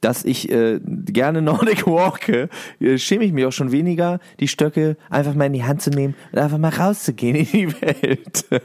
dass 0.00 0.24
ich 0.24 0.50
äh, 0.50 0.80
gerne 0.84 1.42
Nordic 1.42 1.86
walke, 1.86 2.48
äh, 2.80 2.98
schäme 2.98 3.24
ich 3.24 3.32
mich 3.32 3.44
auch 3.44 3.52
schon 3.52 3.72
weniger, 3.72 4.18
die 4.40 4.48
Stöcke 4.48 4.96
einfach 5.10 5.34
mal 5.34 5.46
in 5.46 5.52
die 5.52 5.64
Hand 5.64 5.82
zu 5.82 5.90
nehmen 5.90 6.14
und 6.32 6.38
einfach 6.38 6.58
mal 6.58 6.70
rauszugehen 6.70 7.36
in 7.36 7.46
die 7.46 7.80
Welt. 7.80 8.44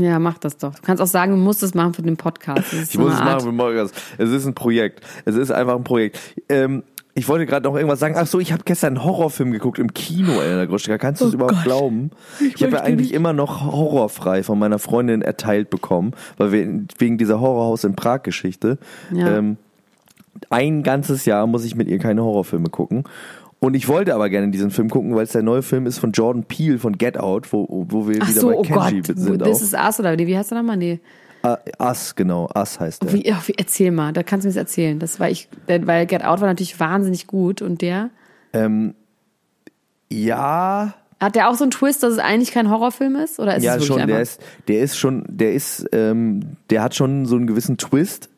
Ja, 0.00 0.18
mach 0.18 0.38
das 0.38 0.56
doch. 0.56 0.74
Du 0.74 0.82
kannst 0.82 1.00
auch 1.02 1.06
sagen, 1.06 1.32
du 1.32 1.38
musst 1.38 1.62
es 1.62 1.74
machen 1.74 1.94
für 1.94 2.02
den 2.02 2.16
Podcast. 2.16 2.72
Ich 2.72 2.98
muss 2.98 3.12
es 3.12 3.18
Art- 3.20 3.24
machen 3.24 3.40
für 3.42 3.52
Morgas. 3.52 3.92
Es 4.18 4.30
ist 4.30 4.44
ein 4.44 4.54
Projekt. 4.54 5.04
Es 5.24 5.36
ist 5.36 5.52
einfach 5.52 5.76
ein 5.76 5.84
Projekt. 5.84 6.18
Ähm, 6.48 6.82
ich 7.14 7.28
wollte 7.28 7.46
gerade 7.46 7.68
noch 7.68 7.76
irgendwas 7.76 8.00
sagen. 8.00 8.14
Ach 8.18 8.26
so, 8.26 8.40
ich 8.40 8.52
habe 8.52 8.62
gestern 8.64 8.96
einen 8.96 9.04
Horrorfilm 9.04 9.52
geguckt 9.52 9.78
im 9.78 9.94
Kino, 9.94 10.32
Elena 10.40 10.64
Groschka. 10.64 10.98
Kannst 10.98 11.20
du 11.20 11.26
es 11.26 11.34
überhaupt 11.34 11.62
glauben? 11.62 12.10
Ich, 12.40 12.60
habe 12.62 12.72
ja 12.72 12.80
eigentlich 12.80 13.10
nicht. 13.10 13.14
immer 13.14 13.32
noch 13.32 13.64
horrorfrei 13.70 14.42
von 14.42 14.58
meiner 14.58 14.80
Freundin 14.80 15.22
erteilt 15.22 15.70
bekommen, 15.70 16.12
weil 16.38 16.50
wir 16.50 16.84
wegen 16.98 17.16
dieser 17.18 17.40
Horrorhaus 17.40 17.84
in 17.84 17.94
Prag 17.94 18.24
Geschichte. 18.24 18.78
Ja. 19.12 19.38
Ähm, 19.38 19.58
ein 20.50 20.82
ganzes 20.82 21.24
Jahr 21.24 21.46
muss 21.46 21.64
ich 21.64 21.74
mit 21.74 21.88
ihr 21.88 21.98
keine 21.98 22.22
Horrorfilme 22.22 22.68
gucken. 22.68 23.04
Und 23.60 23.74
ich 23.74 23.88
wollte 23.88 24.14
aber 24.14 24.28
gerne 24.28 24.50
diesen 24.50 24.70
Film 24.70 24.90
gucken, 24.90 25.14
weil 25.14 25.24
es 25.24 25.32
der 25.32 25.42
neue 25.42 25.62
Film 25.62 25.86
ist 25.86 25.98
von 25.98 26.12
Jordan 26.12 26.44
Peele 26.44 26.78
von 26.78 26.98
Get 26.98 27.18
Out, 27.18 27.52
wo, 27.52 27.86
wo 27.88 28.06
wir 28.06 28.18
Ach 28.20 28.28
wieder 28.28 28.40
so, 28.40 28.48
bei 28.48 28.54
oh 28.56 28.62
Kenji 28.62 29.00
Gott. 29.00 29.16
sind. 29.16 29.40
Das 29.40 29.58
auch. 29.58 29.62
ist 29.62 29.74
Us 29.74 30.00
oder 30.00 30.18
wie 30.18 30.36
heißt 30.36 30.50
der 30.50 30.58
nochmal? 30.58 30.76
Nee. 30.76 31.00
Ah, 31.42 31.58
Us, 31.80 32.14
genau. 32.14 32.48
Us 32.54 32.78
heißt 32.78 33.02
der. 33.02 33.12
Wie, 33.12 33.24
wie, 33.24 33.54
erzähl 33.56 33.90
mal, 33.90 34.12
da 34.12 34.22
kannst 34.22 34.44
du 34.44 34.48
mir 34.48 34.54
das 34.54 34.58
erzählen. 34.58 34.98
Das 34.98 35.18
war 35.18 35.30
ich, 35.30 35.48
weil 35.66 36.06
Get 36.06 36.24
Out 36.24 36.40
war 36.40 36.48
natürlich 36.48 36.78
wahnsinnig 36.78 37.26
gut 37.26 37.62
und 37.62 37.80
der. 37.80 38.10
Ja, 40.10 40.94
Hat 41.20 41.34
der 41.34 41.48
auch 41.48 41.54
so 41.54 41.64
einen 41.64 41.70
Twist, 41.70 42.02
dass 42.02 42.12
es 42.12 42.18
eigentlich 42.18 42.52
kein 42.52 42.70
Horrorfilm 42.70 43.16
ist? 43.16 43.40
Oder 43.40 43.56
ist 43.56 43.62
ja, 43.62 43.76
es 43.76 43.86
schon, 43.86 44.06
der 44.06 44.20
ist, 44.20 44.40
der 44.68 44.80
ist 44.80 44.96
schon, 44.96 45.24
der 45.26 45.54
ist, 45.54 45.86
ähm, 45.92 46.56
der 46.70 46.82
hat 46.82 46.94
schon 46.94 47.26
so 47.26 47.36
einen 47.36 47.46
gewissen 47.46 47.78
Twist. 47.78 48.28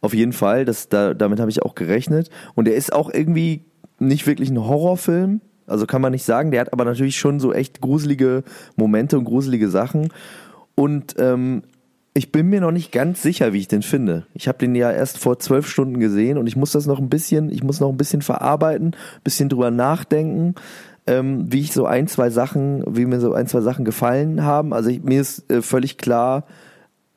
Auf 0.00 0.14
jeden 0.14 0.32
Fall, 0.32 0.64
das, 0.64 0.88
da, 0.88 1.14
damit 1.14 1.40
habe 1.40 1.50
ich 1.50 1.62
auch 1.62 1.74
gerechnet. 1.74 2.30
Und 2.54 2.66
der 2.66 2.74
ist 2.74 2.92
auch 2.92 3.12
irgendwie 3.12 3.64
nicht 3.98 4.26
wirklich 4.26 4.50
ein 4.50 4.64
Horrorfilm. 4.64 5.40
Also 5.66 5.86
kann 5.86 6.02
man 6.02 6.12
nicht 6.12 6.24
sagen. 6.24 6.50
Der 6.50 6.60
hat 6.60 6.72
aber 6.72 6.84
natürlich 6.84 7.18
schon 7.18 7.40
so 7.40 7.52
echt 7.52 7.80
gruselige 7.80 8.42
Momente 8.76 9.18
und 9.18 9.24
gruselige 9.24 9.68
Sachen. 9.68 10.12
Und 10.74 11.14
ähm, 11.18 11.62
ich 12.12 12.32
bin 12.32 12.48
mir 12.48 12.60
noch 12.60 12.72
nicht 12.72 12.90
ganz 12.90 13.22
sicher, 13.22 13.52
wie 13.52 13.60
ich 13.60 13.68
den 13.68 13.82
finde. 13.82 14.26
Ich 14.34 14.48
habe 14.48 14.58
den 14.58 14.74
ja 14.74 14.90
erst 14.90 15.18
vor 15.18 15.38
zwölf 15.38 15.68
Stunden 15.68 16.00
gesehen 16.00 16.38
und 16.38 16.46
ich 16.46 16.56
muss 16.56 16.72
das 16.72 16.86
noch 16.86 16.98
ein 16.98 17.08
bisschen, 17.08 17.50
ich 17.50 17.62
muss 17.62 17.80
noch 17.80 17.88
ein 17.88 17.96
bisschen 17.96 18.22
verarbeiten, 18.22 18.88
ein 18.88 19.22
bisschen 19.22 19.48
drüber 19.48 19.70
nachdenken, 19.70 20.56
ähm, 21.06 21.52
wie 21.52 21.60
ich 21.60 21.72
so 21.72 21.86
ein, 21.86 22.08
zwei 22.08 22.30
Sachen, 22.30 22.84
wie 22.86 23.06
mir 23.06 23.20
so 23.20 23.32
ein, 23.32 23.46
zwei 23.46 23.60
Sachen 23.60 23.84
gefallen 23.84 24.42
haben. 24.42 24.72
Also 24.72 24.90
ich, 24.90 25.02
mir 25.02 25.20
ist 25.20 25.50
äh, 25.50 25.62
völlig 25.62 25.98
klar, 25.98 26.46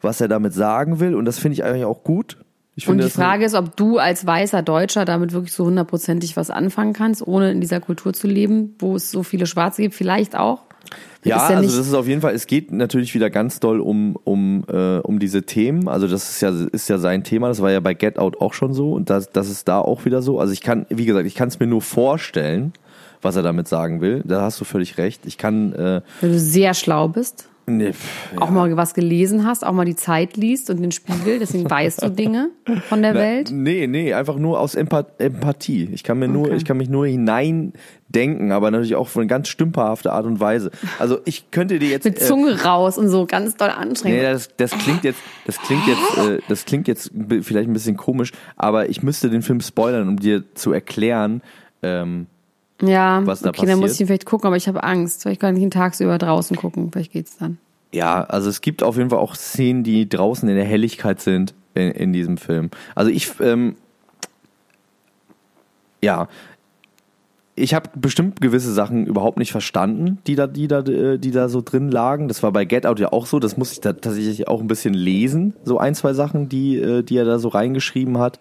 was 0.01 0.21
er 0.21 0.27
damit 0.27 0.53
sagen 0.53 0.99
will 0.99 1.15
und 1.15 1.25
das 1.25 1.39
finde 1.39 1.53
ich 1.53 1.63
eigentlich 1.63 1.85
auch 1.85 2.03
gut. 2.03 2.37
Ich 2.76 2.88
Und 2.88 2.97
die 2.97 3.09
Frage 3.09 3.45
ist, 3.45 3.53
ob 3.53 3.76
du 3.78 3.99
als 3.99 4.26
weißer 4.26 4.63
Deutscher 4.63 5.05
damit 5.05 5.32
wirklich 5.32 5.53
so 5.53 5.65
hundertprozentig 5.65 6.36
was 6.36 6.49
anfangen 6.49 6.93
kannst, 6.93 7.26
ohne 7.26 7.51
in 7.51 7.61
dieser 7.61 7.80
Kultur 7.80 8.13
zu 8.13 8.28
leben, 8.28 8.76
wo 8.80 8.95
es 8.95 9.11
so 9.11 9.21
viele 9.21 9.45
Schwarze 9.45 9.84
gibt, 9.84 9.93
vielleicht 9.93 10.36
auch. 10.36 10.63
Ja, 11.24 11.38
ja 11.38 11.55
also 11.55 11.78
das 11.78 11.88
ist 11.88 11.93
auf 11.93 12.07
jeden 12.07 12.21
Fall, 12.21 12.34
es 12.34 12.47
geht 12.47 12.71
natürlich 12.71 13.13
wieder 13.13 13.30
ganz 13.30 13.59
doll 13.59 13.80
um, 13.80 14.17
um, 14.24 14.65
äh, 14.67 14.97
um 14.97 15.19
diese 15.19 15.43
Themen. 15.43 15.88
Also 15.88 16.07
das 16.07 16.30
ist 16.30 16.41
ja, 16.41 16.49
ist 16.71 16.89
ja 16.89 16.97
sein 16.97 17.24
Thema, 17.24 17.47
das 17.47 17.61
war 17.61 17.71
ja 17.71 17.80
bei 17.80 17.93
Get 17.93 18.17
Out 18.17 18.41
auch 18.41 18.53
schon 18.53 18.74
so 18.74 18.93
und 18.93 19.09
das, 19.09 19.30
das 19.30 19.49
ist 19.49 19.67
da 19.67 19.80
auch 19.80 20.05
wieder 20.05 20.21
so. 20.21 20.39
Also 20.39 20.51
ich 20.51 20.61
kann, 20.61 20.86
wie 20.89 21.05
gesagt, 21.05 21.28
ich 21.28 21.36
kann 21.36 21.49
es 21.49 21.59
mir 21.59 21.67
nur 21.67 21.82
vorstellen, 21.82 22.74
was 23.21 23.36
er 23.36 23.43
damit 23.43 23.67
sagen 23.67 24.01
will. 24.01 24.21
Da 24.26 24.41
hast 24.41 24.59
du 24.59 24.65
völlig 24.65 24.97
recht. 24.97 25.26
Ich 25.26 25.38
kann, 25.38 25.74
äh, 25.74 26.01
Weil 26.21 26.32
du 26.32 26.39
sehr 26.39 26.74
schlau 26.74 27.07
bist, 27.07 27.47
nee, 27.66 27.93
pff, 27.93 28.38
auch 28.38 28.49
mal 28.49 28.76
was 28.78 28.93
gelesen 28.93 29.45
hast, 29.45 29.66
auch 29.66 29.72
mal 29.74 29.86
die 29.86 29.95
Zeit 29.95 30.38
liest 30.38 30.70
und 30.70 30.82
den 30.82 30.91
Spiegel, 30.91 31.39
deswegen 31.39 31.70
weißt 31.70 32.03
du 32.03 32.09
Dinge 32.11 32.49
von 32.89 33.01
der 33.01 33.14
Welt. 33.14 33.49
Nee, 33.51 33.88
nee, 33.88 34.14
einfach 34.14 34.38
nur 34.38 34.59
aus 34.59 34.76
Empath 34.76 35.20
Empathie. 35.20 35.89
Ich 35.93 36.03
kann 36.03 36.20
mir 36.20 36.28
nur, 36.28 36.47
Okay. 36.47 36.55
ich 36.57 36.66
kann 36.66 36.78
mich 36.78 36.89
nur 36.89 37.07
hineindenken, 37.07 38.51
aber 38.51 38.72
natürlich 38.72 38.95
auch 38.95 39.07
von 39.07 39.28
ganz 39.28 39.47
stümperhafter 39.47 40.14
Art 40.14 40.26
und 40.26 40.39
Weise. 40.39 40.72
Also 40.99 41.20
ich 41.26 41.51
könnte 41.51 41.80
dir 41.80 41.89
jetzt 41.89 42.05
Mit 42.05 42.22
äh, 42.22 42.26
Zunge 42.26 42.64
raus 42.64 42.97
und 42.97 43.09
so 43.09 43.26
ganz 43.26 43.55
doll 43.55 43.70
anstrengend. 43.70 44.20
Nee, 44.20 44.26
das, 44.26 44.49
das 44.57 44.72
klingt 44.72 45.03
jetzt, 45.03 45.20
das 45.45 45.57
klingt 45.59 45.88
jetzt, 45.88 46.18
äh, 46.18 46.39
das 46.49 46.66
klingt 46.66 46.88
jetzt 46.88 47.11
vielleicht 47.41 47.70
ein 47.70 47.74
bisschen 47.74 47.97
komisch, 47.97 48.32
aber 48.55 48.89
ich 48.89 49.03
müsste 49.03 49.30
den 49.30 49.41
Film 49.41 49.61
spoilern, 49.61 50.07
um 50.07 50.18
dir 50.18 50.43
zu 50.55 50.72
erklären. 50.72 51.41
Ähm, 51.82 52.28
ja, 52.82 53.26
was 53.26 53.41
da 53.41 53.49
okay, 53.49 53.65
dann 53.65 53.80
muss 53.80 53.91
passiert. 53.91 54.01
ich 54.01 54.07
vielleicht 54.07 54.26
gucken, 54.26 54.47
aber 54.47 54.57
ich 54.57 54.67
habe 54.67 54.84
Angst. 54.84 55.24
Vielleicht 55.24 55.41
kann 55.41 55.55
ich 55.55 55.63
ihn 55.63 55.71
tagsüber 55.71 56.17
draußen 56.17 56.57
gucken. 56.57 56.91
Vielleicht 56.91 57.11
geht's 57.11 57.38
dann. 57.38 57.57
ja, 57.93 58.24
also 58.24 58.49
es 58.49 58.61
gibt 58.61 58.84
auf 58.84 58.97
jeden 58.97 59.09
Fall 59.09 59.19
auch 59.19 59.36
Szenen, 59.36 59.84
die 59.84 60.09
draußen 60.09 60.47
in 60.49 60.55
der 60.55 60.65
Helligkeit 60.65 61.21
sind 61.21 61.53
in, 61.76 61.91
in 61.91 62.13
diesem 62.13 62.38
Film. 62.38 62.71
Also 62.95 63.11
ich, 63.11 63.32
ähm, 63.39 63.76
ja, 66.01 66.28
ich 67.55 67.76
habe 67.76 67.89
bestimmt 67.95 68.41
gewisse 68.41 68.74
Sachen 68.74 69.05
überhaupt 69.05 69.38
nicht 69.38 69.51
verstanden, 69.51 70.17
die 70.26 70.36
da, 70.36 70.47
die 70.47 70.67
da, 70.67 70.80
äh, 70.80 71.19
die 71.19 71.30
da 71.30 71.49
so 71.49 71.61
drin 71.61 71.91
lagen. 71.91 72.28
Das 72.28 72.41
war 72.41 72.51
bei 72.51 72.65
Get 72.65 72.88
Out 72.88 72.99
ja 72.99 73.11
auch 73.11 73.28
so. 73.28 73.39
Das 73.39 73.57
musste 73.57 73.74
ich 73.74 73.82
da 73.82 73.93
tatsächlich 73.93 74.47
auch 74.47 74.59
ein 74.59 74.67
bisschen 74.67 74.95
lesen, 74.95 75.53
so 75.63 75.78
ein, 75.78 75.93
zwei 75.93 76.13
Sachen, 76.13 76.49
die, 76.49 76.80
äh, 76.80 77.03
die 77.03 77.15
er 77.15 77.26
da 77.26 77.38
so 77.38 77.49
reingeschrieben 77.49 78.17
hat. 78.17 78.39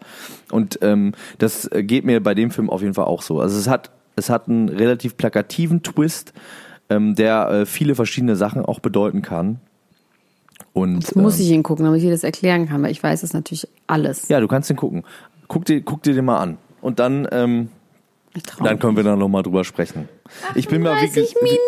Und 0.50 0.78
ähm, 0.80 1.12
das 1.38 1.66
äh, 1.70 1.82
geht 1.82 2.06
mir 2.06 2.22
bei 2.22 2.34
dem 2.34 2.50
Film 2.50 2.70
auf 2.70 2.80
jeden 2.80 2.94
Fall 2.94 3.04
auch 3.04 3.20
so. 3.20 3.40
Also 3.40 3.58
es 3.58 3.68
hat, 3.68 3.90
es 4.16 4.30
hat 4.30 4.48
einen 4.48 4.68
relativ 4.68 5.16
plakativen 5.16 5.82
Twist, 5.82 6.32
ähm, 6.88 7.14
der 7.14 7.48
äh, 7.50 7.66
viele 7.66 7.94
verschiedene 7.94 8.36
Sachen 8.36 8.64
auch 8.64 8.80
bedeuten 8.80 9.22
kann. 9.22 9.60
Und 10.72 11.00
Jetzt 11.00 11.16
muss 11.16 11.36
ähm, 11.38 11.42
ich 11.46 11.50
ihn 11.50 11.62
gucken, 11.62 11.84
damit 11.84 11.98
ich 11.98 12.04
dir 12.04 12.12
das 12.12 12.24
erklären 12.24 12.68
kann, 12.68 12.82
weil 12.82 12.90
ich 12.90 13.02
weiß 13.02 13.20
das 13.22 13.32
natürlich 13.34 13.68
alles. 13.86 14.28
ja, 14.28 14.40
du 14.40 14.48
kannst 14.48 14.70
den 14.70 14.76
gucken. 14.76 15.02
Guck 15.48 15.64
dir, 15.66 15.82
guck 15.82 16.02
dir 16.02 16.14
den 16.14 16.24
mal 16.24 16.38
an. 16.38 16.58
Und 16.80 16.98
dann, 16.98 17.28
ähm, 17.30 17.68
dann 18.62 18.78
können 18.78 18.96
wir 18.96 19.04
da 19.04 19.14
nochmal 19.16 19.42
drüber 19.42 19.64
sprechen. 19.64 20.08
Ich 20.54 20.68
bin 20.68 20.82
mir, 20.82 20.90
wie, 20.96 21.06
30 21.06 21.14
ge- 21.14 21.42
Minuten. 21.42 21.62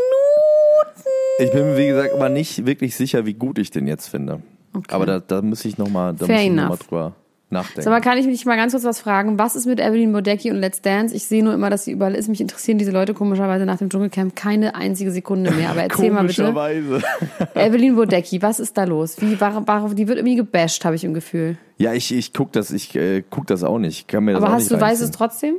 ich 1.38 1.52
bin 1.52 1.64
mir, 1.70 1.76
wie 1.78 1.86
gesagt, 1.88 2.14
aber 2.14 2.28
nicht 2.30 2.64
wirklich 2.66 2.96
sicher, 2.96 3.26
wie 3.26 3.34
gut 3.34 3.58
ich 3.58 3.70
den 3.70 3.86
jetzt 3.86 4.08
finde. 4.08 4.40
Okay. 4.72 4.94
Aber 4.94 5.06
da, 5.06 5.20
da 5.20 5.42
muss 5.42 5.64
ich 5.64 5.76
nochmal 5.78 6.14
noch 6.14 6.26
mal 6.28 6.76
drüber 6.76 7.14
nachdenken. 7.54 7.82
Sag 7.82 7.90
mal, 7.90 8.00
kann 8.00 8.18
ich 8.18 8.26
mich 8.26 8.44
mal 8.44 8.56
ganz 8.56 8.72
kurz 8.72 8.84
was 8.84 9.00
fragen? 9.00 9.38
Was 9.38 9.56
ist 9.56 9.66
mit 9.66 9.80
Evelyn 9.80 10.12
Bodecki 10.12 10.50
und 10.50 10.58
Let's 10.58 10.82
Dance? 10.82 11.14
Ich 11.14 11.24
sehe 11.24 11.42
nur 11.42 11.54
immer, 11.54 11.70
dass 11.70 11.84
sie 11.84 11.92
überall 11.92 12.14
ist. 12.14 12.28
Mich 12.28 12.40
interessieren 12.40 12.76
diese 12.76 12.90
Leute 12.90 13.14
komischerweise 13.14 13.64
nach 13.64 13.78
dem 13.78 13.88
Dschungelcamp 13.88 14.36
keine 14.36 14.74
einzige 14.74 15.10
Sekunde 15.10 15.50
mehr. 15.50 15.70
Aber 15.70 15.82
erzähl 15.82 16.10
mal 16.10 16.26
bitte. 16.26 16.52
Komischerweise. 16.52 17.02
Evelyn 17.54 17.96
Bodecki, 17.96 18.42
was 18.42 18.60
ist 18.60 18.76
da 18.76 18.84
los? 18.84 19.20
Wie, 19.20 19.40
warum, 19.40 19.66
warum, 19.66 19.96
die 19.96 20.06
wird 20.06 20.18
irgendwie 20.18 20.36
gebasht, 20.36 20.84
habe 20.84 20.96
ich 20.96 21.04
im 21.04 21.14
Gefühl. 21.14 21.56
Ja, 21.78 21.92
ich, 21.94 22.14
ich 22.14 22.32
guck 22.32 22.52
das, 22.52 22.70
ich 22.70 22.94
äh, 22.94 23.22
guck 23.28 23.46
das 23.46 23.64
auch 23.64 23.78
nicht. 23.78 24.00
Ich 24.00 24.06
Kann 24.06 24.24
mir 24.24 24.34
das 24.34 24.42
Aber 24.42 24.52
hast 24.52 24.70
nicht 24.70 24.72
du, 24.72 24.80
weißt 24.80 25.02
es 25.02 25.10
trotzdem? 25.10 25.54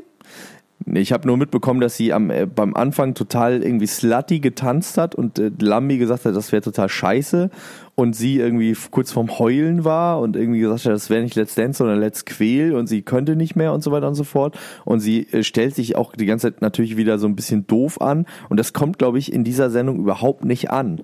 Ich 0.87 1.11
habe 1.11 1.27
nur 1.27 1.35
mitbekommen, 1.37 1.79
dass 1.79 1.97
sie 1.97 2.13
am, 2.13 2.29
äh, 2.29 2.45
beim 2.45 2.75
Anfang 2.75 3.15
total 3.15 3.63
irgendwie 3.63 3.87
slutty 3.87 4.39
getanzt 4.39 4.99
hat 4.99 5.15
und 5.15 5.39
äh, 5.39 5.51
Lambi 5.59 5.97
gesagt 5.97 6.25
hat, 6.25 6.35
das 6.35 6.51
wäre 6.51 6.61
total 6.61 6.89
scheiße 6.89 7.49
und 7.95 8.15
sie 8.15 8.37
irgendwie 8.37 8.77
kurz 8.91 9.11
vorm 9.11 9.39
Heulen 9.39 9.83
war 9.83 10.19
und 10.19 10.35
irgendwie 10.35 10.59
gesagt 10.59 10.85
hat, 10.85 10.91
das 10.91 11.09
wäre 11.09 11.23
nicht 11.23 11.35
Let's 11.35 11.55
Dance, 11.55 11.79
sondern 11.79 11.99
Let's 11.99 12.25
Quäl 12.25 12.75
und 12.75 12.85
sie 12.85 13.01
könnte 13.01 13.35
nicht 13.35 13.55
mehr 13.55 13.73
und 13.73 13.83
so 13.83 13.91
weiter 13.91 14.07
und 14.07 14.15
so 14.15 14.23
fort. 14.23 14.59
Und 14.83 14.99
sie 14.99 15.27
äh, 15.31 15.43
stellt 15.43 15.73
sich 15.73 15.95
auch 15.95 16.15
die 16.15 16.27
ganze 16.27 16.51
Zeit 16.51 16.61
natürlich 16.61 16.97
wieder 16.97 17.17
so 17.17 17.25
ein 17.27 17.35
bisschen 17.35 17.65
doof 17.65 17.99
an 17.99 18.27
und 18.49 18.59
das 18.59 18.73
kommt, 18.73 18.99
glaube 18.99 19.17
ich, 19.17 19.33
in 19.33 19.43
dieser 19.43 19.71
Sendung 19.71 19.97
überhaupt 19.97 20.45
nicht 20.45 20.69
an. 20.69 21.01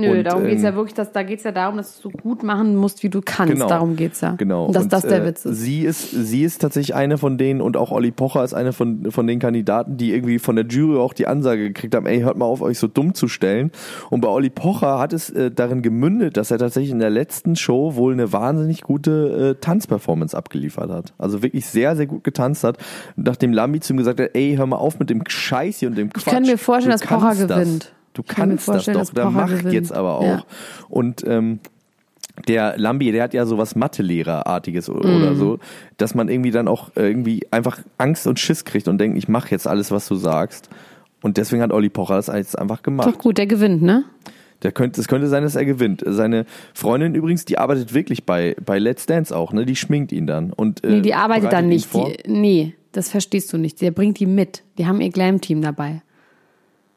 Nö, 0.00 0.18
Und, 0.18 0.24
darum 0.24 0.44
geht's 0.44 0.60
ähm, 0.60 0.66
ja 0.66 0.74
wirklich, 0.74 0.94
dass, 0.94 1.12
da 1.12 1.22
geht's 1.22 1.44
ja 1.44 1.52
darum, 1.52 1.76
dass 1.76 1.96
du 2.00 2.08
so 2.08 2.10
gut 2.10 2.42
machen 2.42 2.76
musst, 2.76 3.02
wie 3.02 3.08
du 3.08 3.20
kannst. 3.24 3.52
Genau. 3.54 3.68
Darum 3.68 3.96
geht's 3.96 4.20
ja. 4.20 4.32
Genau. 4.32 4.66
Und 4.66 4.76
dass 4.76 4.84
Und, 4.84 4.92
das 4.92 5.02
der 5.02 5.22
äh, 5.22 5.26
Witz 5.26 5.44
ist. 5.44 5.58
Sie 5.60 5.80
ist, 5.82 6.10
sie 6.10 6.42
ist 6.42 6.60
tatsächlich 6.60 6.94
eine 6.94 7.18
von 7.18 7.38
denen 7.38 7.60
und 7.60 7.76
auch 7.76 7.90
Olli 7.90 8.10
Pocher 8.10 8.44
ist 8.44 8.54
eine 8.54 8.72
von, 8.72 9.10
von 9.10 9.26
den 9.26 9.38
Kandidaten, 9.38 9.96
die 9.96 10.12
irgendwie 10.12 10.38
von 10.38 10.56
der 10.56 10.66
Jury 10.66 10.98
auch 10.98 11.12
die 11.12 11.26
Ansage 11.26 11.68
gekriegt 11.68 11.94
haben, 11.94 12.06
ey, 12.06 12.20
hört 12.20 12.36
mal 12.36 12.46
auf, 12.46 12.60
euch 12.62 12.78
so 12.78 12.86
dumm 12.86 13.14
zu 13.14 13.28
stellen. 13.28 13.70
Und 14.10 14.20
bei 14.20 14.28
Olli 14.28 14.50
Pocher 14.50 14.98
hat 14.98 15.12
es 15.12 15.30
äh, 15.30 15.50
darin 15.50 15.82
gemündet, 15.82 16.36
dass 16.36 16.50
er 16.50 16.58
tatsächlich 16.58 16.90
in 16.92 16.98
der 16.98 17.10
letzten 17.10 17.56
Show 17.56 17.94
wohl 17.96 18.12
eine 18.12 18.32
wahnsinnig 18.32 18.82
gute 18.82 19.56
äh, 19.56 19.60
Tanzperformance 19.60 20.36
abgeliefert 20.36 20.90
hat. 20.90 21.12
Also 21.18 21.42
wirklich 21.42 21.66
sehr, 21.66 21.96
sehr 21.96 22.06
gut 22.06 22.24
getanzt 22.24 22.64
hat. 22.64 22.78
Nachdem 23.16 23.52
Lambi 23.52 23.80
zu 23.80 23.92
ihm 23.92 23.96
gesagt 23.98 24.20
hat, 24.20 24.30
ey, 24.34 24.54
hör 24.56 24.66
mal 24.66 24.76
auf 24.76 24.98
mit 24.98 25.10
dem 25.10 25.22
Scheiß 25.26 25.78
hier 25.78 25.88
und 25.88 25.96
dem 25.98 26.12
Quatsch. 26.12 26.32
kann 26.32 26.42
mir 26.44 26.58
vorstellen, 26.58 26.96
Du 26.96 27.06
dass 27.06 27.08
Pocher 27.08 27.46
das. 27.46 27.58
gewinnt. 27.60 27.92
Du 28.14 28.22
Ich 28.22 28.28
kann 28.28 28.48
kannst 28.50 28.66
das 28.68 28.74
vorstellen, 28.74 28.98
doch, 28.98 29.12
da 29.14 29.30
mach 29.30 29.48
gewinnt. 29.50 29.72
jetzt 29.72 29.92
aber 29.92 30.18
auch. 30.18 30.24
Ja. 30.24 30.44
Und 30.88 31.24
ähm, 31.26 31.60
der 32.48 32.76
Lambi, 32.78 33.12
der 33.12 33.22
hat 33.24 33.34
ja 33.34 33.44
sowas 33.46 33.76
Mathelehrer-artiges 33.76 34.88
o- 34.88 34.94
oder 34.94 35.32
Mhm. 35.32 35.36
so, 35.36 35.58
dass 35.96 36.14
man 36.14 36.28
irgendwie 36.28 36.50
dann 36.50 36.68
auch 36.68 36.90
irgendwie 36.96 37.46
einfach 37.50 37.78
Angst 37.98 38.26
und 38.26 38.38
Schiss 38.38 38.64
kriegt 38.64 38.88
und 38.88 38.98
denkt, 38.98 39.18
ich 39.18 39.28
mache 39.28 39.50
jetzt 39.50 39.66
alles, 39.66 39.90
was 39.90 40.08
du 40.08 40.14
sagst. 40.16 40.68
Und 41.22 41.36
deswegen 41.36 41.62
hat 41.62 41.70
Olli 41.72 41.90
Pocher 41.90 42.16
das 42.16 42.28
jetzt 42.28 42.58
einfach 42.58 42.82
gemacht. 42.82 43.08
Doch 43.08 43.18
gut, 43.18 43.36
der 43.38 43.46
gewinnt, 43.46 43.82
ne? 43.82 44.04
Der 44.62 44.72
könnte, 44.72 45.00
es 45.00 45.08
könnte 45.08 45.26
sein, 45.28 45.42
dass 45.42 45.54
er 45.54 45.64
gewinnt. 45.64 46.02
Seine 46.06 46.44
Freundin 46.74 47.14
übrigens, 47.14 47.44
die 47.44 47.58
arbeitet 47.58 47.94
wirklich 47.94 48.24
bei, 48.24 48.54
bei 48.64 48.78
Let's 48.78 49.06
Dance 49.06 49.34
auch, 49.36 49.52
ne? 49.52 49.64
Die 49.66 49.76
schminkt 49.76 50.12
ihn 50.12 50.26
dann. 50.26 50.52
Und, 50.52 50.82
äh, 50.84 50.88
Nee, 50.90 51.00
die 51.02 51.14
arbeitet 51.14 51.52
dann 51.52 51.68
nicht. 51.68 51.92
Die, 51.94 52.16
nee, 52.26 52.74
das 52.92 53.08
verstehst 53.10 53.52
du 53.52 53.58
nicht. 53.58 53.80
Der 53.80 53.90
bringt 53.90 54.18
die 54.18 54.26
mit. 54.26 54.62
Die 54.78 54.86
haben 54.86 55.00
ihr 55.00 55.10
Glam-Team 55.10 55.62
dabei. 55.62 56.02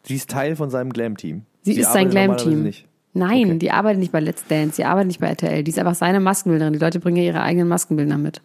Sie 0.05 0.15
ist 0.15 0.29
Teil 0.29 0.55
von 0.55 0.69
seinem 0.69 0.91
Glam-Team. 0.91 1.43
Sie, 1.61 1.73
ist 1.73 1.93
sein 1.93 2.09
Glam-Team. 2.09 2.71
Nein, 3.13 3.45
Okay. 3.45 3.57
die 3.59 3.71
arbeitet 3.71 3.99
nicht 3.99 4.11
bei 4.11 4.19
Let's 4.19 4.45
Dance, 4.47 4.77
die 4.77 4.85
arbeitet 4.85 5.07
nicht 5.07 5.19
bei 5.19 5.27
RTL. 5.27 5.63
Die 5.63 5.69
ist 5.71 5.79
einfach 5.79 5.95
seine 5.95 6.19
Maskenbildnerin. 6.19 6.73
Die 6.73 6.79
Leute 6.79 6.99
bringen 6.99 7.17
ja 7.17 7.23
ihre 7.23 7.41
eigenen 7.41 7.67
Maskenbildner 7.67 8.17
mit. 8.17 8.41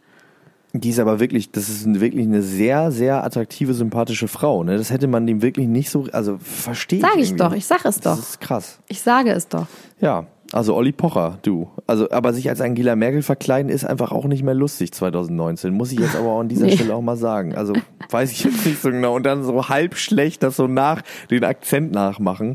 Die 0.74 0.90
ist 0.90 0.98
aber 0.98 1.18
wirklich, 1.18 1.50
das 1.50 1.70
ist 1.70 1.86
wirklich 2.00 2.26
eine 2.26 2.42
sehr, 2.42 2.90
sehr 2.92 3.24
attraktive, 3.24 3.72
sympathische 3.72 4.28
Frau. 4.28 4.62
Ne? 4.62 4.76
Das 4.76 4.90
hätte 4.90 5.06
man 5.08 5.26
dem 5.26 5.40
wirklich 5.40 5.66
nicht 5.66 5.88
so, 5.88 6.06
also 6.12 6.36
verstehe 6.38 7.00
Sag 7.00 7.12
ich 7.16 7.30
irgendwie 7.30 7.36
doch, 7.38 7.52
ich 7.54 7.64
sag 7.66 7.84
es 7.86 8.00
doch. 8.00 8.16
Das 8.16 8.28
ist 8.30 8.40
krass. 8.42 8.78
Ich 8.88 9.00
sage 9.00 9.30
es 9.30 9.48
doch. 9.48 9.66
Ja, 10.00 10.26
also 10.52 10.74
Olli 10.74 10.92
Pocher, 10.92 11.38
du. 11.42 11.68
Also, 11.86 12.10
aber 12.10 12.32
sich 12.32 12.48
als 12.48 12.60
Angela 12.60 12.96
Merkel 12.96 13.22
verkleiden 13.22 13.70
ist 13.70 13.84
einfach 13.84 14.12
auch 14.12 14.24
nicht 14.24 14.42
mehr 14.42 14.54
lustig 14.54 14.92
2019. 14.92 15.74
Muss 15.74 15.92
ich 15.92 15.98
jetzt 15.98 16.16
aber 16.16 16.28
auch 16.28 16.40
an 16.40 16.48
dieser 16.48 16.66
Nee. 16.66 16.76
Stelle 16.76 16.94
auch 16.94 17.02
mal 17.02 17.16
sagen. 17.16 17.54
Also 17.54 17.74
weiß 18.10 18.32
ich 18.32 18.44
jetzt 18.44 18.64
nicht 18.64 18.80
so 18.80 18.90
genau. 18.90 19.14
Und 19.14 19.24
dann 19.24 19.44
so 19.44 19.68
halb 19.68 19.96
schlecht 19.96 20.42
das 20.42 20.56
so 20.56 20.66
nach, 20.66 21.02
den 21.30 21.44
Akzent 21.44 21.92
nachmachen. 21.92 22.54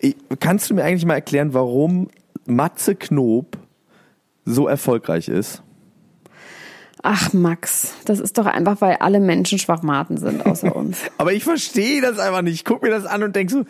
Ich, 0.00 0.16
kannst 0.40 0.68
du 0.70 0.74
mir 0.74 0.84
eigentlich 0.84 1.06
mal 1.06 1.14
erklären, 1.14 1.54
warum 1.54 2.08
Matze 2.46 2.96
Knob 2.96 3.56
so 4.44 4.66
erfolgreich 4.66 5.28
ist? 5.28 5.62
Ach, 7.04 7.32
Max, 7.32 7.94
das 8.04 8.20
ist 8.20 8.38
doch 8.38 8.46
einfach, 8.46 8.80
weil 8.80 8.96
alle 8.96 9.18
Menschen 9.20 9.58
Schwachmaten 9.58 10.16
sind, 10.18 10.46
außer 10.46 10.74
uns. 10.76 10.98
Aber 11.18 11.32
ich 11.32 11.44
verstehe 11.44 12.00
das 12.00 12.18
einfach 12.18 12.42
nicht. 12.42 12.54
Ich 12.54 12.64
guck 12.64 12.82
mir 12.82 12.90
das 12.90 13.06
an 13.06 13.22
und 13.22 13.34
denk 13.34 13.50
so, 13.50 13.64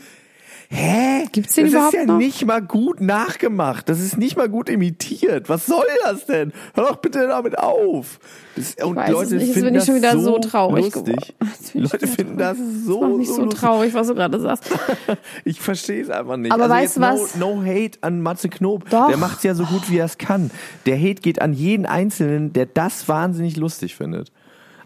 hä? 0.73 1.27
Gibt's 1.33 1.55
den 1.55 1.65
das 1.65 1.73
überhaupt 1.73 1.95
ist 1.95 2.01
ja 2.01 2.07
noch? 2.07 2.19
nicht 2.19 2.45
mal 2.45 2.61
gut 2.61 3.01
nachgemacht. 3.01 3.89
Das 3.89 4.01
ist 4.01 4.19
nicht 4.19 4.37
mal 4.37 4.49
gut 4.49 4.69
imitiert. 4.69 5.49
Was 5.49 5.67
soll 5.67 5.85
das 6.05 6.27
denn? 6.27 6.53
Hör 6.75 6.85
doch 6.85 6.97
bitte 6.97 7.27
damit 7.29 7.59
auf. 7.59 8.19
Das, 8.57 8.75
und 8.85 8.97
weiß 8.97 9.09
es 9.09 9.13
Leute 9.13 9.35
nicht. 9.37 9.47
Jetzt 9.47 9.55
finden 9.55 9.75
das 9.75 9.87
schon 9.87 9.95
wieder 9.97 10.13
so, 10.13 10.21
so 10.21 10.39
traurig 10.39 10.95
lustig. 10.95 11.35
Leute 11.75 12.07
finden 12.07 12.39
das 12.39 12.59
so, 12.87 13.01
Das 13.01 13.09
macht 13.09 13.19
mich 13.19 13.29
so, 13.29 13.43
lustig. 13.45 13.61
traurig, 13.61 13.95
was 13.95 14.07
du 14.09 14.15
gerade 14.15 14.41
sagst. 14.41 14.71
Ich 15.45 15.61
verstehe 15.61 16.03
es 16.03 16.11
einfach 16.11 16.37
nicht. 16.37 16.53
Aber 16.53 16.65
also 16.65 16.75
weißt 16.75 16.97
du 16.97 17.01
was? 17.01 17.37
No, 17.37 17.57
no 17.57 17.63
hate 17.63 17.99
an 18.01 18.21
Matze 18.21 18.49
Knob. 18.49 18.89
Doch. 18.91 19.09
Der 19.09 19.17
macht's 19.17 19.43
ja 19.43 19.55
so 19.55 19.65
gut, 19.65 19.91
wie 19.91 19.99
er 19.99 20.07
es 20.07 20.19
kann. 20.19 20.51
Der 20.87 20.99
Hate 20.99 21.23
geht 21.23 21.41
an 21.41 21.53
jeden 21.53 21.87
Einzelnen, 21.87 22.53
der 22.53 22.67
das 22.67 23.09
wahnsinnig 23.09 23.57
lustig 23.57 23.95
findet. 23.95 24.33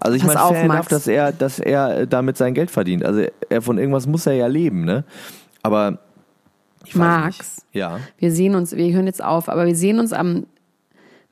Also 0.00 0.16
ich 0.16 0.24
meine, 0.24 0.38
fair 0.38 0.64
enough, 0.64 0.88
dass 0.88 1.06
er, 1.06 1.32
dass 1.32 1.58
er 1.58 2.00
äh, 2.00 2.06
damit 2.06 2.36
sein 2.36 2.54
Geld 2.54 2.70
verdient. 2.70 3.04
Also 3.04 3.22
er 3.48 3.62
von 3.62 3.78
irgendwas 3.78 4.06
muss 4.06 4.26
er 4.26 4.34
ja 4.34 4.46
leben, 4.46 4.84
ne? 4.84 5.04
Aber 5.66 5.98
ich 6.84 6.94
weiß 6.94 6.98
Max. 6.98 7.38
nicht. 7.38 7.74
Ja. 7.74 8.00
Wir 8.18 8.32
sehen 8.32 8.54
uns, 8.54 8.76
wir 8.76 8.92
hören 8.92 9.06
jetzt 9.06 9.22
auf, 9.22 9.48
aber 9.48 9.66
wir 9.66 9.76
sehen 9.76 9.98
uns 9.98 10.12
am 10.12 10.46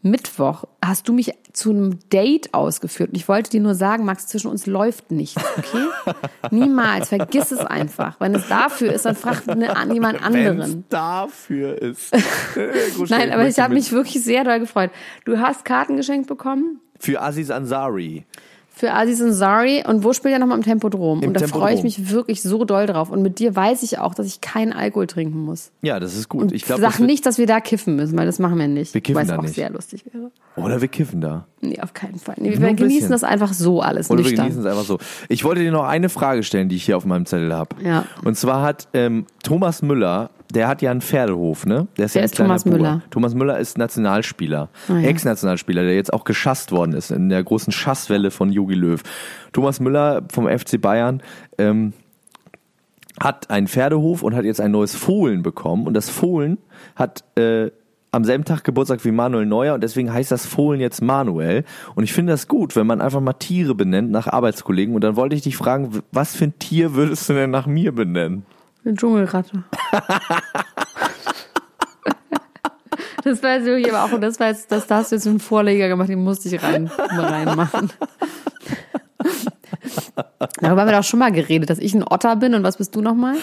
Mittwoch. 0.03 0.65
Hast 0.85 1.09
du 1.09 1.15
mich 1.15 1.33
zu 1.53 1.71
einem 1.71 1.99
Date 2.11 2.53
ausgeführt? 2.53 3.11
Und 3.11 3.17
ich 3.17 3.27
wollte 3.27 3.51
dir 3.51 3.61
nur 3.61 3.75
sagen, 3.75 4.05
Max, 4.05 4.27
zwischen 4.27 4.49
uns 4.49 4.67
läuft 4.67 5.11
nichts, 5.11 5.43
okay? 5.57 5.87
Niemals, 6.51 7.09
vergiss 7.09 7.53
es 7.53 7.61
einfach. 7.61 8.21
Wenn 8.21 8.35
es 8.35 8.47
dafür 8.49 8.93
ist, 8.93 9.07
dann 9.07 9.17
frag 9.17 9.49
eine, 9.49 9.75
an 9.77 9.95
jemand 9.95 10.23
anderen. 10.23 10.85
dafür 10.91 11.81
ist. 11.81 12.15
Nein, 13.09 13.33
aber 13.33 13.49
ich 13.49 13.59
habe 13.59 13.73
mich 13.73 13.93
wirklich 13.93 14.23
sehr 14.23 14.45
doll 14.45 14.61
gefreut. 14.61 14.91
Du 15.25 15.39
hast 15.39 15.65
Karten 15.65 15.97
geschenkt 15.97 16.29
bekommen 16.29 16.81
für 17.01 17.23
Aziz 17.23 17.51
Ansari. 17.51 18.25
Für 18.77 18.93
Aziz 18.93 19.23
Ansari 19.23 19.85
und 19.87 20.03
wo 20.03 20.13
spielt 20.13 20.35
er 20.35 20.41
nochmal 20.41 20.59
im 20.59 20.65
Tempodrom? 20.65 21.23
Im 21.23 21.29
und 21.29 21.35
da 21.35 21.41
Tempodrom. 21.41 21.63
freue 21.63 21.75
ich 21.77 21.85
mich 21.85 22.11
wirklich 22.11 22.43
so 22.43 22.65
doll 22.65 22.87
drauf. 22.87 23.09
Und 23.09 23.23
mit 23.23 23.39
dir 23.39 23.55
weiß 23.55 23.85
ich 23.85 24.01
auch, 24.01 24.15
dass 24.15 24.27
ich 24.27 24.41
keinen 24.41 24.73
Alkohol 24.73 25.07
trinken 25.07 25.45
muss. 25.45 25.71
Ja, 25.83 26.01
das 26.01 26.17
ist 26.17 26.29
gut. 26.29 26.43
Und 26.43 26.53
ich 26.53 26.65
glaube, 26.65 26.81
sag 26.81 26.99
nicht, 26.99 27.25
dass 27.25 27.39
wir 27.39 27.47
da 27.47 27.61
kiffen 27.61 27.95
müssen, 27.95 28.19
weil 28.19 28.27
das 28.27 28.41
machen 28.41 28.59
wir 28.59 28.67
nicht. 28.67 28.93
Wir 28.93 29.01
kiffen 29.01 29.17
weil 29.17 29.23
es 29.23 29.29
da 29.29 29.39
auch 29.39 29.43
nicht. 29.43 29.55
sehr 29.55 29.71
lustig 29.71 30.05
wäre. 30.13 30.33
oder 30.57 30.81
wir 30.81 30.89
kiffen 30.89 31.21
da. 31.21 31.47
Nee, 31.61 31.81
auf 31.81 31.95
keinen 31.95 32.19
Fall. 32.19 32.35
Nee, 32.39 32.51
wir 32.51 32.59
genießen 32.59 32.87
bisschen. 32.87 33.11
das 33.11 33.23
einfach 33.23 33.53
so 33.53 33.81
alles 33.81 34.11
Oder 34.11 34.25
wir 34.25 34.35
genießen 34.35 34.61
es 34.61 34.67
einfach 34.67 34.85
so. 34.85 34.99
Ich 35.29 35.45
wollte 35.45 35.61
dir 35.61 35.71
noch 35.71 35.85
eine 35.85 36.09
Frage 36.09 36.43
stellen, 36.43 36.69
die 36.69 36.75
ich 36.75 36.85
hier 36.85 36.97
auf 36.97 37.05
meinem 37.05 37.27
Zettel 37.27 37.55
habe. 37.55 37.77
Ja. 37.81 38.07
Und 38.25 38.37
zwar 38.37 38.63
hat 38.63 38.89
ähm, 38.93 39.27
Thomas 39.45 39.83
Müller, 39.83 40.31
der 40.53 40.69
hat 40.69 40.83
ja 40.83 40.91
einen 40.91 41.01
Pferdehof, 41.01 41.67
ne? 41.67 41.89
Der 41.97 42.07
ist, 42.07 42.15
ja 42.15 42.21
Wer 42.21 42.23
ein 42.23 42.27
ist 42.27 42.37
Thomas 42.37 42.65
Bub. 42.65 42.73
Müller? 42.75 43.03
Thomas 43.11 43.35
Müller 43.35 43.59
ist 43.59 43.79
Nationalspieler, 43.79 44.69
Ah, 44.89 44.99
ja. 44.99 45.09
Ex-Nationalspieler, 45.09 45.83
der 45.83 45.95
jetzt 45.95 46.13
auch 46.13 46.25
geschasst 46.25 46.71
worden 46.73 46.93
ist 46.93 47.11
in 47.11 47.29
der 47.29 47.43
großen 47.43 47.73
Schasswelle 47.73 48.31
von 48.31 48.53
Jogi 48.53 48.75
Löw. 48.75 49.03
Thomas 49.53 49.81
Müller 49.81 50.23
vom 50.33 50.47
FC 50.47 50.81
Bayern 50.81 51.23
ähm, 51.59 51.93
hat 53.21 53.51
einen 53.51 53.69
Pferdehof 53.69 54.23
und 54.23 54.35
hat 54.35 54.45
jetzt 54.45 54.61
ein 54.61 54.71
neues 54.73 54.95
Fohlen 54.95 55.43
bekommen. 55.43 55.87
Und 55.87 55.95
das 55.95 56.11
Fohlen 56.11 56.59
hat 56.97 57.25
äh, 57.39 57.71
am 58.11 58.25
selben 58.25 58.45
Tag 58.45 58.63
Geburtstag 58.65 59.05
wie 59.05 59.11
Manuel 59.11 59.47
Neuer 59.47 59.75
und 59.75 59.83
deswegen 59.83 60.13
heißt 60.13 60.31
das 60.31 60.47
Fohlen 60.47 60.81
jetzt 60.81 61.01
Manuel. 61.03 61.65
Und 61.95 62.05
ich 62.05 62.13
finde 62.13 62.33
das 62.33 62.49
gut, 62.49 62.77
wenn 62.77 62.87
man 62.87 63.01
einfach 63.01 63.21
mal 63.21 63.33
Tiere 63.35 63.75
benennt 63.75 64.11
nach 64.11 64.27
Arbeitskollegen. 64.29 64.95
Und 64.95 65.03
dann 65.03 65.17
wollte 65.17 65.35
ich 65.35 65.43
dich 65.43 65.57
fragen, 65.57 66.03
was 66.13 66.37
für 66.37 66.45
ein 66.45 66.59
Tier 66.59 66.95
würdest 66.95 67.29
du 67.29 67.33
denn 67.33 67.51
nach 67.51 67.67
mir 67.67 67.93
benennen? 67.93 68.45
Eine 68.85 68.95
Dschungelratte. 68.95 69.65
Das 73.25 73.43
war 73.43 73.55
jetzt 73.55 73.65
wirklich 73.65 73.93
aber 73.93 74.05
auch, 74.05 74.21
das 74.21 74.39
war 74.39 74.49
jetzt, 74.49 74.71
das, 74.71 74.87
da 74.87 74.97
hast 74.97 75.11
du 75.11 75.17
jetzt 75.17 75.27
einen 75.27 75.41
Vorleger 75.41 75.89
gemacht, 75.89 76.11
den 76.11 76.23
musste 76.23 76.55
ich 76.55 76.63
rein, 76.63 76.89
reinmachen. 76.89 77.91
Darüber 80.61 80.83
haben 80.83 80.91
wir 80.91 80.97
doch 80.97 81.05
schon 81.05 81.21
mal 81.21 81.33
geredet, 81.33 81.71
dass 81.71 81.79
ich 81.79 81.95
ein 81.95 82.05
Otter 82.07 82.37
bin 82.37 82.55
und 82.55 82.63
was 82.63 82.77
bist 82.77 82.95
du 82.95 83.01
nochmal? 83.01 83.37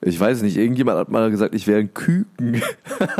Ich 0.00 0.18
weiß 0.18 0.40
nicht, 0.42 0.56
irgendjemand 0.56 0.98
hat 0.98 1.10
mal 1.10 1.30
gesagt, 1.30 1.54
ich 1.54 1.66
wäre 1.66 1.80
ein 1.80 1.92
Küken. 1.92 2.62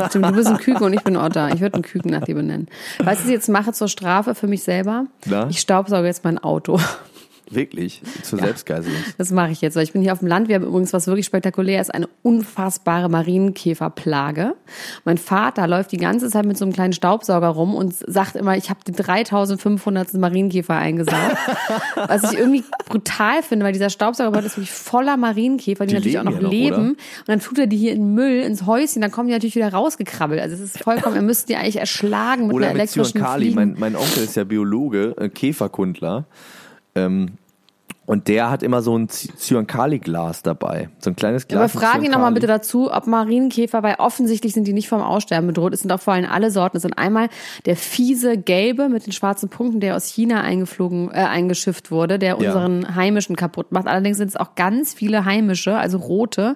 Stimmt, 0.07 0.25
du 0.25 0.31
bist 0.31 0.47
ein 0.47 0.57
Küken 0.57 0.83
und 0.85 0.93
ich 0.93 1.03
bin 1.03 1.17
ein 1.17 1.23
Otter. 1.23 1.53
Ich 1.53 1.59
würde 1.59 1.75
einen 1.75 1.83
Küken 1.83 2.11
nach 2.11 2.23
dir 2.23 2.35
benennen. 2.35 2.67
Weißt 2.97 3.19
du, 3.19 3.23
was 3.23 3.25
ich 3.25 3.31
jetzt 3.31 3.49
mache 3.49 3.73
zur 3.73 3.89
Strafe 3.89 4.33
für 4.33 4.47
mich 4.47 4.63
selber? 4.63 5.05
Na? 5.25 5.47
Ich 5.49 5.59
staubsauge 5.59 6.07
jetzt 6.07 6.23
mein 6.23 6.39
Auto. 6.39 6.79
Wirklich? 7.51 8.01
Zur 8.23 8.39
Selbstgeißelung. 8.39 8.97
Das 9.17 9.31
mache 9.31 9.51
ich 9.51 9.61
jetzt, 9.61 9.75
weil 9.75 9.83
ich 9.83 9.93
bin 9.93 10.01
hier 10.01 10.13
auf 10.13 10.19
dem 10.19 10.27
Land. 10.27 10.47
Wir 10.47 10.55
haben 10.55 10.65
übrigens 10.65 10.93
was 10.93 11.07
wirklich 11.07 11.25
spektakulär 11.25 11.81
ist, 11.81 11.93
eine 11.93 12.07
unfassbare 12.21 13.09
Marienkäferplage. 13.09 14.55
Mein 15.05 15.17
Vater 15.17 15.67
läuft 15.67 15.91
die 15.91 15.97
ganze 15.97 16.29
Zeit 16.29 16.45
mit 16.45 16.57
so 16.57 16.65
einem 16.65 16.73
kleinen 16.73 16.93
Staubsauger 16.93 17.47
rum 17.47 17.75
und 17.75 17.93
sagt 17.93 18.35
immer, 18.35 18.55
ich 18.55 18.69
habe 18.69 18.79
den 18.85 18.95
3500. 18.95 20.13
Marienkäfer 20.15 20.75
eingesaugt. 20.75 21.37
was 21.95 22.31
ich 22.31 22.39
irgendwie 22.39 22.63
brutal 22.85 23.41
finde, 23.43 23.65
weil 23.65 23.73
dieser 23.73 23.89
Staubsauger 23.89 24.39
ist 24.43 24.57
wirklich 24.57 24.71
voller 24.71 25.17
Marienkäfer, 25.17 25.85
die, 25.85 25.89
Die 25.89 25.95
natürlich 25.95 26.19
auch 26.19 26.23
noch 26.23 26.33
ja 26.33 26.41
noch, 26.41 26.51
leben. 26.51 26.75
oder? 26.75 26.83
Und 26.89 26.97
dann 27.27 27.39
tut 27.39 27.57
er 27.59 27.67
die 27.67 27.77
hier 27.77 27.93
in 27.93 28.13
Müll, 28.13 28.41
ins 28.41 28.65
Häuschen, 28.65 29.01
dann 29.01 29.11
kommen 29.11 29.27
die 29.27 29.33
natürlich 29.33 29.55
wieder 29.55 29.73
rausgekrabbelt. 29.73 30.39
Also 30.39 30.55
es 30.55 30.61
ist 30.61 30.83
vollkommen, 30.83 31.15
er 31.15 31.21
müsste 31.21 31.47
die 31.47 31.55
eigentlich 31.55 31.77
erschlagen 31.77 32.47
mit 32.47 32.55
Oder 32.55 32.67
einer 32.67 32.73
mit 32.73 32.95
elektrischen. 32.95 33.25
Fliegen. 33.25 33.55
Mein, 33.55 33.75
mein 33.77 33.95
Onkel 33.95 34.23
ist 34.23 34.35
ja 34.35 34.43
Biologe, 34.43 35.15
äh, 35.17 35.29
Käferkundler. 35.29 36.25
Ähm, 36.95 37.31
Und 38.05 38.27
der 38.27 38.49
hat 38.49 38.63
immer 38.63 38.81
so 38.81 38.97
ein 38.97 39.07
Zy- 39.07 39.29
Zyankali-Glas 39.35 40.41
dabei. 40.41 40.89
So 40.97 41.11
ein 41.11 41.15
kleines 41.15 41.47
Glas. 41.47 41.59
Aber 41.75 41.79
mit 41.79 41.89
frage 41.91 42.05
ihn 42.05 42.11
nochmal 42.11 42.31
bitte 42.31 42.47
dazu, 42.47 42.91
ob 42.91 43.05
Marienkäfer, 43.05 43.83
weil 43.83 43.97
offensichtlich 43.99 44.53
sind 44.53 44.65
die 44.65 44.73
nicht 44.73 44.89
vom 44.89 45.01
Aussterben 45.03 45.45
bedroht. 45.45 45.75
Es 45.75 45.81
sind 45.81 45.91
auch 45.91 45.99
vor 45.99 46.13
allem 46.13 46.25
alle 46.25 46.49
Sorten. 46.49 46.77
Es 46.77 46.81
sind 46.81 46.97
einmal 46.97 47.29
der 47.67 47.75
fiese 47.75 48.35
gelbe 48.37 48.89
mit 48.89 49.05
den 49.05 49.13
schwarzen 49.13 49.49
Punkten, 49.49 49.79
der 49.79 49.95
aus 49.95 50.07
China 50.07 50.41
eingeflogen, 50.41 51.09
äh, 51.11 51.17
eingeschifft 51.17 51.91
wurde, 51.91 52.17
der 52.17 52.29
Ja. 52.29 52.35
unseren 52.37 52.95
heimischen 52.95 53.35
kaputt 53.35 53.71
macht. 53.71 53.85
Allerdings 53.85 54.17
sind 54.17 54.29
es 54.29 54.35
auch 54.35 54.55
ganz 54.55 54.95
viele 54.95 55.25
heimische, 55.25 55.77
also 55.77 55.99
rote. 55.99 56.55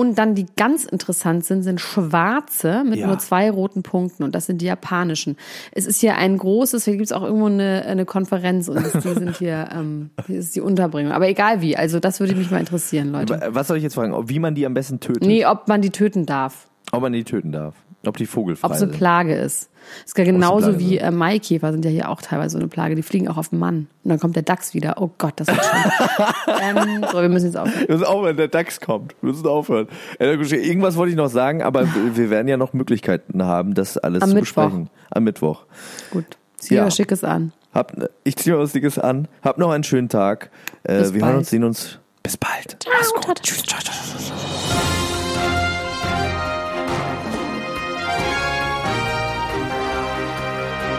Und 0.00 0.16
dann 0.18 0.34
die 0.34 0.46
ganz 0.56 0.84
interessant 0.84 1.44
sind, 1.44 1.62
sind 1.62 1.78
schwarze 1.80 2.84
mit 2.84 2.98
Ja. 3.00 3.06
nur 3.08 3.18
zwei 3.18 3.50
roten 3.50 3.82
Punkten. 3.82 4.22
Und 4.22 4.34
das 4.34 4.46
sind 4.46 4.62
die 4.62 4.66
japanischen. 4.66 5.36
Es 5.72 5.84
ist 5.84 6.00
hier 6.00 6.16
ein 6.16 6.38
großes, 6.38 6.84
hier 6.86 6.94
gibt 6.94 7.04
es 7.06 7.12
auch 7.12 7.22
irgendwo 7.22 7.46
eine, 7.46 7.84
eine 7.86 8.06
Konferenz 8.06 8.68
und 8.68 8.82
die 8.94 9.00
sind 9.14 9.36
hier, 9.36 9.68
ähm, 9.74 10.08
hier 10.26 10.38
ist 10.38 10.56
die 10.56 10.60
Unterbringung. 10.62 11.12
Aber 11.12 11.28
egal 11.28 11.60
wie, 11.60 11.76
also 11.76 12.00
das 12.00 12.18
würde 12.20 12.34
mich 12.34 12.50
mal 12.50 12.60
interessieren, 12.60 13.12
Leute. 13.12 13.40
Was 13.50 13.68
soll 13.68 13.76
ich 13.76 13.82
jetzt 13.82 13.94
fragen? 13.94 14.12
Ob- 14.14 14.28
Wie 14.30 14.38
man 14.38 14.54
die 14.54 14.64
am 14.64 14.72
besten 14.74 15.00
tötet? 15.00 15.22
Nee, 15.26 15.44
ob 15.44 15.68
man 15.68 15.82
die 15.82 15.90
töten 15.90 16.24
darf. 16.24 16.66
Ob 16.92 17.02
man 17.02 17.12
die 17.12 17.24
töten 17.24 17.52
darf? 17.52 17.74
Ob 18.06 18.16
die 18.16 18.24
vogelfrei 18.26 18.66
Ob 18.66 18.72
es 18.74 18.82
eine? 18.82 18.92
Plage 18.92 19.34
ist. 19.34 19.68
Es 20.04 20.12
ist 20.12 20.18
ja 20.18 20.24
genauso 20.24 20.78
wie 20.78 20.98
äh, 20.98 21.10
Maikäfer 21.10 21.72
sind 21.72 21.84
ja 21.84 21.90
hier 21.90 22.08
auch 22.08 22.22
teilweise 22.22 22.52
so 22.52 22.58
eine 22.58 22.68
Plage. 22.68 22.94
Die 22.94 23.02
fliegen 23.02 23.28
auch 23.28 23.36
auf 23.36 23.48
den 23.50 23.58
Mann. 23.58 23.88
Und 24.04 24.08
dann 24.10 24.18
kommt 24.18 24.36
der 24.36 24.42
Dachs 24.42 24.72
wieder. 24.72 24.94
Oh 25.00 25.10
Gott, 25.18 25.34
das 25.36 25.48
wird 25.48 25.60
schlimm. 25.62 26.76
ähm, 26.78 27.04
so, 27.10 27.20
wir 27.20 27.28
müssen 27.28 27.46
jetzt 27.46 27.56
aufhören. 27.56 27.88
Wir 27.88 27.94
müssen 27.96 28.06
aufhören, 28.06 28.36
der 28.36 28.48
DAX 28.48 28.80
kommt. 28.80 29.14
Wir 29.20 29.30
müssen 29.30 29.46
aufhören. 29.46 29.88
Äh, 30.18 30.32
Irgendwas 30.34 30.96
wollte 30.96 31.10
ich 31.10 31.16
noch 31.16 31.28
sagen, 31.28 31.62
aber 31.62 31.86
wir 32.14 32.30
werden 32.30 32.48
ja 32.48 32.56
noch 32.56 32.72
Möglichkeiten 32.72 33.42
haben, 33.44 33.74
das 33.74 33.98
alles 33.98 34.22
Am 34.22 34.30
zu 34.30 34.34
Mittwoch. 34.36 34.62
besprechen. 34.64 34.90
Am 35.10 35.24
Mittwoch. 35.24 35.64
Gut. 36.10 36.24
Zieh 36.58 36.74
Ja. 36.76 36.86
was 36.86 36.96
Schickes 36.96 37.24
an. 37.24 37.52
Hab, 37.74 37.92
ich 38.24 38.36
ziehe 38.36 38.54
mir 38.56 38.62
was 38.62 38.72
Dickes 38.72 38.98
an. 38.98 39.28
Hab 39.42 39.58
noch 39.58 39.70
einen 39.70 39.84
schönen 39.84 40.08
Tag. 40.08 40.50
Äh, 40.84 40.94
wir 40.94 41.20
bald. 41.20 41.22
hören 41.24 41.36
uns, 41.38 41.50
sehen 41.50 41.64
uns. 41.64 41.98
Bis 42.22 42.36
bald. 42.36 42.78
Mach's 42.92 43.12
gut. 43.14 43.42
Tschüss. 43.42 43.64